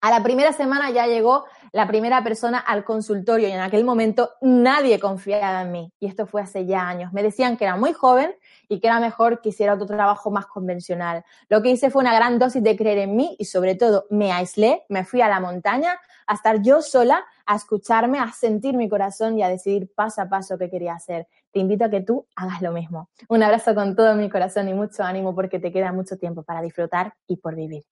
A 0.00 0.10
la 0.10 0.22
primera 0.22 0.52
semana 0.52 0.90
ya 0.90 1.06
llegó 1.06 1.46
la 1.72 1.86
primera 1.86 2.22
persona 2.22 2.58
al 2.58 2.84
consultorio 2.84 3.48
y 3.48 3.52
en 3.52 3.60
aquel 3.60 3.84
momento 3.84 4.30
nadie 4.40 5.00
confiaba 5.00 5.62
en 5.62 5.72
mí. 5.72 5.92
Y 5.98 6.06
esto 6.06 6.26
fue 6.26 6.42
hace 6.42 6.66
ya 6.66 6.86
años. 6.86 7.12
Me 7.12 7.22
decían 7.22 7.56
que 7.56 7.64
era 7.64 7.76
muy 7.76 7.92
joven 7.92 8.34
y 8.68 8.78
que 8.80 8.88
era 8.88 9.00
mejor 9.00 9.40
que 9.40 9.48
hiciera 9.48 9.74
otro 9.74 9.86
trabajo 9.86 10.30
más 10.30 10.46
convencional. 10.46 11.24
Lo 11.48 11.62
que 11.62 11.70
hice 11.70 11.90
fue 11.90 12.02
una 12.02 12.14
gran 12.14 12.38
dosis 12.38 12.62
de 12.62 12.76
creer 12.76 12.98
en 12.98 13.16
mí 13.16 13.36
y 13.38 13.46
sobre 13.46 13.74
todo 13.74 14.06
me 14.10 14.32
aislé, 14.32 14.84
me 14.88 15.04
fui 15.04 15.22
a 15.22 15.28
la 15.28 15.40
montaña 15.40 15.98
a 16.26 16.34
estar 16.34 16.62
yo 16.62 16.82
sola, 16.82 17.24
a 17.46 17.56
escucharme, 17.56 18.18
a 18.18 18.30
sentir 18.32 18.76
mi 18.76 18.88
corazón 18.88 19.38
y 19.38 19.42
a 19.42 19.48
decidir 19.48 19.90
paso 19.94 20.20
a 20.20 20.28
paso 20.28 20.58
qué 20.58 20.68
quería 20.68 20.94
hacer. 20.94 21.26
Te 21.52 21.60
invito 21.60 21.84
a 21.84 21.90
que 21.90 22.00
tú 22.00 22.26
hagas 22.36 22.60
lo 22.62 22.72
mismo. 22.72 23.08
Un 23.28 23.42
abrazo 23.42 23.74
con 23.74 23.96
todo 23.96 24.14
mi 24.14 24.28
corazón 24.28 24.68
y 24.68 24.74
mucho 24.74 25.02
ánimo 25.04 25.34
porque 25.34 25.58
te 25.58 25.72
queda 25.72 25.92
mucho 25.92 26.16
tiempo 26.18 26.42
para 26.42 26.60
disfrutar 26.60 27.14
y 27.26 27.36
por 27.36 27.54
vivir. 27.54 27.84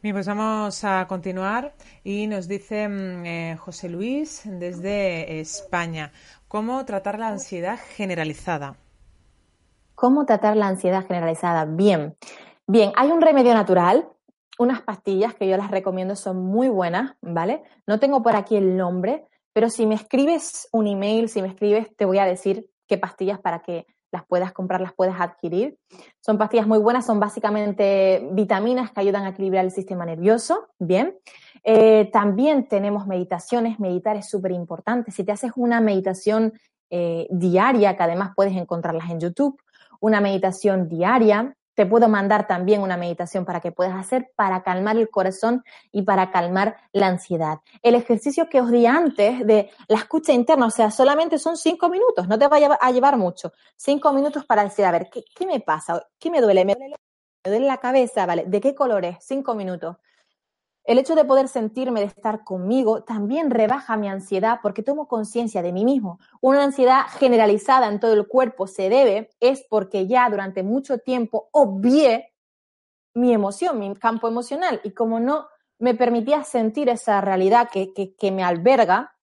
Bien, 0.00 0.14
pues 0.14 0.28
vamos 0.28 0.84
a 0.84 1.08
continuar 1.08 1.74
y 2.04 2.28
nos 2.28 2.46
dice 2.46 2.88
mm, 2.88 3.26
eh, 3.26 3.56
José 3.58 3.88
Luis 3.88 4.42
desde 4.44 5.40
España, 5.40 6.12
¿cómo 6.46 6.84
tratar 6.84 7.18
la 7.18 7.26
ansiedad 7.26 7.80
generalizada? 7.96 8.76
¿Cómo 9.96 10.24
tratar 10.24 10.56
la 10.56 10.68
ansiedad 10.68 11.04
generalizada? 11.04 11.64
Bien, 11.64 12.16
bien, 12.68 12.92
hay 12.94 13.10
un 13.10 13.20
remedio 13.20 13.54
natural, 13.54 14.08
unas 14.60 14.82
pastillas 14.82 15.34
que 15.34 15.48
yo 15.48 15.56
las 15.56 15.72
recomiendo, 15.72 16.14
son 16.14 16.44
muy 16.44 16.68
buenas, 16.68 17.16
¿vale? 17.20 17.64
No 17.88 17.98
tengo 17.98 18.22
por 18.22 18.36
aquí 18.36 18.54
el 18.54 18.76
nombre, 18.76 19.26
pero 19.52 19.68
si 19.68 19.84
me 19.84 19.96
escribes 19.96 20.68
un 20.70 20.86
email, 20.86 21.28
si 21.28 21.42
me 21.42 21.48
escribes, 21.48 21.88
te 21.96 22.04
voy 22.04 22.18
a 22.18 22.24
decir 22.24 22.70
qué 22.86 22.98
pastillas 22.98 23.40
para 23.40 23.62
que 23.62 23.88
las 24.10 24.24
puedas 24.26 24.52
comprar, 24.52 24.80
las 24.80 24.94
puedas 24.94 25.20
adquirir. 25.20 25.78
Son 26.20 26.38
pastillas 26.38 26.66
muy 26.66 26.78
buenas, 26.78 27.06
son 27.06 27.20
básicamente 27.20 28.28
vitaminas 28.32 28.90
que 28.90 29.00
ayudan 29.00 29.24
a 29.24 29.30
equilibrar 29.30 29.64
el 29.64 29.70
sistema 29.70 30.04
nervioso. 30.06 30.68
Bien. 30.78 31.16
Eh, 31.64 32.08
también 32.12 32.68
tenemos 32.68 33.06
meditaciones, 33.06 33.78
meditar 33.80 34.16
es 34.16 34.28
súper 34.28 34.52
importante. 34.52 35.10
Si 35.10 35.24
te 35.24 35.32
haces 35.32 35.52
una 35.56 35.80
meditación 35.80 36.52
eh, 36.90 37.26
diaria, 37.30 37.96
que 37.96 38.02
además 38.02 38.32
puedes 38.34 38.56
encontrarlas 38.56 39.10
en 39.10 39.20
YouTube, 39.20 39.60
una 40.00 40.20
meditación 40.20 40.88
diaria, 40.88 41.54
te 41.78 41.86
puedo 41.86 42.08
mandar 42.08 42.48
también 42.48 42.82
una 42.82 42.96
meditación 42.96 43.44
para 43.44 43.60
que 43.60 43.70
puedas 43.70 43.94
hacer 43.94 44.32
para 44.34 44.64
calmar 44.64 44.96
el 44.96 45.10
corazón 45.10 45.62
y 45.92 46.02
para 46.02 46.32
calmar 46.32 46.76
la 46.90 47.06
ansiedad. 47.06 47.60
El 47.82 47.94
ejercicio 47.94 48.48
que 48.48 48.60
os 48.60 48.72
di 48.72 48.84
antes 48.84 49.46
de 49.46 49.70
la 49.86 49.98
escucha 49.98 50.32
interna, 50.32 50.66
o 50.66 50.70
sea, 50.70 50.90
solamente 50.90 51.38
son 51.38 51.56
cinco 51.56 51.88
minutos, 51.88 52.26
no 52.26 52.36
te 52.36 52.48
va 52.48 52.56
a 52.80 52.90
llevar 52.90 53.16
mucho. 53.16 53.52
Cinco 53.76 54.12
minutos 54.12 54.44
para 54.44 54.64
decir, 54.64 54.86
a 54.86 54.90
ver, 54.90 55.08
¿qué, 55.08 55.22
qué 55.32 55.46
me 55.46 55.60
pasa? 55.60 56.04
¿Qué 56.18 56.32
me 56.32 56.40
duele? 56.40 56.64
¿Me 56.64 56.74
duele? 56.74 56.96
¿Me 57.44 57.50
duele 57.52 57.66
la 57.68 57.76
cabeza? 57.76 58.26
¿Vale? 58.26 58.42
¿De 58.48 58.60
qué 58.60 58.74
color 58.74 59.04
es? 59.04 59.18
Cinco 59.20 59.54
minutos. 59.54 59.98
El 60.88 60.96
hecho 60.96 61.14
de 61.14 61.26
poder 61.26 61.48
sentirme, 61.48 62.00
de 62.00 62.06
estar 62.06 62.44
conmigo, 62.44 63.02
también 63.02 63.50
rebaja 63.50 63.98
mi 63.98 64.08
ansiedad 64.08 64.60
porque 64.62 64.82
tomo 64.82 65.06
conciencia 65.06 65.60
de 65.60 65.70
mí 65.70 65.84
mismo. 65.84 66.18
Una 66.40 66.64
ansiedad 66.64 67.02
generalizada 67.18 67.88
en 67.88 68.00
todo 68.00 68.14
el 68.14 68.26
cuerpo 68.26 68.66
se 68.66 68.88
debe, 68.88 69.28
es 69.38 69.66
porque 69.68 70.06
ya 70.06 70.30
durante 70.30 70.62
mucho 70.62 70.96
tiempo 70.96 71.50
obvié 71.52 72.32
mi 73.12 73.34
emoción, 73.34 73.78
mi 73.78 73.94
campo 73.96 74.28
emocional. 74.28 74.80
Y 74.82 74.92
como 74.92 75.20
no 75.20 75.48
me 75.78 75.94
permitía 75.94 76.42
sentir 76.42 76.88
esa 76.88 77.20
realidad 77.20 77.68
que, 77.70 77.92
que, 77.92 78.32
me 78.32 78.42
alberga, 78.42 79.14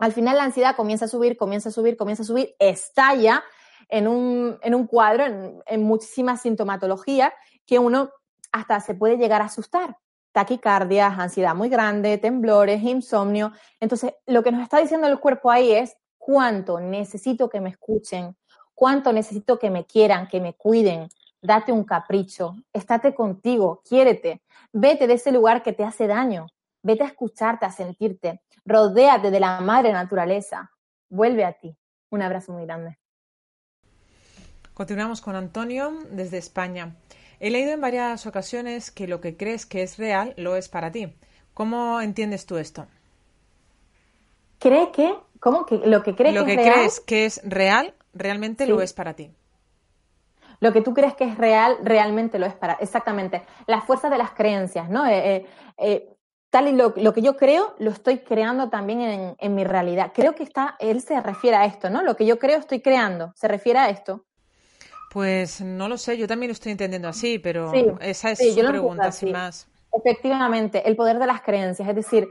al 0.00 0.10
final 0.10 0.36
la 0.36 0.42
ansiedad 0.42 0.74
comienza 0.74 1.04
a 1.04 1.08
subir, 1.08 1.36
comienza 1.36 1.68
a 1.68 1.72
subir, 1.72 1.96
comienza 1.96 2.24
a 2.24 2.26
subir, 2.26 2.56
estalla 2.58 3.44
en 3.88 4.08
un, 4.08 4.58
en 4.62 4.74
un 4.74 4.88
cuadro, 4.88 5.24
en, 5.26 5.62
en 5.64 5.84
muchísima 5.84 6.36
sintomatología, 6.36 7.32
que 7.66 7.78
uno 7.78 8.10
hasta 8.50 8.80
se 8.80 8.96
puede 8.96 9.16
llegar 9.16 9.42
a 9.42 9.44
asustar 9.44 9.96
taquicardias, 10.34 11.16
ansiedad 11.16 11.54
muy 11.54 11.68
grande, 11.68 12.18
temblores, 12.18 12.82
insomnio. 12.82 13.52
Entonces, 13.78 14.14
lo 14.26 14.42
que 14.42 14.50
nos 14.50 14.62
está 14.62 14.80
diciendo 14.80 15.06
el 15.06 15.20
cuerpo 15.20 15.48
ahí 15.48 15.70
es 15.70 15.96
cuánto 16.18 16.80
necesito 16.80 17.48
que 17.48 17.60
me 17.60 17.70
escuchen, 17.70 18.36
cuánto 18.74 19.12
necesito 19.12 19.60
que 19.60 19.70
me 19.70 19.86
quieran, 19.86 20.26
que 20.26 20.40
me 20.40 20.54
cuiden. 20.54 21.08
Date 21.40 21.70
un 21.70 21.84
capricho, 21.84 22.56
estate 22.72 23.14
contigo, 23.14 23.80
quiérete, 23.88 24.42
vete 24.72 25.06
de 25.06 25.14
ese 25.14 25.30
lugar 25.30 25.62
que 25.62 25.72
te 25.72 25.84
hace 25.84 26.08
daño, 26.08 26.48
vete 26.82 27.04
a 27.04 27.06
escucharte, 27.06 27.64
a 27.64 27.70
sentirte, 27.70 28.42
rodéate 28.64 29.30
de 29.30 29.38
la 29.38 29.60
madre 29.60 29.92
naturaleza, 29.92 30.72
vuelve 31.08 31.44
a 31.44 31.52
ti. 31.52 31.76
Un 32.10 32.22
abrazo 32.22 32.52
muy 32.52 32.64
grande. 32.64 32.98
Continuamos 34.72 35.20
con 35.20 35.36
Antonio 35.36 35.92
desde 36.10 36.38
España. 36.38 36.96
He 37.44 37.50
leído 37.50 37.72
en 37.72 37.80
varias 37.82 38.24
ocasiones 38.24 38.90
que 38.90 39.06
lo 39.06 39.20
que 39.20 39.36
crees 39.36 39.66
que 39.66 39.82
es 39.82 39.98
real 39.98 40.32
lo 40.38 40.56
es 40.56 40.70
para 40.70 40.90
ti. 40.90 41.14
¿Cómo 41.52 42.00
entiendes 42.00 42.46
tú 42.46 42.56
esto? 42.56 42.86
¿Cree 44.58 44.90
que? 44.92 45.14
¿Cómo 45.40 45.66
que 45.66 45.76
lo 45.76 46.02
que 46.02 46.14
crees 46.14 46.34
lo 46.34 46.46
que, 46.46 46.54
crees 46.54 47.00
que 47.00 47.26
es 47.26 47.42
real 47.44 47.92
realmente 48.14 48.66
lo 48.66 48.80
es 48.80 48.94
para 48.94 49.12
ti? 49.12 49.30
Lo 50.60 50.72
que 50.72 50.80
tú 50.80 50.94
crees 50.94 51.12
que 51.16 51.24
es 51.24 51.36
real 51.36 51.76
realmente 51.82 52.38
lo 52.38 52.46
es 52.46 52.54
para 52.54 52.78
exactamente. 52.80 53.42
Las 53.66 53.84
fuerzas 53.84 54.10
de 54.10 54.16
las 54.16 54.30
creencias, 54.30 54.88
¿no? 54.88 55.04
Eh, 55.04 55.36
eh, 55.36 55.46
eh, 55.76 56.16
tal 56.48 56.68
y 56.68 56.72
lo, 56.72 56.94
que 56.94 57.20
yo 57.20 57.36
creo 57.36 57.74
lo 57.78 57.90
estoy 57.90 58.20
creando 58.20 58.70
también 58.70 59.02
en, 59.02 59.36
en 59.38 59.54
mi 59.54 59.64
realidad. 59.64 60.12
Creo 60.14 60.34
que 60.34 60.44
está, 60.44 60.76
él 60.78 61.02
se 61.02 61.20
refiere 61.20 61.58
a 61.58 61.66
esto, 61.66 61.90
¿no? 61.90 62.02
Lo 62.02 62.16
que 62.16 62.24
yo 62.24 62.38
creo 62.38 62.58
estoy 62.58 62.80
creando, 62.80 63.34
se 63.36 63.48
refiere 63.48 63.80
a 63.80 63.90
esto. 63.90 64.24
Pues 65.14 65.60
no 65.60 65.88
lo 65.88 65.96
sé, 65.96 66.18
yo 66.18 66.26
también 66.26 66.48
lo 66.48 66.54
estoy 66.54 66.72
entendiendo 66.72 67.06
así, 67.06 67.38
pero 67.38 67.72
esa 68.00 68.32
es 68.32 68.38
su 68.52 68.66
pregunta, 68.66 69.12
sin 69.12 69.30
más. 69.30 69.68
Efectivamente, 69.92 70.82
el 70.88 70.96
poder 70.96 71.20
de 71.20 71.26
las 71.28 71.40
creencias, 71.40 71.88
es 71.88 71.94
decir, 71.94 72.28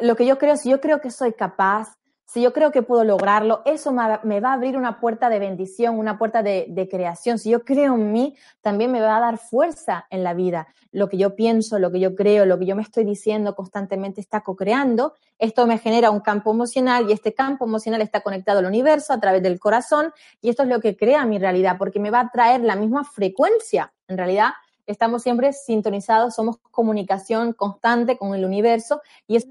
lo 0.00 0.14
que 0.14 0.24
yo 0.24 0.38
creo, 0.38 0.56
si 0.56 0.70
yo 0.70 0.80
creo 0.80 1.00
que 1.00 1.10
soy 1.10 1.32
capaz, 1.32 1.88
si 2.32 2.40
yo 2.42 2.52
creo 2.52 2.70
que 2.70 2.82
puedo 2.82 3.02
lograrlo, 3.02 3.62
eso 3.64 3.90
me 3.90 4.38
va 4.40 4.50
a 4.50 4.52
abrir 4.52 4.76
una 4.76 5.00
puerta 5.00 5.28
de 5.28 5.40
bendición, 5.40 5.98
una 5.98 6.16
puerta 6.16 6.44
de, 6.44 6.88
creación. 6.88 7.40
Si 7.40 7.50
yo 7.50 7.64
creo 7.64 7.96
en 7.96 8.12
mí, 8.12 8.36
también 8.60 8.92
me 8.92 9.00
va 9.00 9.16
a 9.16 9.20
dar 9.20 9.38
fuerza 9.38 10.06
en 10.10 10.22
la 10.22 10.32
vida. 10.32 10.68
Lo 10.92 11.08
que 11.08 11.16
yo 11.16 11.34
pienso, 11.34 11.80
lo 11.80 11.90
que 11.90 11.98
yo 11.98 12.14
creo, 12.14 12.46
lo 12.46 12.56
que 12.56 12.66
yo 12.66 12.76
me 12.76 12.82
estoy 12.82 13.02
diciendo 13.02 13.56
constantemente 13.56 14.20
está 14.20 14.42
co-creando. 14.42 15.14
Esto 15.40 15.66
me 15.66 15.78
genera 15.78 16.12
un 16.12 16.20
campo 16.20 16.52
emocional 16.52 17.10
y 17.10 17.12
este 17.12 17.34
campo 17.34 17.64
emocional 17.64 18.00
está 18.00 18.20
conectado 18.20 18.60
al 18.60 18.66
universo 18.66 19.12
a 19.12 19.18
través 19.18 19.42
del 19.42 19.58
corazón 19.58 20.12
y 20.40 20.50
esto 20.50 20.62
es 20.62 20.68
lo 20.68 20.78
que 20.78 20.96
crea 20.96 21.26
mi 21.26 21.40
realidad 21.40 21.78
porque 21.78 21.98
me 21.98 22.12
va 22.12 22.20
a 22.20 22.30
traer 22.30 22.60
la 22.60 22.76
misma 22.76 23.02
frecuencia. 23.02 23.92
En 24.06 24.16
realidad, 24.16 24.50
estamos 24.86 25.24
siempre 25.24 25.52
sintonizados, 25.52 26.36
somos 26.36 26.58
comunicación 26.70 27.54
constante 27.54 28.16
con 28.16 28.36
el 28.36 28.44
universo 28.44 29.00
y 29.26 29.34
es 29.34 29.48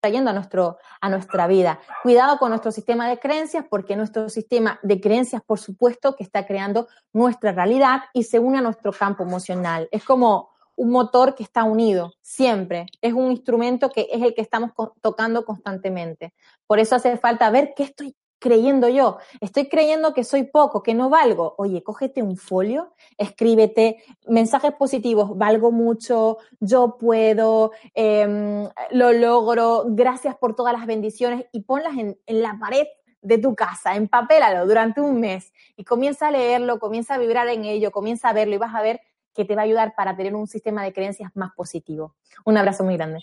trayendo 0.00 0.30
a, 0.30 0.32
nuestro, 0.32 0.78
a 1.00 1.08
nuestra 1.08 1.46
vida. 1.46 1.78
Cuidado 2.02 2.38
con 2.38 2.50
nuestro 2.50 2.72
sistema 2.72 3.08
de 3.08 3.18
creencias, 3.18 3.64
porque 3.68 3.96
nuestro 3.96 4.28
sistema 4.28 4.78
de 4.82 5.00
creencias, 5.00 5.42
por 5.42 5.58
supuesto, 5.58 6.16
que 6.16 6.24
está 6.24 6.46
creando 6.46 6.88
nuestra 7.12 7.52
realidad 7.52 8.02
y 8.12 8.24
se 8.24 8.38
une 8.38 8.58
a 8.58 8.62
nuestro 8.62 8.92
campo 8.92 9.22
emocional. 9.22 9.88
Es 9.92 10.04
como 10.04 10.50
un 10.76 10.90
motor 10.90 11.34
que 11.34 11.42
está 11.42 11.64
unido 11.64 12.14
siempre. 12.22 12.86
Es 13.02 13.12
un 13.12 13.30
instrumento 13.30 13.90
que 13.90 14.08
es 14.10 14.22
el 14.22 14.34
que 14.34 14.40
estamos 14.40 14.70
tocando 15.02 15.44
constantemente. 15.44 16.32
Por 16.66 16.78
eso 16.78 16.96
hace 16.96 17.18
falta 17.18 17.50
ver 17.50 17.74
qué 17.76 17.82
estoy 17.82 18.16
creyendo 18.40 18.88
yo? 18.88 19.18
Estoy 19.40 19.68
creyendo 19.68 20.12
que 20.12 20.24
soy 20.24 20.44
poco, 20.44 20.82
que 20.82 20.94
no 20.94 21.08
valgo. 21.08 21.54
Oye, 21.58 21.84
cógete 21.84 22.22
un 22.22 22.36
folio, 22.36 22.92
escríbete 23.16 24.02
mensajes 24.26 24.72
positivos, 24.72 25.38
valgo 25.38 25.70
mucho, 25.70 26.38
yo 26.58 26.96
puedo, 26.98 27.70
em, 27.94 28.68
lo 28.90 29.12
logro, 29.12 29.84
gracias 29.88 30.36
por 30.36 30.56
todas 30.56 30.72
las 30.72 30.86
bendiciones 30.86 31.46
y 31.52 31.60
ponlas 31.60 31.96
en, 31.96 32.18
en 32.26 32.42
la 32.42 32.58
pared 32.58 32.88
de 33.22 33.38
tu 33.38 33.54
casa, 33.54 33.94
empapélalo 33.94 34.66
durante 34.66 35.00
un 35.00 35.20
mes 35.20 35.52
y 35.76 35.84
comienza 35.84 36.28
a 36.28 36.30
leerlo, 36.30 36.78
comienza 36.78 37.14
a 37.14 37.18
vibrar 37.18 37.48
en 37.48 37.64
ello, 37.64 37.90
comienza 37.90 38.30
a 38.30 38.32
verlo 38.32 38.54
y 38.54 38.58
vas 38.58 38.74
a 38.74 38.82
ver 38.82 39.00
que 39.34 39.44
te 39.44 39.54
va 39.54 39.62
a 39.62 39.64
ayudar 39.64 39.94
para 39.94 40.16
tener 40.16 40.34
un 40.34 40.46
sistema 40.46 40.82
de 40.82 40.92
creencias 40.92 41.30
más 41.34 41.52
positivo. 41.54 42.14
Un 42.44 42.56
abrazo 42.56 42.82
muy 42.82 42.96
grande. 42.96 43.20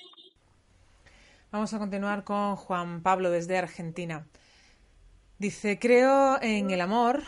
Vamos 1.51 1.73
a 1.73 1.79
continuar 1.79 2.23
con 2.23 2.55
Juan 2.55 3.01
Pablo 3.01 3.31
desde 3.31 3.57
Argentina. 3.57 4.27
Dice, 5.39 5.77
creo 5.77 6.41
en 6.41 6.71
el 6.71 6.81
amor 6.81 7.21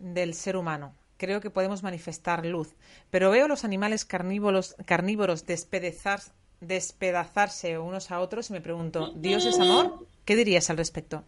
del 0.00 0.34
ser 0.34 0.56
humano. 0.56 0.94
Creo 1.16 1.40
que 1.40 1.50
podemos 1.50 1.84
manifestar 1.84 2.44
luz, 2.44 2.74
pero 3.10 3.30
veo 3.30 3.46
los 3.46 3.64
animales 3.64 4.04
carnívoros, 4.04 4.74
carnívoros 4.84 5.46
despedazarse 5.46 7.78
unos 7.78 8.10
a 8.10 8.18
otros 8.18 8.50
y 8.50 8.54
me 8.54 8.60
pregunto, 8.60 9.12
¿Dios 9.14 9.46
es 9.46 9.60
amor? 9.60 10.08
¿Qué 10.24 10.34
dirías 10.34 10.70
al 10.70 10.78
respecto? 10.78 11.22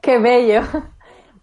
Qué 0.00 0.18
bello. 0.18 0.62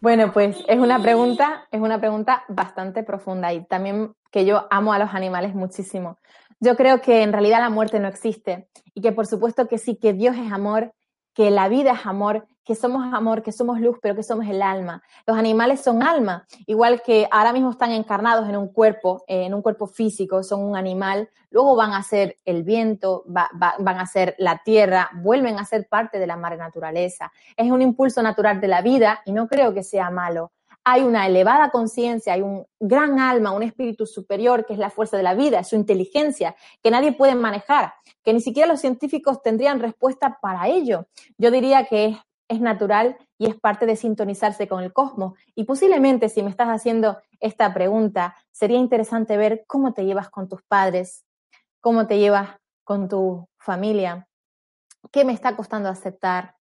Bueno, 0.02 0.34
pues 0.34 0.58
es 0.68 0.80
una 0.80 1.02
pregunta, 1.02 1.68
es 1.72 1.80
una 1.80 2.00
pregunta 2.00 2.44
bastante 2.50 3.04
profunda 3.04 3.54
y 3.54 3.64
también 3.66 4.14
que 4.32 4.46
yo 4.46 4.68
amo 4.72 4.94
a 4.94 5.00
los 5.00 5.14
animales 5.14 5.54
muchísimo. 5.54 6.18
Yo 6.60 6.76
creo 6.76 7.02
que 7.02 7.22
en 7.22 7.32
realidad 7.32 7.60
la 7.60 7.70
muerte 7.70 8.00
no 8.00 8.08
existe 8.08 8.68
y 8.94 9.02
que 9.02 9.12
por 9.12 9.28
supuesto 9.28 9.68
que 9.68 9.78
sí, 9.78 9.96
que 9.96 10.14
Dios 10.14 10.36
es 10.38 10.52
amor 10.52 10.94
que 11.34 11.52
la 11.52 11.70
vida 11.70 11.94
es 11.94 12.06
amor, 12.06 12.48
que 12.64 12.76
somos 12.76 13.14
amor, 13.14 13.42
que 13.42 13.52
somos 13.52 13.80
luz, 13.80 13.98
pero 14.02 14.16
que 14.16 14.24
somos 14.24 14.48
el 14.48 14.62
alma. 14.62 15.02
Los 15.26 15.38
animales 15.38 15.82
son 15.82 16.04
alma, 16.04 16.46
igual 16.68 17.02
que 17.02 17.28
ahora 17.32 17.54
mismo 17.54 17.72
están 17.72 17.92
encarnados 17.92 18.48
en 18.48 18.56
un 18.56 18.72
cuerpo, 18.72 19.24
eh, 19.28 19.46
en 19.46 19.54
un 19.54 19.62
cuerpo 19.62 19.88
físico, 19.88 20.44
son 20.44 20.64
un 20.64 20.76
animal, 20.76 21.30
luego 21.50 21.76
van 21.76 21.94
a 21.94 22.04
ser 22.04 22.38
el 22.46 22.64
viento, 22.64 23.24
van 23.28 24.00
a 24.00 24.06
ser 24.06 24.36
la 24.38 24.62
tierra, 24.64 25.10
vuelven 25.16 25.58
a 25.60 25.66
ser 25.66 25.88
parte 25.88 26.20
de 26.20 26.28
la 26.28 26.38
madre 26.38 26.58
naturaleza. 26.58 27.32
Es 27.58 27.72
un 27.72 27.82
impulso 27.82 28.22
natural 28.22 28.62
de 28.62 28.68
la 28.68 28.82
vida 28.82 29.22
y 29.26 29.32
no 29.32 29.48
creo 29.48 29.74
que 29.74 29.84
sea 29.84 30.10
malo 30.10 30.52
hay 30.84 31.02
una 31.04 31.28
elevada 31.28 31.70
conciencia, 31.70 32.34
hay 32.34 32.42
un 32.42 32.66
gran 32.80 33.20
alma, 33.20 33.52
un 33.52 33.64
espíritu 33.64 34.06
superior 34.06 34.66
que 34.66 34.74
es 34.74 34.80
la 34.80 34.90
fuerza 34.90 35.18
de 35.18 35.24
la 35.24 35.36
vida, 35.36 35.64
su 35.64 35.76
inteligencia, 35.76 36.56
que 36.82 36.92
nadie 36.92 37.12
puede 37.12 37.36
manejar, 37.36 37.94
que 38.24 38.34
ni 38.34 38.42
siquiera 38.42 38.68
los 38.68 38.82
científicos 38.82 39.42
tendrían 39.42 39.80
respuesta 39.80 40.40
para 40.42 40.68
ello. 40.68 41.08
Yo 41.38 41.52
diría 41.52 41.86
que 41.86 42.06
es, 42.06 42.18
es 42.48 42.60
natural 42.60 43.18
y 43.38 43.48
es 43.48 43.56
parte 43.56 43.86
de 43.86 43.96
sintonizarse 43.96 44.68
con 44.68 44.84
el 44.84 44.92
cosmos. 44.92 45.38
Y 45.56 45.66
posiblemente 45.66 46.30
si 46.30 46.42
me 46.42 46.50
estás 46.50 46.70
haciendo 46.70 47.18
esta 47.40 47.74
pregunta, 47.74 48.36
sería 48.52 48.78
interesante 48.78 49.38
ver 49.38 49.64
cómo 49.68 49.94
te 49.94 50.06
llevas 50.06 50.30
con 50.30 50.50
tus 50.50 50.62
padres, 50.64 51.26
cómo 51.80 52.08
te 52.08 52.18
llevas 52.18 52.58
con 52.84 53.08
tu 53.08 53.48
familia, 53.58 54.28
qué 55.12 55.26
me 55.26 55.34
está 55.34 55.56
costando 55.56 55.90
aceptar, 55.90 56.56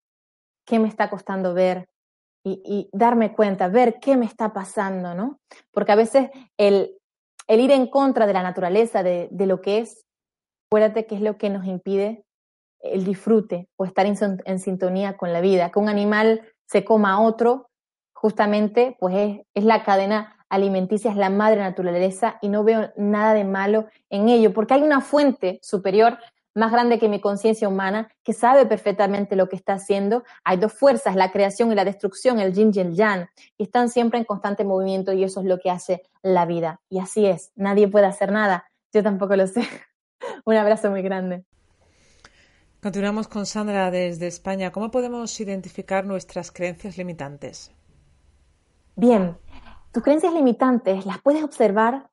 qué 0.65 0.79
me 0.79 0.87
está 0.87 1.09
costando 1.09 1.53
ver, 1.53 1.87
y, 2.43 2.89
darme 2.93 3.33
cuenta, 3.33 3.67
ver 3.67 3.99
qué 3.99 4.15
me 4.15 4.25
está 4.25 4.53
pasando, 4.53 5.13
¿no? 5.13 5.39
Porque 5.71 5.91
a 5.91 5.95
veces 5.95 6.29
el, 6.57 6.95
el 7.47 7.59
ir 7.59 7.71
en 7.71 7.87
contra 7.87 8.25
de 8.25 8.33
la 8.33 8.43
naturaleza, 8.43 9.03
de, 9.03 9.27
de, 9.31 9.45
lo 9.45 9.61
que 9.61 9.79
es, 9.79 10.05
acuérdate 10.69 11.05
que 11.05 11.15
es 11.15 11.21
lo 11.21 11.37
que 11.37 11.49
nos 11.49 11.65
impide 11.65 12.23
el 12.79 13.03
disfrute 13.03 13.67
o 13.75 13.85
estar 13.85 14.05
en, 14.05 14.15
en, 14.45 14.59
sintonía 14.59 15.17
con 15.17 15.33
la 15.33 15.41
vida. 15.41 15.71
Que 15.71 15.79
un 15.79 15.89
animal 15.89 16.41
se 16.65 16.85
coma 16.85 17.13
a 17.13 17.19
otro, 17.19 17.69
justamente, 18.13 18.95
pues 18.99 19.15
es, 19.15 19.41
es 19.53 19.63
la 19.65 19.83
cadena 19.83 20.37
alimenticia, 20.49 21.11
es 21.11 21.17
la 21.17 21.29
madre 21.29 21.59
naturaleza 21.59 22.37
y 22.41 22.49
no 22.49 22.63
veo 22.63 22.91
nada 22.95 23.33
de 23.33 23.43
malo 23.43 23.87
en 24.09 24.29
ello, 24.29 24.53
porque 24.53 24.75
hay 24.75 24.83
una 24.83 25.01
fuente 25.01 25.59
superior 25.61 26.17
más 26.57 26.71
grande 26.71 26.97
que 26.99 27.07
mi 27.07 27.21
conciencia 27.21 27.69
humana, 27.69 28.09
que 28.23 28.33
sabe 28.33 28.65
perfectamente 28.65 29.35
lo 29.35 29.47
que 29.47 29.55
está 29.55 29.73
haciendo. 29.73 30.23
Hay 30.43 30.57
dos 30.57 30.73
fuerzas, 30.73 31.15
la 31.15 31.31
creación 31.31 31.71
y 31.71 31.75
la 31.75 31.85
destrucción, 31.85 32.39
el 32.39 32.53
yin 32.53 32.71
y 32.73 32.79
el 32.79 32.95
yang, 32.95 33.27
y 33.57 33.63
están 33.63 33.89
siempre 33.89 34.19
en 34.19 34.25
constante 34.25 34.63
movimiento 34.63 35.13
y 35.13 35.23
eso 35.23 35.39
es 35.39 35.45
lo 35.45 35.59
que 35.59 35.69
hace 35.69 36.01
la 36.23 36.45
vida. 36.45 36.81
Y 36.89 36.99
así 36.99 37.25
es, 37.27 37.51
nadie 37.55 37.87
puede 37.87 38.07
hacer 38.07 38.31
nada. 38.31 38.65
Yo 38.91 39.03
tampoco 39.03 39.35
lo 39.35 39.45
sé. 39.45 39.61
Un 40.45 40.55
abrazo 40.55 40.89
muy 40.89 41.03
grande. 41.03 41.45
Continuamos 42.81 43.27
con 43.27 43.45
Sandra 43.45 43.91
desde 43.91 44.27
España. 44.27 44.71
¿Cómo 44.71 44.89
podemos 44.89 45.39
identificar 45.39 46.05
nuestras 46.05 46.51
creencias 46.51 46.97
limitantes? 46.97 47.71
Bien, 48.95 49.37
tus 49.91 50.01
creencias 50.01 50.33
limitantes 50.33 51.05
las 51.05 51.21
puedes 51.21 51.43
observar 51.43 52.09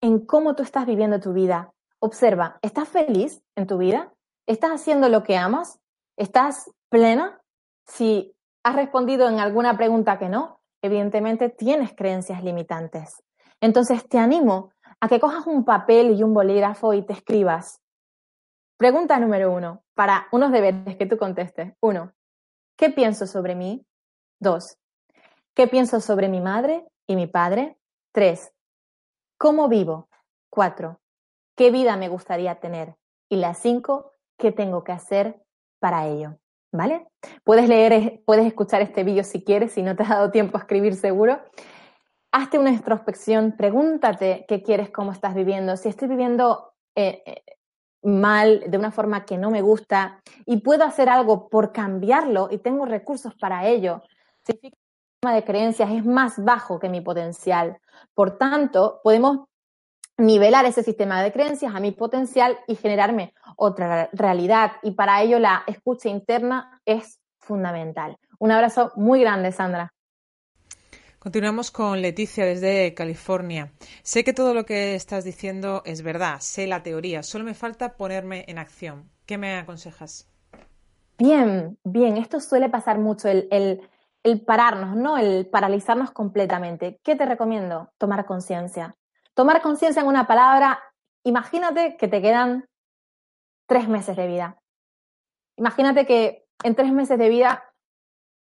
en 0.00 0.20
cómo 0.20 0.54
tú 0.54 0.62
estás 0.62 0.86
viviendo 0.86 1.18
tu 1.18 1.32
vida, 1.32 1.71
Observa, 2.04 2.58
¿estás 2.62 2.88
feliz 2.88 3.44
en 3.54 3.68
tu 3.68 3.78
vida? 3.78 4.12
¿Estás 4.48 4.72
haciendo 4.72 5.08
lo 5.08 5.22
que 5.22 5.36
amas? 5.36 5.78
¿Estás 6.16 6.68
plena? 6.88 7.40
Si 7.86 8.34
has 8.64 8.74
respondido 8.74 9.28
en 9.28 9.38
alguna 9.38 9.76
pregunta 9.76 10.18
que 10.18 10.28
no, 10.28 10.58
evidentemente 10.82 11.48
tienes 11.48 11.94
creencias 11.94 12.42
limitantes. 12.42 13.22
Entonces 13.60 14.08
te 14.08 14.18
animo 14.18 14.72
a 15.00 15.06
que 15.06 15.20
cojas 15.20 15.46
un 15.46 15.64
papel 15.64 16.10
y 16.10 16.24
un 16.24 16.34
bolígrafo 16.34 16.92
y 16.92 17.06
te 17.06 17.12
escribas. 17.12 17.80
Pregunta 18.76 19.20
número 19.20 19.52
uno, 19.52 19.84
para 19.94 20.26
unos 20.32 20.50
deberes 20.50 20.96
que 20.96 21.06
tú 21.06 21.16
contestes. 21.16 21.72
Uno, 21.80 22.12
¿qué 22.76 22.90
pienso 22.90 23.28
sobre 23.28 23.54
mí? 23.54 23.86
Dos, 24.40 24.76
¿qué 25.54 25.68
pienso 25.68 26.00
sobre 26.00 26.28
mi 26.28 26.40
madre 26.40 26.84
y 27.06 27.14
mi 27.14 27.28
padre? 27.28 27.78
Tres, 28.10 28.52
¿cómo 29.38 29.68
vivo? 29.68 30.08
Cuatro, 30.50 30.98
qué 31.56 31.70
vida 31.70 31.96
me 31.96 32.08
gustaría 32.08 32.56
tener 32.56 32.96
y 33.28 33.36
las 33.36 33.58
cinco, 33.58 34.12
qué 34.38 34.52
tengo 34.52 34.84
que 34.84 34.92
hacer 34.92 35.42
para 35.78 36.06
ello. 36.06 36.38
¿Vale? 36.74 37.06
Puedes 37.44 37.68
leer, 37.68 38.22
puedes 38.24 38.46
escuchar 38.46 38.80
este 38.80 39.04
vídeo 39.04 39.24
si 39.24 39.44
quieres, 39.44 39.72
si 39.72 39.82
no 39.82 39.94
te 39.94 40.04
ha 40.04 40.08
dado 40.08 40.30
tiempo 40.30 40.56
a 40.56 40.60
escribir 40.60 40.94
seguro. 40.94 41.38
Hazte 42.32 42.58
una 42.58 42.70
introspección, 42.70 43.56
pregúntate 43.58 44.46
qué 44.48 44.62
quieres, 44.62 44.88
cómo 44.88 45.12
estás 45.12 45.34
viviendo. 45.34 45.76
Si 45.76 45.90
estoy 45.90 46.08
viviendo 46.08 46.72
eh, 46.94 47.22
eh, 47.26 47.42
mal, 48.02 48.64
de 48.68 48.78
una 48.78 48.90
forma 48.90 49.26
que 49.26 49.36
no 49.36 49.50
me 49.50 49.60
gusta, 49.60 50.22
y 50.46 50.62
puedo 50.62 50.84
hacer 50.84 51.10
algo 51.10 51.50
por 51.50 51.72
cambiarlo 51.72 52.48
y 52.50 52.56
tengo 52.58 52.86
recursos 52.86 53.34
para 53.34 53.66
ello, 53.66 54.02
significa 54.42 54.76
que 54.76 54.88
el 54.88 55.12
sistema 55.12 55.34
de 55.34 55.44
creencias 55.44 55.90
es 55.90 56.06
más 56.06 56.42
bajo 56.42 56.78
que 56.78 56.88
mi 56.88 57.02
potencial. 57.02 57.78
Por 58.14 58.38
tanto, 58.38 59.00
podemos 59.04 59.40
nivelar 60.18 60.64
ese 60.66 60.82
sistema 60.82 61.22
de 61.22 61.32
creencias 61.32 61.74
a 61.74 61.80
mi 61.80 61.92
potencial 61.92 62.58
y 62.66 62.76
generarme 62.76 63.34
otra 63.56 64.08
realidad. 64.12 64.72
Y 64.82 64.92
para 64.92 65.22
ello 65.22 65.38
la 65.38 65.64
escucha 65.66 66.08
interna 66.08 66.80
es 66.84 67.20
fundamental. 67.38 68.16
Un 68.38 68.52
abrazo 68.52 68.92
muy 68.96 69.20
grande, 69.20 69.52
Sandra. 69.52 69.92
Continuamos 71.18 71.70
con 71.70 72.02
Leticia 72.02 72.44
desde 72.44 72.94
California. 72.94 73.72
Sé 74.02 74.24
que 74.24 74.32
todo 74.32 74.54
lo 74.54 74.66
que 74.66 74.96
estás 74.96 75.22
diciendo 75.22 75.82
es 75.84 76.02
verdad, 76.02 76.40
sé 76.40 76.66
la 76.66 76.82
teoría, 76.82 77.22
solo 77.22 77.44
me 77.44 77.54
falta 77.54 77.96
ponerme 77.96 78.44
en 78.48 78.58
acción. 78.58 79.08
¿Qué 79.24 79.38
me 79.38 79.56
aconsejas? 79.56 80.28
Bien, 81.18 81.78
bien, 81.84 82.16
esto 82.16 82.40
suele 82.40 82.68
pasar 82.68 82.98
mucho, 82.98 83.28
el, 83.28 83.46
el, 83.52 83.88
el 84.24 84.40
pararnos, 84.40 84.96
¿no? 84.96 85.16
El 85.16 85.46
paralizarnos 85.46 86.10
completamente. 86.10 86.98
¿Qué 87.04 87.14
te 87.14 87.24
recomiendo? 87.24 87.92
Tomar 87.98 88.26
conciencia. 88.26 88.96
Tomar 89.34 89.62
conciencia 89.62 90.02
en 90.02 90.08
una 90.08 90.26
palabra, 90.26 90.82
imagínate 91.24 91.96
que 91.96 92.08
te 92.08 92.20
quedan 92.20 92.68
tres 93.66 93.88
meses 93.88 94.16
de 94.16 94.26
vida. 94.26 94.58
Imagínate 95.56 96.06
que 96.06 96.46
en 96.62 96.74
tres 96.74 96.92
meses 96.92 97.18
de 97.18 97.28
vida 97.28 97.64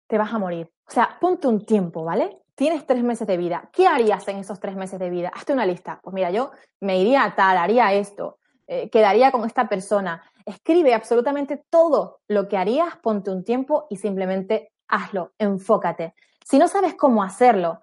te 0.07 0.19
vas 0.19 0.33
a 0.33 0.39
morir. 0.39 0.73
O 0.87 0.91
sea, 0.91 1.19
ponte 1.21 1.47
un 1.47 1.65
tiempo, 1.65 2.05
¿vale? 2.05 2.39
Tienes 2.55 2.87
tres 2.87 3.03
meses 3.03 3.27
de 3.27 3.37
vida. 3.37 3.69
¿Qué 3.73 3.87
harías 3.87 4.27
en 4.29 4.39
esos 4.39 4.59
tres 4.59 4.75
meses 4.75 4.99
de 4.99 5.11
vida? 5.11 5.31
Hazte 5.35 5.53
una 5.53 5.67
lista. 5.67 6.01
Pues 6.03 6.15
mira, 6.15 6.31
yo 6.31 6.51
me 6.81 6.99
iría 6.99 7.25
a 7.25 7.35
tal, 7.35 7.59
haría 7.59 7.93
esto, 7.93 8.39
eh, 8.67 8.89
quedaría 8.91 9.31
con 9.31 9.45
esta 9.45 9.69
persona. 9.69 10.23
Escribe 10.47 10.95
absolutamente 10.95 11.63
todo 11.69 12.21
lo 12.27 12.49
que 12.49 12.57
harías, 12.57 12.97
ponte 12.97 13.31
un 13.31 13.45
tiempo 13.45 13.87
y 13.91 13.97
simplemente 13.97 14.73
hazlo, 14.89 15.33
enfócate. 15.39 16.15
Si 16.45 16.59
no 16.59 16.67
sabes 16.67 16.95
cómo 16.95 17.23
hacerlo, 17.23 17.81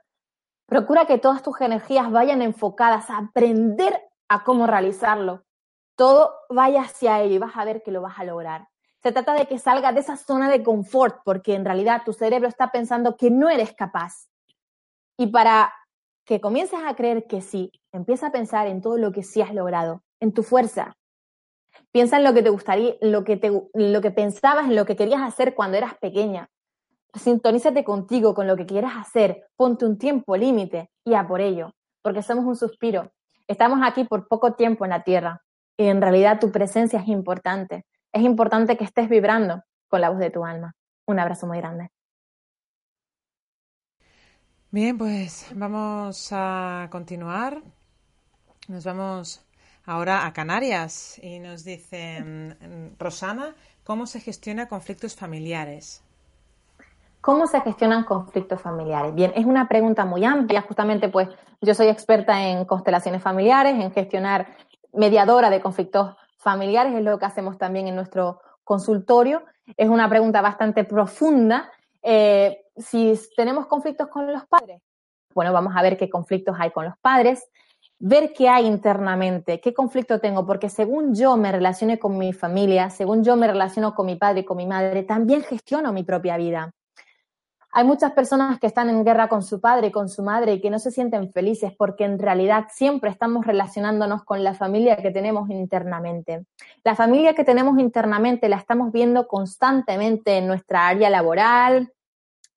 Procura 0.67 1.05
que 1.05 1.19
todas 1.19 1.43
tus 1.43 1.61
energías 1.61 2.11
vayan 2.11 2.41
enfocadas 2.41 3.09
a 3.09 3.19
aprender 3.19 4.01
a 4.27 4.43
cómo 4.43 4.65
realizarlo. 4.65 5.43
Todo 5.95 6.33
vaya 6.49 6.81
hacia 6.81 7.21
ello 7.21 7.35
y 7.35 7.39
vas 7.39 7.55
a 7.55 7.65
ver 7.65 7.83
que 7.83 7.91
lo 7.91 8.01
vas 8.01 8.17
a 8.17 8.23
lograr. 8.23 8.67
Se 9.03 9.11
trata 9.11 9.33
de 9.33 9.45
que 9.45 9.59
salgas 9.59 9.93
de 9.93 10.01
esa 10.01 10.17
zona 10.17 10.49
de 10.49 10.63
confort, 10.63 11.21
porque 11.23 11.53
en 11.53 11.63
realidad 11.63 12.01
tu 12.03 12.13
cerebro 12.13 12.47
está 12.47 12.71
pensando 12.71 13.15
que 13.15 13.29
no 13.29 13.49
eres 13.49 13.73
capaz. 13.73 14.27
Y 15.17 15.27
para 15.27 15.71
que 16.25 16.41
comiences 16.41 16.79
a 16.83 16.95
creer 16.95 17.27
que 17.27 17.41
sí, 17.41 17.71
empieza 17.91 18.27
a 18.27 18.31
pensar 18.31 18.65
en 18.65 18.81
todo 18.81 18.97
lo 18.97 19.11
que 19.11 19.21
sí 19.21 19.43
has 19.43 19.53
logrado, 19.53 20.03
en 20.19 20.33
tu 20.33 20.41
fuerza. 20.41 20.97
Piensa 21.91 22.17
en 22.17 22.23
lo 22.23 22.33
que 22.33 22.41
te 22.41 22.49
gustaría, 22.49 22.95
lo 23.01 23.23
que, 23.23 23.39
lo 23.75 24.01
que 24.01 24.11
pensabas, 24.11 24.65
en 24.65 24.75
lo 24.75 24.85
que 24.85 24.95
querías 24.95 25.21
hacer 25.21 25.53
cuando 25.53 25.77
eras 25.77 25.95
pequeña 25.99 26.49
sintonízate 27.15 27.83
contigo, 27.83 28.33
con 28.33 28.47
lo 28.47 28.55
que 28.55 28.65
quieras 28.65 28.93
hacer, 28.97 29.47
ponte 29.55 29.85
un 29.85 29.97
tiempo 29.97 30.35
límite 30.37 30.89
y 31.03 31.13
a 31.13 31.27
por 31.27 31.41
ello, 31.41 31.73
porque 32.01 32.21
somos 32.21 32.45
un 32.45 32.55
suspiro. 32.55 33.11
Estamos 33.47 33.79
aquí 33.83 34.03
por 34.03 34.27
poco 34.27 34.53
tiempo 34.53 34.85
en 34.85 34.91
la 34.91 35.03
Tierra 35.03 35.41
y 35.77 35.85
en 35.85 36.01
realidad 36.01 36.39
tu 36.39 36.51
presencia 36.51 36.99
es 36.99 37.07
importante. 37.07 37.85
Es 38.11 38.23
importante 38.23 38.77
que 38.77 38.83
estés 38.83 39.09
vibrando 39.09 39.63
con 39.87 40.01
la 40.01 40.09
voz 40.09 40.19
de 40.19 40.31
tu 40.31 40.45
alma. 40.45 40.73
Un 41.05 41.19
abrazo 41.19 41.47
muy 41.47 41.57
grande. 41.57 41.89
Bien, 44.71 44.97
pues 44.97 45.47
vamos 45.55 46.29
a 46.31 46.87
continuar. 46.91 47.61
Nos 48.67 48.83
vamos 48.83 49.45
ahora 49.85 50.25
a 50.25 50.33
Canarias 50.33 51.19
y 51.21 51.39
nos 51.39 51.63
dice 51.63 52.21
mm, 52.21 52.97
Rosana, 52.97 53.55
¿cómo 53.83 54.07
se 54.07 54.19
gestiona 54.19 54.67
conflictos 54.67 55.15
familiares? 55.15 56.04
¿Cómo 57.25 57.47
se 57.47 57.59
gestionan 57.61 58.03
conflictos 58.03 58.61
familiares? 58.61 59.15
Bien, 59.15 59.33
es 59.35 59.47
una 59.47 59.67
pregunta 59.67 60.05
muy 60.05 60.23
amplia, 60.23 60.61
justamente 60.61 61.09
pues 61.09 61.27
yo 61.59 61.73
soy 61.73 61.87
experta 61.87 62.49
en 62.49 62.65
constelaciones 62.65 63.23
familiares, 63.23 63.73
en 63.73 63.91
gestionar 63.91 64.55
mediadora 64.93 65.49
de 65.49 65.59
conflictos 65.59 66.15
familiares, 66.37 66.93
es 66.93 67.03
lo 67.03 67.17
que 67.17 67.25
hacemos 67.25 67.57
también 67.57 67.87
en 67.87 67.95
nuestro 67.95 68.41
consultorio. 68.63 69.41
Es 69.75 69.89
una 69.89 70.07
pregunta 70.07 70.39
bastante 70.41 70.83
profunda. 70.83 71.71
Eh, 72.03 72.61
si 72.77 73.19
tenemos 73.35 73.65
conflictos 73.65 74.07
con 74.07 74.31
los 74.31 74.45
padres, 74.45 74.83
bueno, 75.33 75.51
vamos 75.51 75.73
a 75.75 75.81
ver 75.81 75.97
qué 75.97 76.11
conflictos 76.11 76.55
hay 76.59 76.69
con 76.69 76.85
los 76.85 76.97
padres. 76.99 77.43
ver 77.97 78.33
qué 78.33 78.49
hay 78.49 78.67
internamente, 78.67 79.59
qué 79.59 79.73
conflicto 79.73 80.19
tengo, 80.19 80.45
porque 80.45 80.69
según 80.69 81.15
yo 81.15 81.37
me 81.37 81.51
relacione 81.51 81.97
con 81.97 82.19
mi 82.19 82.33
familia, 82.33 82.91
según 82.91 83.23
yo 83.23 83.35
me 83.35 83.47
relaciono 83.47 83.95
con 83.95 84.05
mi 84.05 84.15
padre 84.15 84.41
y 84.41 84.45
con 84.45 84.57
mi 84.57 84.67
madre, 84.67 85.01
también 85.01 85.41
gestiono 85.41 85.91
mi 85.91 86.03
propia 86.03 86.37
vida. 86.37 86.71
Hay 87.77 87.83
muchas 87.83 88.13
personas 88.13 88.57
que 88.57 88.67
están 88.67 88.89
en 88.89 89.03
guerra 89.03 89.27
con 89.27 89.43
su 89.43 89.59
padre 89.59 89.91
con 89.91 90.07
su 90.07 90.23
madre 90.23 90.53
y 90.53 90.61
que 90.61 90.69
no 90.69 90.79
se 90.79 90.91
sienten 90.91 91.33
felices 91.33 91.73
porque 91.77 92.05
en 92.05 92.17
realidad 92.17 92.67
siempre 92.71 93.09
estamos 93.09 93.45
relacionándonos 93.45 94.23
con 94.23 94.45
la 94.45 94.53
familia 94.53 94.95
que 94.95 95.11
tenemos 95.11 95.49
internamente. 95.49 96.45
La 96.85 96.95
familia 96.95 97.35
que 97.35 97.43
tenemos 97.43 97.77
internamente 97.77 98.47
la 98.47 98.55
estamos 98.55 98.93
viendo 98.93 99.27
constantemente 99.27 100.37
en 100.37 100.47
nuestra 100.47 100.87
área 100.87 101.09
laboral, 101.09 101.91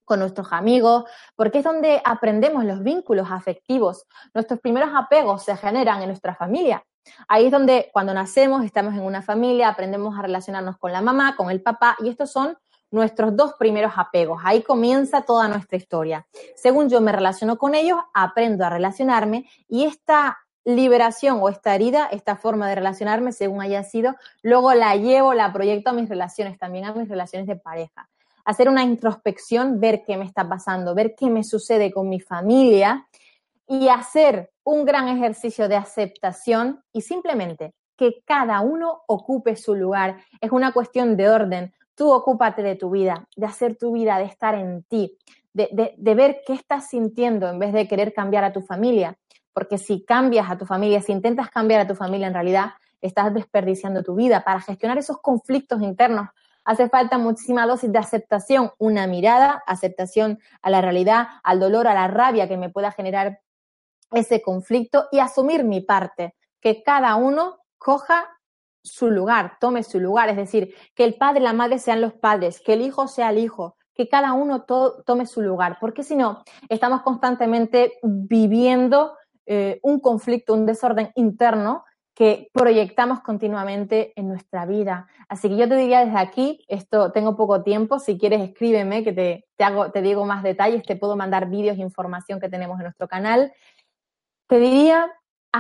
con 0.05 0.21
nuestros 0.21 0.53
amigos, 0.53 1.03
porque 1.35 1.59
es 1.59 1.65
donde 1.65 2.01
aprendemos 2.05 2.65
los 2.65 2.85
vínculos 2.85 3.27
afectivos. 3.29 4.07
Nuestros 4.35 4.61
primeros 4.61 4.91
apegos 4.95 5.43
se 5.43 5.57
generan 5.57 6.01
en 6.01 6.11
nuestra 6.11 6.37
familia. 6.37 6.85
Ahí 7.27 7.47
es 7.47 7.51
donde 7.51 7.91
cuando 7.93 8.15
nacemos 8.15 8.65
estamos 8.65 8.95
en 8.95 9.03
una 9.03 9.23
familia, 9.23 9.69
aprendemos 9.69 10.17
a 10.17 10.23
relacionarnos 10.23 10.79
con 10.79 10.93
la 10.93 11.01
mamá, 11.01 11.35
con 11.35 11.51
el 11.51 11.61
papá, 11.61 11.97
y 12.05 12.09
estos 12.09 12.31
son 12.31 12.57
nuestros 12.91 13.37
dos 13.37 13.55
primeros 13.59 13.93
apegos. 13.97 14.41
Ahí 14.45 14.63
comienza 14.63 15.23
toda 15.23 15.49
nuestra 15.49 15.77
historia. 15.77 16.27
Según 16.55 16.89
yo 16.89 17.01
me 17.01 17.13
relaciono 17.13 17.59
con 17.59 17.75
ellos, 17.75 17.99
aprendo 18.15 18.65
a 18.65 18.71
relacionarme 18.71 19.49
y 19.69 19.85
esta 19.85 20.39
liberación 20.65 21.39
o 21.41 21.49
esta 21.49 21.75
herida, 21.75 22.09
esta 22.13 22.37
forma 22.37 22.69
de 22.69 22.75
relacionarme, 22.75 23.33
según 23.33 23.63
haya 23.63 23.83
sido, 23.85 24.17
luego 24.43 24.75
la 24.75 24.97
llevo, 24.97 25.33
la 25.33 25.53
proyecto 25.53 25.91
a 25.91 25.95
mis 25.95 26.09
relaciones, 26.09 26.59
también 26.59 26.85
a 26.85 26.93
mis 26.93 27.09
relaciones 27.09 27.47
de 27.47 27.57
pareja. 27.57 28.09
Hacer 28.45 28.69
una 28.69 28.83
introspección, 28.83 29.81
ver 29.81 30.03
qué 30.07 30.17
me 30.17 30.25
está 30.25 30.49
pasando, 30.49 30.95
ver 30.95 31.15
qué 31.17 31.31
me 31.31 31.45
sucede 31.45 31.91
con 31.91 32.09
mi 32.09 32.21
familia 32.21 33.07
y 33.67 33.89
hacer 33.89 34.51
un 34.65 34.85
gran 34.85 35.09
ejercicio 35.09 35.69
de 35.69 35.77
aceptación 35.77 36.83
y 36.93 37.03
simplemente 37.03 37.75
que 37.97 38.23
cada 38.25 38.61
uno 38.61 39.03
ocupe 39.07 39.57
su 39.57 39.75
lugar. 39.75 40.19
Es 40.41 40.53
una 40.53 40.73
cuestión 40.73 41.17
de 41.17 41.29
orden. 41.29 41.75
Tú 41.99 42.13
ocúpate 42.13 42.63
de 42.63 42.77
tu 42.77 42.91
vida, 42.91 43.27
de 43.35 43.47
hacer 43.47 43.77
tu 43.77 43.93
vida, 43.93 44.19
de 44.19 44.25
estar 44.25 44.55
en 44.55 44.85
ti, 44.85 45.19
de, 45.53 46.15
ver 46.15 46.43
qué 46.47 46.53
estás 46.53 46.89
sintiendo 46.91 47.49
en 47.49 47.59
vez 47.59 47.73
de 47.73 47.89
querer 47.89 48.15
cambiar 48.15 48.45
a 48.45 48.53
tu 48.53 48.63
familia. 48.63 49.19
Porque 49.53 49.79
si 49.79 50.05
cambias 50.05 50.49
a 50.49 50.57
tu 50.57 50.65
familia, 50.65 51.03
si 51.03 51.11
intentas 51.11 51.51
cambiar 51.51 51.81
a 51.81 51.89
tu 51.89 51.97
familia, 51.97 52.29
en 52.29 52.35
realidad 52.35 52.71
estás 53.01 53.35
desperdiciando 53.35 54.05
tu 54.05 54.15
vida. 54.15 54.45
Para 54.45 54.61
gestionar 54.61 54.97
esos 54.97 55.19
conflictos 55.21 55.83
internos 55.83 56.29
hace 56.65 56.89
falta 56.89 57.19
muchísima 57.19 57.67
dosis 57.67 57.91
de 57.91 57.99
aceptación, 57.99 58.71
una 58.79 59.09
mirada, 59.09 59.65
aceptación 59.67 60.39
a 60.63 60.71
la 60.71 60.81
realidad, 60.81 61.27
al 61.43 61.59
dolor, 61.59 61.89
a 61.89 61.95
la 61.95 62.07
rabia 62.07 62.47
que 62.47 62.57
me 62.57 62.71
pueda 62.71 62.93
generar 62.93 63.41
ese 64.13 64.41
conflicto 64.41 65.09
y 65.11 65.19
asumir 65.19 65.65
mi 65.65 65.81
parte, 65.81 66.37
que 66.61 66.85
cada 66.85 67.17
uno 67.17 67.59
coja 67.77 68.38
su 68.89 69.11
lugar, 69.11 69.59
tome 69.61 69.83
su 69.83 70.01
lugar, 70.01 70.29
es 70.29 70.37
decir, 70.37 70.75
que 70.95 71.05
el 71.05 71.15
padre 71.15 71.41
y 71.41 71.45
la 71.45 71.53
madre 71.53 71.79
sean 71.79 72.01
los 72.01 72.15
padres, 72.15 72.61
que 72.61 72.75
el 72.75 72.83
hijo 72.83 73.09
sea 73.09 73.31
el 73.31 73.39
hijo, 73.39 73.77
que 73.95 74.09
cada 74.09 74.33
uno 74.33 74.65
tome 74.65 75.27
su 75.27 75.43
lugar, 75.43 75.79
porque 75.81 76.05
si 76.05 76.15
no, 76.15 76.45
estamos 76.69 77.03
constantemente 77.03 77.99
viviendo 78.03 79.17
eh, 79.47 79.81
un 79.83 79.99
conflicto, 79.99 80.55
un 80.55 80.67
desorden 80.67 81.11
interno 81.17 81.85
que 82.15 82.49
proyectamos 82.53 83.21
continuamente 83.21 84.13
en 84.17 84.29
nuestra 84.29 84.67
vida. 84.67 85.07
Así 85.29 85.49
que 85.49 85.57
yo 85.57 85.69
te 85.69 85.77
diría 85.77 86.05
desde 86.05 86.19
aquí, 86.19 86.65
esto 86.67 87.13
tengo 87.13 87.37
poco 87.37 87.63
tiempo, 87.63 88.01
si 88.01 88.19
quieres 88.19 88.41
escríbeme 88.41 89.05
que 89.05 89.13
te, 89.13 89.47
te, 89.57 89.65
hago, 89.65 89.91
te 89.93 90.03
digo 90.03 90.25
más 90.25 90.43
detalles, 90.43 90.83
te 90.83 90.97
puedo 90.97 91.17
mandar 91.17 91.49
vídeos 91.49 91.79
e 91.79 91.81
información 91.81 92.41
que 92.41 92.49
tenemos 92.49 92.79
en 92.79 92.85
nuestro 92.85 93.07
canal. 93.07 93.53
Te 94.49 94.59
diría 94.59 95.13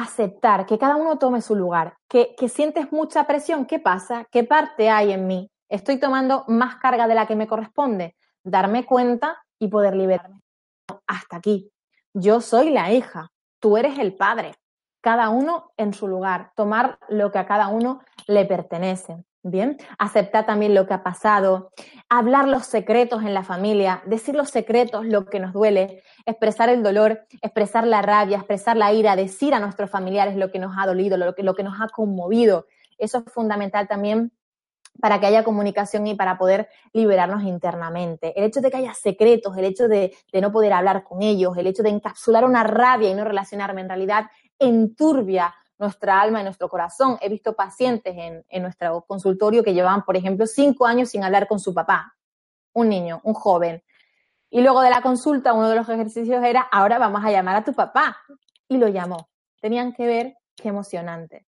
aceptar, 0.03 0.66
que 0.66 0.78
cada 0.78 0.96
uno 0.96 1.18
tome 1.18 1.40
su 1.40 1.55
lugar, 1.55 1.96
que, 2.09 2.34
sientes 2.49 2.92
mucha 2.92 3.24
presión, 3.24 3.66
¿qué 3.66 3.78
pasa? 3.78 4.26
¿Qué 4.30 4.44
parte 4.44 4.90
hay 4.90 5.12
en 5.12 5.26
mí? 5.26 5.51
¿Estoy 5.68 5.99
tomando 5.99 6.44
más 6.49 6.76
carga 6.76 7.07
de 7.07 7.14
la 7.14 7.26
que 7.26 7.36
me 7.36 7.46
corresponde? 7.46 8.16
Darme 8.42 8.84
cuenta 8.84 9.44
y 9.59 9.68
poder 9.68 9.94
liberarme. 9.94 10.40
Hasta 11.07 11.36
aquí. 11.36 11.70
Yo 12.14 12.40
soy 12.40 12.70
la 12.70 12.92
hija, 12.92 13.30
tú 13.61 13.76
eres 13.76 13.99
el 13.99 14.16
padre. 14.16 14.55
Cada 15.01 15.28
uno 15.28 15.72
en 15.76 15.94
su 15.94 16.09
lugar, 16.09 16.53
tomar 16.57 16.99
lo 17.09 17.30
que 17.30 17.38
a 17.38 17.46
cada 17.46 17.68
uno 17.68 18.01
le 18.26 18.44
pertenece. 18.44 19.24
Bien, 19.45 19.78
aceptar 19.99 20.47
también 20.47 20.74
lo 20.74 20.86
que 20.86 20.95
ha 20.95 21.05
pasado, 21.05 21.70
hablar 22.09 22.49
los 22.49 22.66
secretos 22.66 23.22
en 23.22 23.34
la 23.34 23.45
familia, 23.45 24.03
decir 24.05 24.34
los 24.34 24.51
secretos, 24.51 25.07
lo 25.07 25.26
que 25.26 25.39
nos 25.39 25.53
duele, 25.53 26.03
expresar 26.26 26.68
el 26.68 26.82
dolor, 26.82 27.24
expresar 27.41 27.86
la 27.86 28.03
rabia, 28.03 28.39
expresar 28.39 28.76
la 28.76 28.93
ira, 28.93 29.14
decir 29.14 29.55
a 29.55 29.61
nuestros 29.61 29.91
familiares 29.91 30.34
lo 30.34 30.51
que 30.51 30.59
nos 30.59 30.74
ha 30.76 30.86
dolido, 30.86 31.16
lo 31.16 31.36
que, 31.36 31.45
lo 31.45 31.55
que 31.55 31.62
nos 31.62 31.80
ha 31.80 31.89
conmovido. 31.89 32.66
Eso 32.99 33.18
es 33.24 33.32
fundamental 33.32 33.86
también 33.86 34.32
para 35.01 35.20
que 35.20 35.26
haya 35.26 35.45
comunicación 35.45 36.09
y 36.09 36.16
para 36.16 36.36
poder 36.36 36.68
liberarnos 36.93 37.45
internamente. 37.45 38.36
El 38.36 38.45
hecho 38.45 38.61
de 38.61 38.72
que 38.72 38.78
haya 38.78 38.95
secretos, 38.95 39.57
el 39.57 39.66
hecho 39.66 39.86
de, 39.86 40.16
de, 40.32 40.41
no 40.41 40.51
poder 40.51 40.72
hablar 40.72 41.05
con 41.05 41.22
ellos, 41.22 41.57
el 41.57 41.68
hecho 41.68 41.84
de 41.84 41.91
encapsular 41.91 42.45
una 42.45 42.64
rabia 42.64 43.09
y 43.09 43.14
no 43.14 43.24
relacionarme 43.24 43.82
en 43.82 43.89
realidad 43.89 44.26
enturbia 44.59 45.55
nuestra 45.79 46.20
alma 46.20 46.41
y 46.41 46.45
nuestro 46.45 46.68
corazón. 46.68 47.18
He 47.20 47.29
visto 47.29 47.55
pacientes 47.55 48.14
en, 48.16 48.45
en 48.49 48.62
nuestro 48.62 49.03
consultorio 49.03 49.62
que 49.62 49.74
llevaban, 49.74 50.05
por 50.05 50.16
ejemplo, 50.16 50.47
cinco 50.47 50.87
años 50.87 51.11
sin 51.11 51.24
hablar 51.24 51.47
con 51.47 51.61
su 51.61 51.72
papá, 51.72 52.16
un 52.72 52.89
niño, 52.89 53.20
un 53.24 53.35
joven. 53.35 53.83
Y 54.51 54.61
luego 54.61 54.81
de 54.81 54.91
la 54.91 55.03
consulta, 55.03 55.53
uno 55.53 55.68
de 55.68 55.76
los 55.76 55.89
ejercicios 55.89 56.43
era, 56.43 56.62
ahora 56.72 56.99
vamos 56.99 57.24
a 57.24 57.31
llamar 57.31 57.57
a 57.57 57.64
tu 57.64 57.72
papá. 57.72 58.16
Y 58.68 58.76
lo 58.76 58.89
llamó. 58.89 59.29
Tenían 59.61 59.93
que 59.93 60.07
ver 60.07 60.37
qué 60.57 60.68
emocionante. 60.68 61.47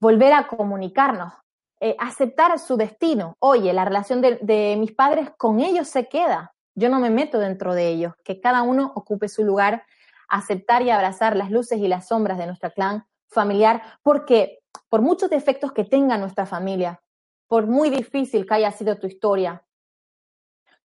Volver 0.00 0.32
a 0.32 0.46
comunicarnos, 0.46 1.32
eh, 1.80 1.96
aceptar 1.98 2.58
su 2.58 2.76
destino. 2.76 3.36
Oye, 3.38 3.72
la 3.72 3.84
relación 3.84 4.20
de, 4.20 4.38
de 4.42 4.76
mis 4.78 4.92
padres 4.92 5.30
con 5.36 5.60
ellos 5.60 5.88
se 5.88 6.08
queda. 6.08 6.54
Yo 6.74 6.88
no 6.88 7.00
me 7.00 7.10
meto 7.10 7.38
dentro 7.38 7.74
de 7.74 7.88
ellos. 7.88 8.14
Que 8.24 8.40
cada 8.40 8.62
uno 8.62 8.92
ocupe 8.94 9.28
su 9.28 9.44
lugar, 9.44 9.84
aceptar 10.28 10.82
y 10.82 10.90
abrazar 10.90 11.36
las 11.36 11.50
luces 11.50 11.78
y 11.78 11.88
las 11.88 12.08
sombras 12.08 12.38
de 12.38 12.46
nuestro 12.46 12.70
clan 12.72 13.07
familiar, 13.28 13.82
porque 14.02 14.60
por 14.88 15.02
muchos 15.02 15.30
defectos 15.30 15.72
que 15.72 15.84
tenga 15.84 16.18
nuestra 16.18 16.46
familia, 16.46 17.00
por 17.46 17.66
muy 17.66 17.90
difícil 17.90 18.46
que 18.46 18.54
haya 18.54 18.72
sido 18.72 18.98
tu 18.98 19.06
historia, 19.06 19.64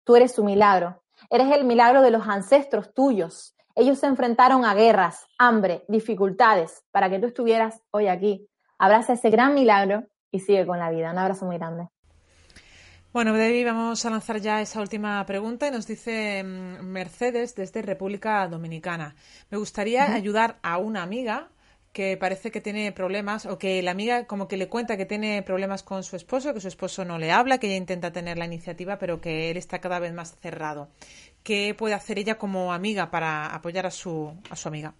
tú 0.05 0.17
eres 0.17 0.33
su 0.33 0.45
milagro. 0.45 1.03
Eres 1.31 1.53
el 1.53 1.65
milagro 1.65 2.03
de 2.03 2.11
los 2.11 2.27
ancestros 2.27 2.93
tuyos. 2.95 3.55
Ellos 3.75 3.99
se 3.99 4.07
enfrentaron 4.07 4.65
a 4.65 4.75
guerras, 4.75 5.27
hambre, 5.39 5.85
dificultades, 5.89 6.85
para 6.91 7.09
que 7.09 7.19
tú 7.19 7.27
estuvieras 7.27 7.81
hoy 7.91 8.09
aquí. 8.09 8.49
Abraza 8.79 9.15
ese 9.15 9.31
gran 9.31 9.55
milagro 9.55 10.05
y 10.31 10.41
sigue 10.41 10.67
con 10.67 10.79
la 10.79 10.91
vida. 10.91 11.13
Un 11.13 11.19
abrazo 11.19 11.47
muy 11.47 11.57
grande. 11.57 11.89
Bueno, 13.13 13.35
Debbie, 13.35 13.65
vamos 13.65 14.05
a 14.07 14.11
lanzar 14.11 14.41
ya 14.41 14.63
esa 14.63 14.81
última 14.81 15.25
pregunta 15.27 15.69
y 15.69 15.71
nos 15.71 15.87
dice 15.87 16.43
mm, 16.43 16.83
Mercedes 16.83 17.55
desde 17.55 17.83
República 17.83 18.49
Dominicana. 18.49 19.15
Me 19.51 19.59
gustaría 19.59 20.15
ayudar 20.15 20.59
a 20.63 20.79
una 20.79 21.03
amiga 21.03 21.51
que 21.93 22.17
parece 22.17 22.51
que 22.51 22.61
tiene 22.61 22.91
problemas 22.93 23.45
o 23.45 23.59
que 23.59 23.83
la 23.83 23.91
amiga 23.91 24.27
como 24.27 24.49
que 24.49 24.57
le 24.57 24.69
cuenta 24.69 24.97
que 24.97 25.05
tiene 25.05 25.43
problemas 25.43 25.83
con 25.83 26.03
su 26.03 26.17
esposo, 26.17 26.55
que 26.55 26.61
su 26.61 26.69
esposo 26.69 27.05
no 27.05 27.19
le 27.19 27.31
habla, 27.31 27.59
que 27.59 27.67
ella 27.67 27.77
intenta 27.77 28.13
tener 28.13 28.39
la 28.39 28.47
iniciativa, 28.47 28.99
pero 28.99 29.21
que 29.21 29.51
él 29.51 29.57
está 29.59 29.81
cada 29.81 29.99
vez 29.99 30.13
más 30.15 30.39
cerrado. 30.41 30.89
¿Qué 31.43 31.75
puede 31.77 31.95
hacer 31.95 32.19
ella 32.19 32.39
como 32.39 32.73
amiga 32.73 33.11
para 33.11 33.47
apoyar 33.47 33.87
a 33.87 33.91
su, 33.91 34.33
a 34.51 34.57
su 34.57 34.69
amiga? 34.69 34.95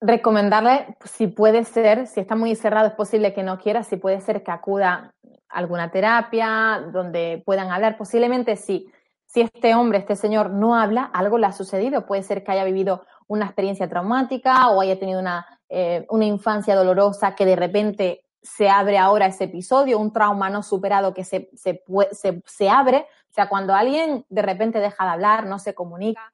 Recomendarle, 0.00 0.94
si 1.04 1.26
puede 1.26 1.64
ser, 1.64 2.06
si 2.06 2.20
está 2.20 2.36
muy 2.36 2.54
cerrado, 2.54 2.88
es 2.88 2.94
posible 2.94 3.32
que 3.32 3.42
no 3.42 3.58
quiera, 3.58 3.82
si 3.82 3.96
puede 3.96 4.20
ser 4.20 4.42
que 4.42 4.50
acuda 4.50 5.12
a 5.48 5.58
alguna 5.58 5.90
terapia 5.90 6.84
donde 6.92 7.42
puedan 7.44 7.70
hablar, 7.70 7.96
posiblemente 7.96 8.56
sí. 8.56 8.92
Si 9.26 9.40
este 9.40 9.74
hombre, 9.74 9.98
este 9.98 10.16
señor 10.16 10.50
no 10.50 10.74
habla, 10.74 11.04
algo 11.12 11.38
le 11.38 11.46
ha 11.46 11.52
sucedido, 11.52 12.06
puede 12.06 12.22
ser 12.22 12.44
que 12.44 12.52
haya 12.52 12.64
vivido 12.64 13.04
una 13.28 13.46
experiencia 13.46 13.88
traumática 13.88 14.68
o 14.70 14.80
haya 14.80 14.98
tenido 14.98 15.20
una, 15.20 15.46
eh, 15.68 16.06
una 16.10 16.24
infancia 16.24 16.74
dolorosa 16.74 17.34
que 17.34 17.46
de 17.46 17.56
repente 17.56 18.24
se 18.42 18.68
abre 18.68 18.98
ahora 18.98 19.26
ese 19.26 19.44
episodio, 19.44 19.98
un 19.98 20.12
trauma 20.12 20.50
no 20.50 20.62
superado 20.62 21.14
que 21.14 21.24
se, 21.24 21.50
se, 21.54 21.82
se, 22.12 22.42
se 22.44 22.68
abre. 22.68 23.06
O 23.30 23.32
sea, 23.32 23.48
cuando 23.48 23.74
alguien 23.74 24.24
de 24.28 24.42
repente 24.42 24.80
deja 24.80 25.04
de 25.04 25.10
hablar, 25.10 25.46
no 25.46 25.58
se 25.58 25.74
comunica, 25.74 26.32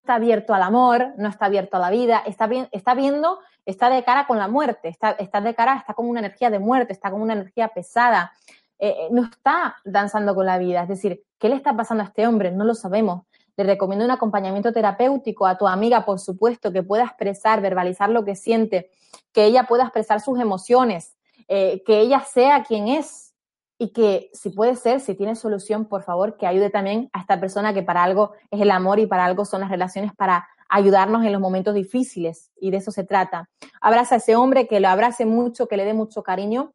está 0.00 0.14
abierto 0.14 0.54
al 0.54 0.62
amor, 0.62 1.14
no 1.16 1.28
está 1.28 1.46
abierto 1.46 1.76
a 1.76 1.80
la 1.80 1.90
vida, 1.90 2.22
está, 2.24 2.48
está 2.70 2.94
viendo, 2.94 3.40
está 3.64 3.90
de 3.90 4.04
cara 4.04 4.26
con 4.28 4.38
la 4.38 4.46
muerte, 4.46 4.88
está, 4.88 5.10
está 5.10 5.40
de 5.40 5.54
cara, 5.54 5.76
está 5.76 5.94
con 5.94 6.08
una 6.08 6.20
energía 6.20 6.48
de 6.48 6.60
muerte, 6.60 6.92
está 6.92 7.10
con 7.10 7.20
una 7.20 7.32
energía 7.32 7.68
pesada, 7.68 8.32
eh, 8.78 8.94
eh, 8.96 9.08
no 9.10 9.24
está 9.24 9.76
danzando 9.84 10.34
con 10.36 10.46
la 10.46 10.58
vida. 10.58 10.82
Es 10.82 10.88
decir, 10.88 11.24
¿qué 11.38 11.48
le 11.48 11.56
está 11.56 11.74
pasando 11.74 12.04
a 12.04 12.06
este 12.06 12.26
hombre? 12.26 12.52
No 12.52 12.64
lo 12.64 12.74
sabemos. 12.74 13.24
Le 13.56 13.64
recomiendo 13.64 14.04
un 14.04 14.10
acompañamiento 14.10 14.72
terapéutico 14.72 15.46
a 15.46 15.56
tu 15.56 15.66
amiga, 15.66 16.04
por 16.04 16.18
supuesto, 16.18 16.72
que 16.72 16.82
pueda 16.82 17.04
expresar, 17.04 17.60
verbalizar 17.60 18.10
lo 18.10 18.24
que 18.24 18.36
siente, 18.36 18.90
que 19.32 19.44
ella 19.44 19.64
pueda 19.64 19.84
expresar 19.84 20.20
sus 20.20 20.38
emociones, 20.38 21.16
eh, 21.48 21.82
que 21.84 22.00
ella 22.00 22.20
sea 22.20 22.64
quien 22.64 22.88
es 22.88 23.34
y 23.78 23.92
que 23.92 24.30
si 24.32 24.50
puede 24.50 24.76
ser, 24.76 25.00
si 25.00 25.14
tiene 25.14 25.36
solución, 25.36 25.86
por 25.86 26.02
favor, 26.02 26.36
que 26.36 26.46
ayude 26.46 26.70
también 26.70 27.10
a 27.12 27.20
esta 27.20 27.38
persona 27.38 27.74
que 27.74 27.82
para 27.82 28.02
algo 28.02 28.32
es 28.50 28.60
el 28.60 28.70
amor 28.70 28.98
y 28.98 29.06
para 29.06 29.24
algo 29.24 29.44
son 29.44 29.60
las 29.60 29.70
relaciones 29.70 30.12
para 30.14 30.48
ayudarnos 30.68 31.24
en 31.24 31.32
los 31.32 31.40
momentos 31.40 31.74
difíciles 31.74 32.50
y 32.60 32.70
de 32.70 32.78
eso 32.78 32.90
se 32.90 33.04
trata. 33.04 33.48
Abraza 33.80 34.16
a 34.16 34.18
ese 34.18 34.36
hombre, 34.36 34.66
que 34.66 34.80
lo 34.80 34.88
abrace 34.88 35.26
mucho, 35.26 35.68
que 35.68 35.76
le 35.76 35.84
dé 35.84 35.94
mucho 35.94 36.22
cariño, 36.22 36.72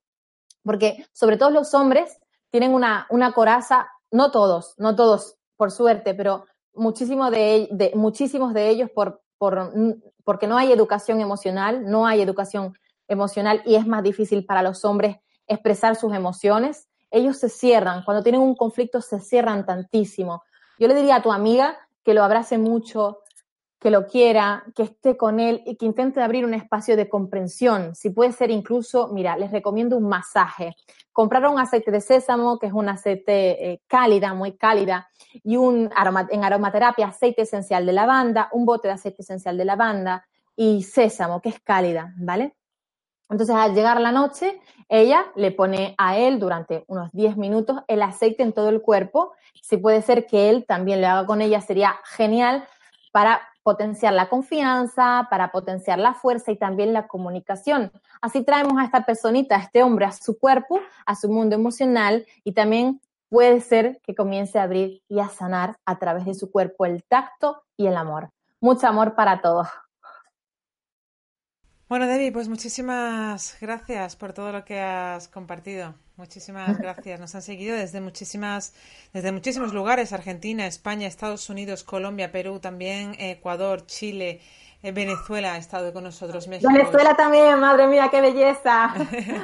porque 0.63 1.05
sobre 1.11 1.37
todo 1.37 1.49
los 1.49 1.73
hombres 1.73 2.19
tienen 2.49 2.73
una, 2.73 3.07
una 3.09 3.33
coraza, 3.33 3.89
no 4.11 4.31
todos, 4.31 4.75
no 4.77 4.95
todos, 4.95 5.37
por 5.57 5.71
suerte, 5.71 6.13
pero 6.13 6.45
muchísimos 6.73 7.31
de, 7.31 7.91
muchísimos 7.95 8.53
de 8.53 8.69
ellos 8.69 8.89
por, 8.89 9.21
por, 9.37 9.73
porque 10.23 10.47
no 10.47 10.57
hay 10.57 10.71
educación 10.71 11.21
emocional, 11.21 11.89
no 11.89 12.05
hay 12.05 12.21
educación 12.21 12.73
emocional 13.07 13.61
y 13.65 13.75
es 13.75 13.85
más 13.85 14.03
difícil 14.03 14.45
para 14.45 14.61
los 14.61 14.85
hombres 14.85 15.17
expresar 15.47 15.95
sus 15.95 16.13
emociones. 16.13 16.87
Ellos 17.09 17.37
se 17.37 17.49
cierran, 17.49 18.03
cuando 18.03 18.23
tienen 18.23 18.41
un 18.41 18.55
conflicto 18.55 19.01
se 19.01 19.19
cierran 19.19 19.65
tantísimo. 19.65 20.43
Yo 20.79 20.87
le 20.87 20.95
diría 20.95 21.17
a 21.17 21.21
tu 21.21 21.31
amiga 21.31 21.77
que 22.03 22.13
lo 22.13 22.23
abrace 22.23 22.57
mucho, 22.57 23.20
que 23.81 23.89
lo 23.89 24.05
quiera, 24.05 24.63
que 24.75 24.83
esté 24.83 25.17
con 25.17 25.39
él 25.39 25.63
y 25.65 25.75
que 25.75 25.87
intente 25.87 26.21
abrir 26.21 26.45
un 26.45 26.53
espacio 26.53 26.95
de 26.95 27.09
comprensión. 27.09 27.95
Si 27.95 28.11
puede 28.11 28.31
ser 28.31 28.51
incluso, 28.51 29.07
mira, 29.07 29.35
les 29.35 29.49
recomiendo 29.49 29.97
un 29.97 30.07
masaje. 30.07 30.75
Comprar 31.11 31.47
un 31.47 31.59
aceite 31.59 31.89
de 31.89 31.99
sésamo, 31.99 32.59
que 32.59 32.67
es 32.67 32.73
un 32.73 32.87
aceite 32.89 33.71
eh, 33.71 33.81
cálida, 33.87 34.35
muy 34.35 34.55
cálida, 34.55 35.09
y 35.43 35.57
un 35.57 35.89
en 36.29 36.43
aromaterapia 36.43 37.07
aceite 37.07 37.41
esencial 37.41 37.87
de 37.87 37.93
lavanda, 37.93 38.49
un 38.51 38.65
bote 38.65 38.87
de 38.87 38.93
aceite 38.93 39.23
esencial 39.23 39.57
de 39.57 39.65
lavanda 39.65 40.27
y 40.55 40.83
sésamo, 40.83 41.41
que 41.41 41.49
es 41.49 41.59
cálida, 41.59 42.13
¿vale? 42.17 42.55
Entonces, 43.31 43.55
al 43.55 43.73
llegar 43.73 43.99
la 43.99 44.11
noche, 44.11 44.61
ella 44.89 45.25
le 45.35 45.51
pone 45.51 45.95
a 45.97 46.17
él 46.19 46.39
durante 46.39 46.83
unos 46.87 47.11
10 47.13 47.35
minutos 47.35 47.77
el 47.87 48.03
aceite 48.03 48.43
en 48.43 48.53
todo 48.53 48.69
el 48.69 48.81
cuerpo. 48.81 49.33
Si 49.59 49.77
puede 49.77 50.03
ser 50.03 50.27
que 50.27 50.51
él 50.51 50.65
también 50.67 51.01
lo 51.01 51.07
haga 51.07 51.25
con 51.25 51.41
ella, 51.41 51.61
sería 51.61 51.95
genial 52.03 52.67
para 53.11 53.41
potenciar 53.63 54.13
la 54.13 54.29
confianza, 54.29 55.27
para 55.29 55.51
potenciar 55.51 55.99
la 55.99 56.13
fuerza 56.13 56.51
y 56.51 56.57
también 56.57 56.93
la 56.93 57.07
comunicación. 57.07 57.91
Así 58.21 58.43
traemos 58.43 58.79
a 58.79 58.85
esta 58.85 59.05
personita, 59.05 59.55
a 59.55 59.59
este 59.59 59.83
hombre, 59.83 60.05
a 60.05 60.11
su 60.11 60.39
cuerpo, 60.39 60.79
a 61.05 61.15
su 61.15 61.29
mundo 61.29 61.55
emocional 61.55 62.25
y 62.43 62.53
también 62.53 63.01
puede 63.29 63.61
ser 63.61 63.99
que 64.03 64.15
comience 64.15 64.59
a 64.59 64.63
abrir 64.63 65.01
y 65.07 65.19
a 65.19 65.29
sanar 65.29 65.77
a 65.85 65.99
través 65.99 66.25
de 66.25 66.33
su 66.33 66.51
cuerpo 66.51 66.85
el 66.85 67.03
tacto 67.03 67.63
y 67.77 67.87
el 67.87 67.95
amor. 67.95 68.29
Mucho 68.59 68.87
amor 68.87 69.15
para 69.15 69.41
todos. 69.41 69.67
Bueno, 71.91 72.07
Debbie, 72.07 72.31
pues 72.31 72.47
muchísimas 72.47 73.57
gracias 73.59 74.15
por 74.15 74.31
todo 74.31 74.53
lo 74.53 74.63
que 74.63 74.79
has 74.79 75.27
compartido. 75.27 75.93
Muchísimas 76.15 76.77
gracias. 76.79 77.19
Nos 77.19 77.35
han 77.35 77.41
seguido 77.41 77.75
desde 77.75 77.99
muchísimas, 77.99 78.73
desde 79.11 79.33
muchísimos 79.33 79.73
lugares: 79.73 80.13
Argentina, 80.13 80.65
España, 80.65 81.05
Estados 81.05 81.49
Unidos, 81.49 81.83
Colombia, 81.83 82.31
Perú, 82.31 82.59
también 82.59 83.13
Ecuador, 83.19 83.85
Chile, 83.87 84.39
eh, 84.81 84.93
Venezuela 84.93 85.55
ha 85.55 85.57
estado 85.57 85.91
con 85.91 86.05
nosotros. 86.05 86.47
Venezuela 86.47 87.13
también, 87.15 87.59
madre 87.59 87.87
mía, 87.87 88.07
qué 88.09 88.21
belleza. 88.21 88.93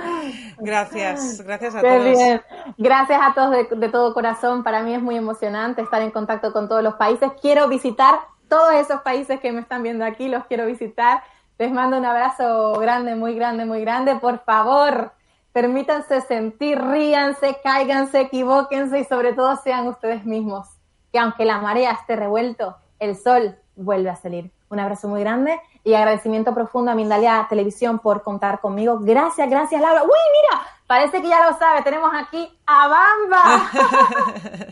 gracias, 0.59 1.41
gracias 1.41 1.75
a 1.75 1.81
todos. 1.81 2.01
Bien. 2.01 2.41
Gracias 2.77 3.19
a 3.21 3.33
todos 3.33 3.51
de, 3.51 3.75
de 3.75 3.89
todo 3.89 4.13
corazón. 4.13 4.63
Para 4.63 4.83
mí 4.83 4.93
es 4.93 5.01
muy 5.01 5.17
emocionante 5.17 5.81
estar 5.81 6.01
en 6.01 6.11
contacto 6.11 6.53
con 6.53 6.69
todos 6.69 6.81
los 6.81 6.93
países. 6.93 7.29
Quiero 7.41 7.67
visitar 7.67 8.21
todos 8.47 8.73
esos 8.75 9.01
países 9.01 9.41
que 9.41 9.51
me 9.51 9.59
están 9.59 9.83
viendo 9.83 10.05
aquí, 10.05 10.29
los 10.29 10.45
quiero 10.45 10.65
visitar 10.65 11.21
les 11.57 11.71
mando 11.71 11.97
un 11.97 12.05
abrazo 12.05 12.73
grande, 12.79 13.15
muy 13.15 13.33
grande, 13.33 13.65
muy 13.65 13.81
grande. 13.81 14.15
Por 14.15 14.39
favor, 14.39 15.13
permítanse 15.51 16.21
sentir, 16.21 16.79
ríanse, 16.79 17.57
cáiganse, 17.63 18.21
equivóquense 18.21 18.99
y 18.99 19.03
sobre 19.05 19.33
todo 19.33 19.55
sean 19.57 19.87
ustedes 19.87 20.23
mismos. 20.25 20.67
Que 21.11 21.19
aunque 21.19 21.45
la 21.45 21.59
marea 21.59 21.91
esté 21.91 22.15
revuelto, 22.15 22.77
el 22.99 23.15
sol 23.15 23.57
vuelve 23.75 24.09
a 24.09 24.15
salir. 24.15 24.51
Un 24.69 24.79
abrazo 24.79 25.07
muy 25.07 25.21
grande 25.21 25.59
y 25.83 25.93
agradecimiento 25.93 26.53
profundo 26.53 26.91
a 26.91 26.95
Mindalia 26.95 27.45
Televisión 27.49 27.99
por 27.99 28.21
contar 28.21 28.59
conmigo. 28.59 28.99
Gracias, 28.99 29.49
gracias 29.49 29.81
Laura. 29.81 30.03
Uy, 30.03 30.09
mira, 30.09 30.61
parece 30.85 31.21
que 31.21 31.29
ya 31.29 31.49
lo 31.49 31.57
sabe. 31.57 31.81
Tenemos 31.83 32.11
aquí 32.13 32.51
a 32.65 32.87
Bamba. 32.87 33.69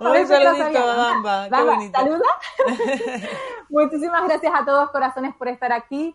Un 0.00 0.26
saludito 0.26 0.78
a 0.78 0.96
Bamba. 0.96 1.48
Qué 1.50 1.62
bonito. 1.62 1.98
¿Saluda? 1.98 2.28
Muchísimas 3.68 4.24
gracias 4.26 4.52
a 4.54 4.64
todos 4.64 4.90
corazones 4.90 5.34
por 5.36 5.48
estar 5.48 5.72
aquí. 5.72 6.14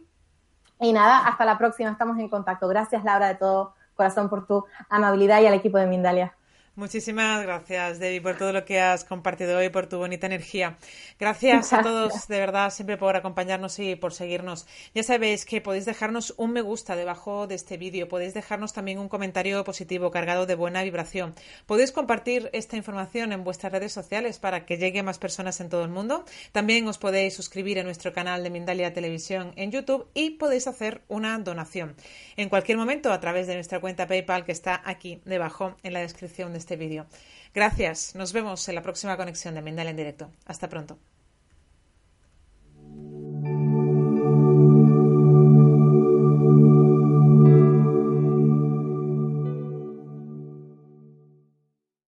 Y 0.80 0.92
nada, 0.92 1.28
hasta 1.28 1.46
la 1.46 1.58
próxima. 1.60 1.92
Estamos 1.92 2.18
en 2.18 2.30
contacto. 2.30 2.68
Gracias 2.68 3.04
Laura 3.04 3.28
de 3.28 3.36
todo 3.36 3.76
corazón 3.96 4.28
por 4.28 4.48
tu 4.48 4.66
amabilidad 4.90 5.40
y 5.42 5.46
al 5.46 5.54
equipo 5.54 5.78
de 5.78 5.86
Mindalia. 5.86 6.36
Muchísimas 6.76 7.44
gracias, 7.44 8.00
Debbie, 8.00 8.20
por 8.20 8.36
todo 8.36 8.52
lo 8.52 8.66
que 8.66 8.80
has 8.80 9.04
compartido 9.04 9.60
hoy, 9.60 9.70
por 9.70 9.86
tu 9.86 10.00
bonita 10.00 10.26
energía. 10.26 10.80
Gracias, 11.20 11.72
a 11.72 11.84
todos, 11.84 12.28
de 12.28 12.40
verdad, 12.40 12.72
siempre 12.72 12.98
por 12.98 13.16
acompañarnos 13.16 13.78
y 13.78 13.96
por 13.96 14.12
seguirnos. 14.12 14.66
Ya 14.96 15.04
sabéis 15.04 15.46
que 15.46 15.62
podéis 15.62 15.86
dejarnos 15.86 16.34
un 16.36 16.52
me 16.52 16.62
gusta 16.62 16.96
debajo 16.96 17.46
de 17.46 17.54
este 17.54 17.78
vídeo, 17.78 18.08
podéis 18.08 18.34
dejarnos 18.34 18.74
también 18.74 18.98
un 18.98 19.08
comentario 19.08 19.64
positivo 19.64 20.10
cargado 20.10 20.48
de 20.48 20.56
buena 20.56 20.82
vibración. 20.82 21.36
Podéis 21.68 21.92
compartir 21.92 22.50
esta 22.54 22.76
información 22.76 23.34
en 23.34 23.44
vuestras 23.44 23.72
redes 23.72 23.92
sociales 23.92 24.40
para 24.40 24.66
que 24.66 24.78
llegue 24.78 25.02
a 25.02 25.04
más 25.04 25.20
personas 25.20 25.62
en 25.62 25.70
todo 25.70 25.84
el 25.84 25.92
mundo. 25.92 26.26
También 26.54 26.88
os 26.88 26.98
podéis 26.98 27.36
suscribir 27.36 27.78
a 27.80 27.84
nuestro 27.84 28.14
canal 28.14 28.42
de 28.42 28.50
Mindalia 28.50 28.96
Televisión 28.96 29.54
en 29.58 29.70
YouTube 29.70 30.08
y 30.16 30.32
podéis 30.32 30.66
hacer 30.66 31.04
una 31.08 31.38
donación 31.38 31.96
en 32.36 32.50
cualquier 32.50 32.80
momento 32.80 33.14
a 33.14 33.20
través 33.20 33.46
de 33.46 33.54
nuestra 33.54 33.80
cuenta 33.80 34.08
PayPal 34.08 34.44
que 34.44 34.52
está 34.52 34.82
aquí 34.84 35.22
debajo 35.24 35.76
en 35.84 35.94
la 35.94 36.00
descripción 36.00 36.52
de 36.52 36.63
este 36.64 36.78
vídeo. 36.78 37.06
Gracias, 37.54 38.16
nos 38.16 38.34
vemos 38.34 38.68
en 38.70 38.76
la 38.76 38.82
próxima 38.82 39.18
conexión 39.18 39.54
de 39.54 39.62
Mendel 39.62 39.90
en 39.90 39.98
directo. 39.98 40.32
Hasta 40.46 40.70
pronto. 40.70 40.98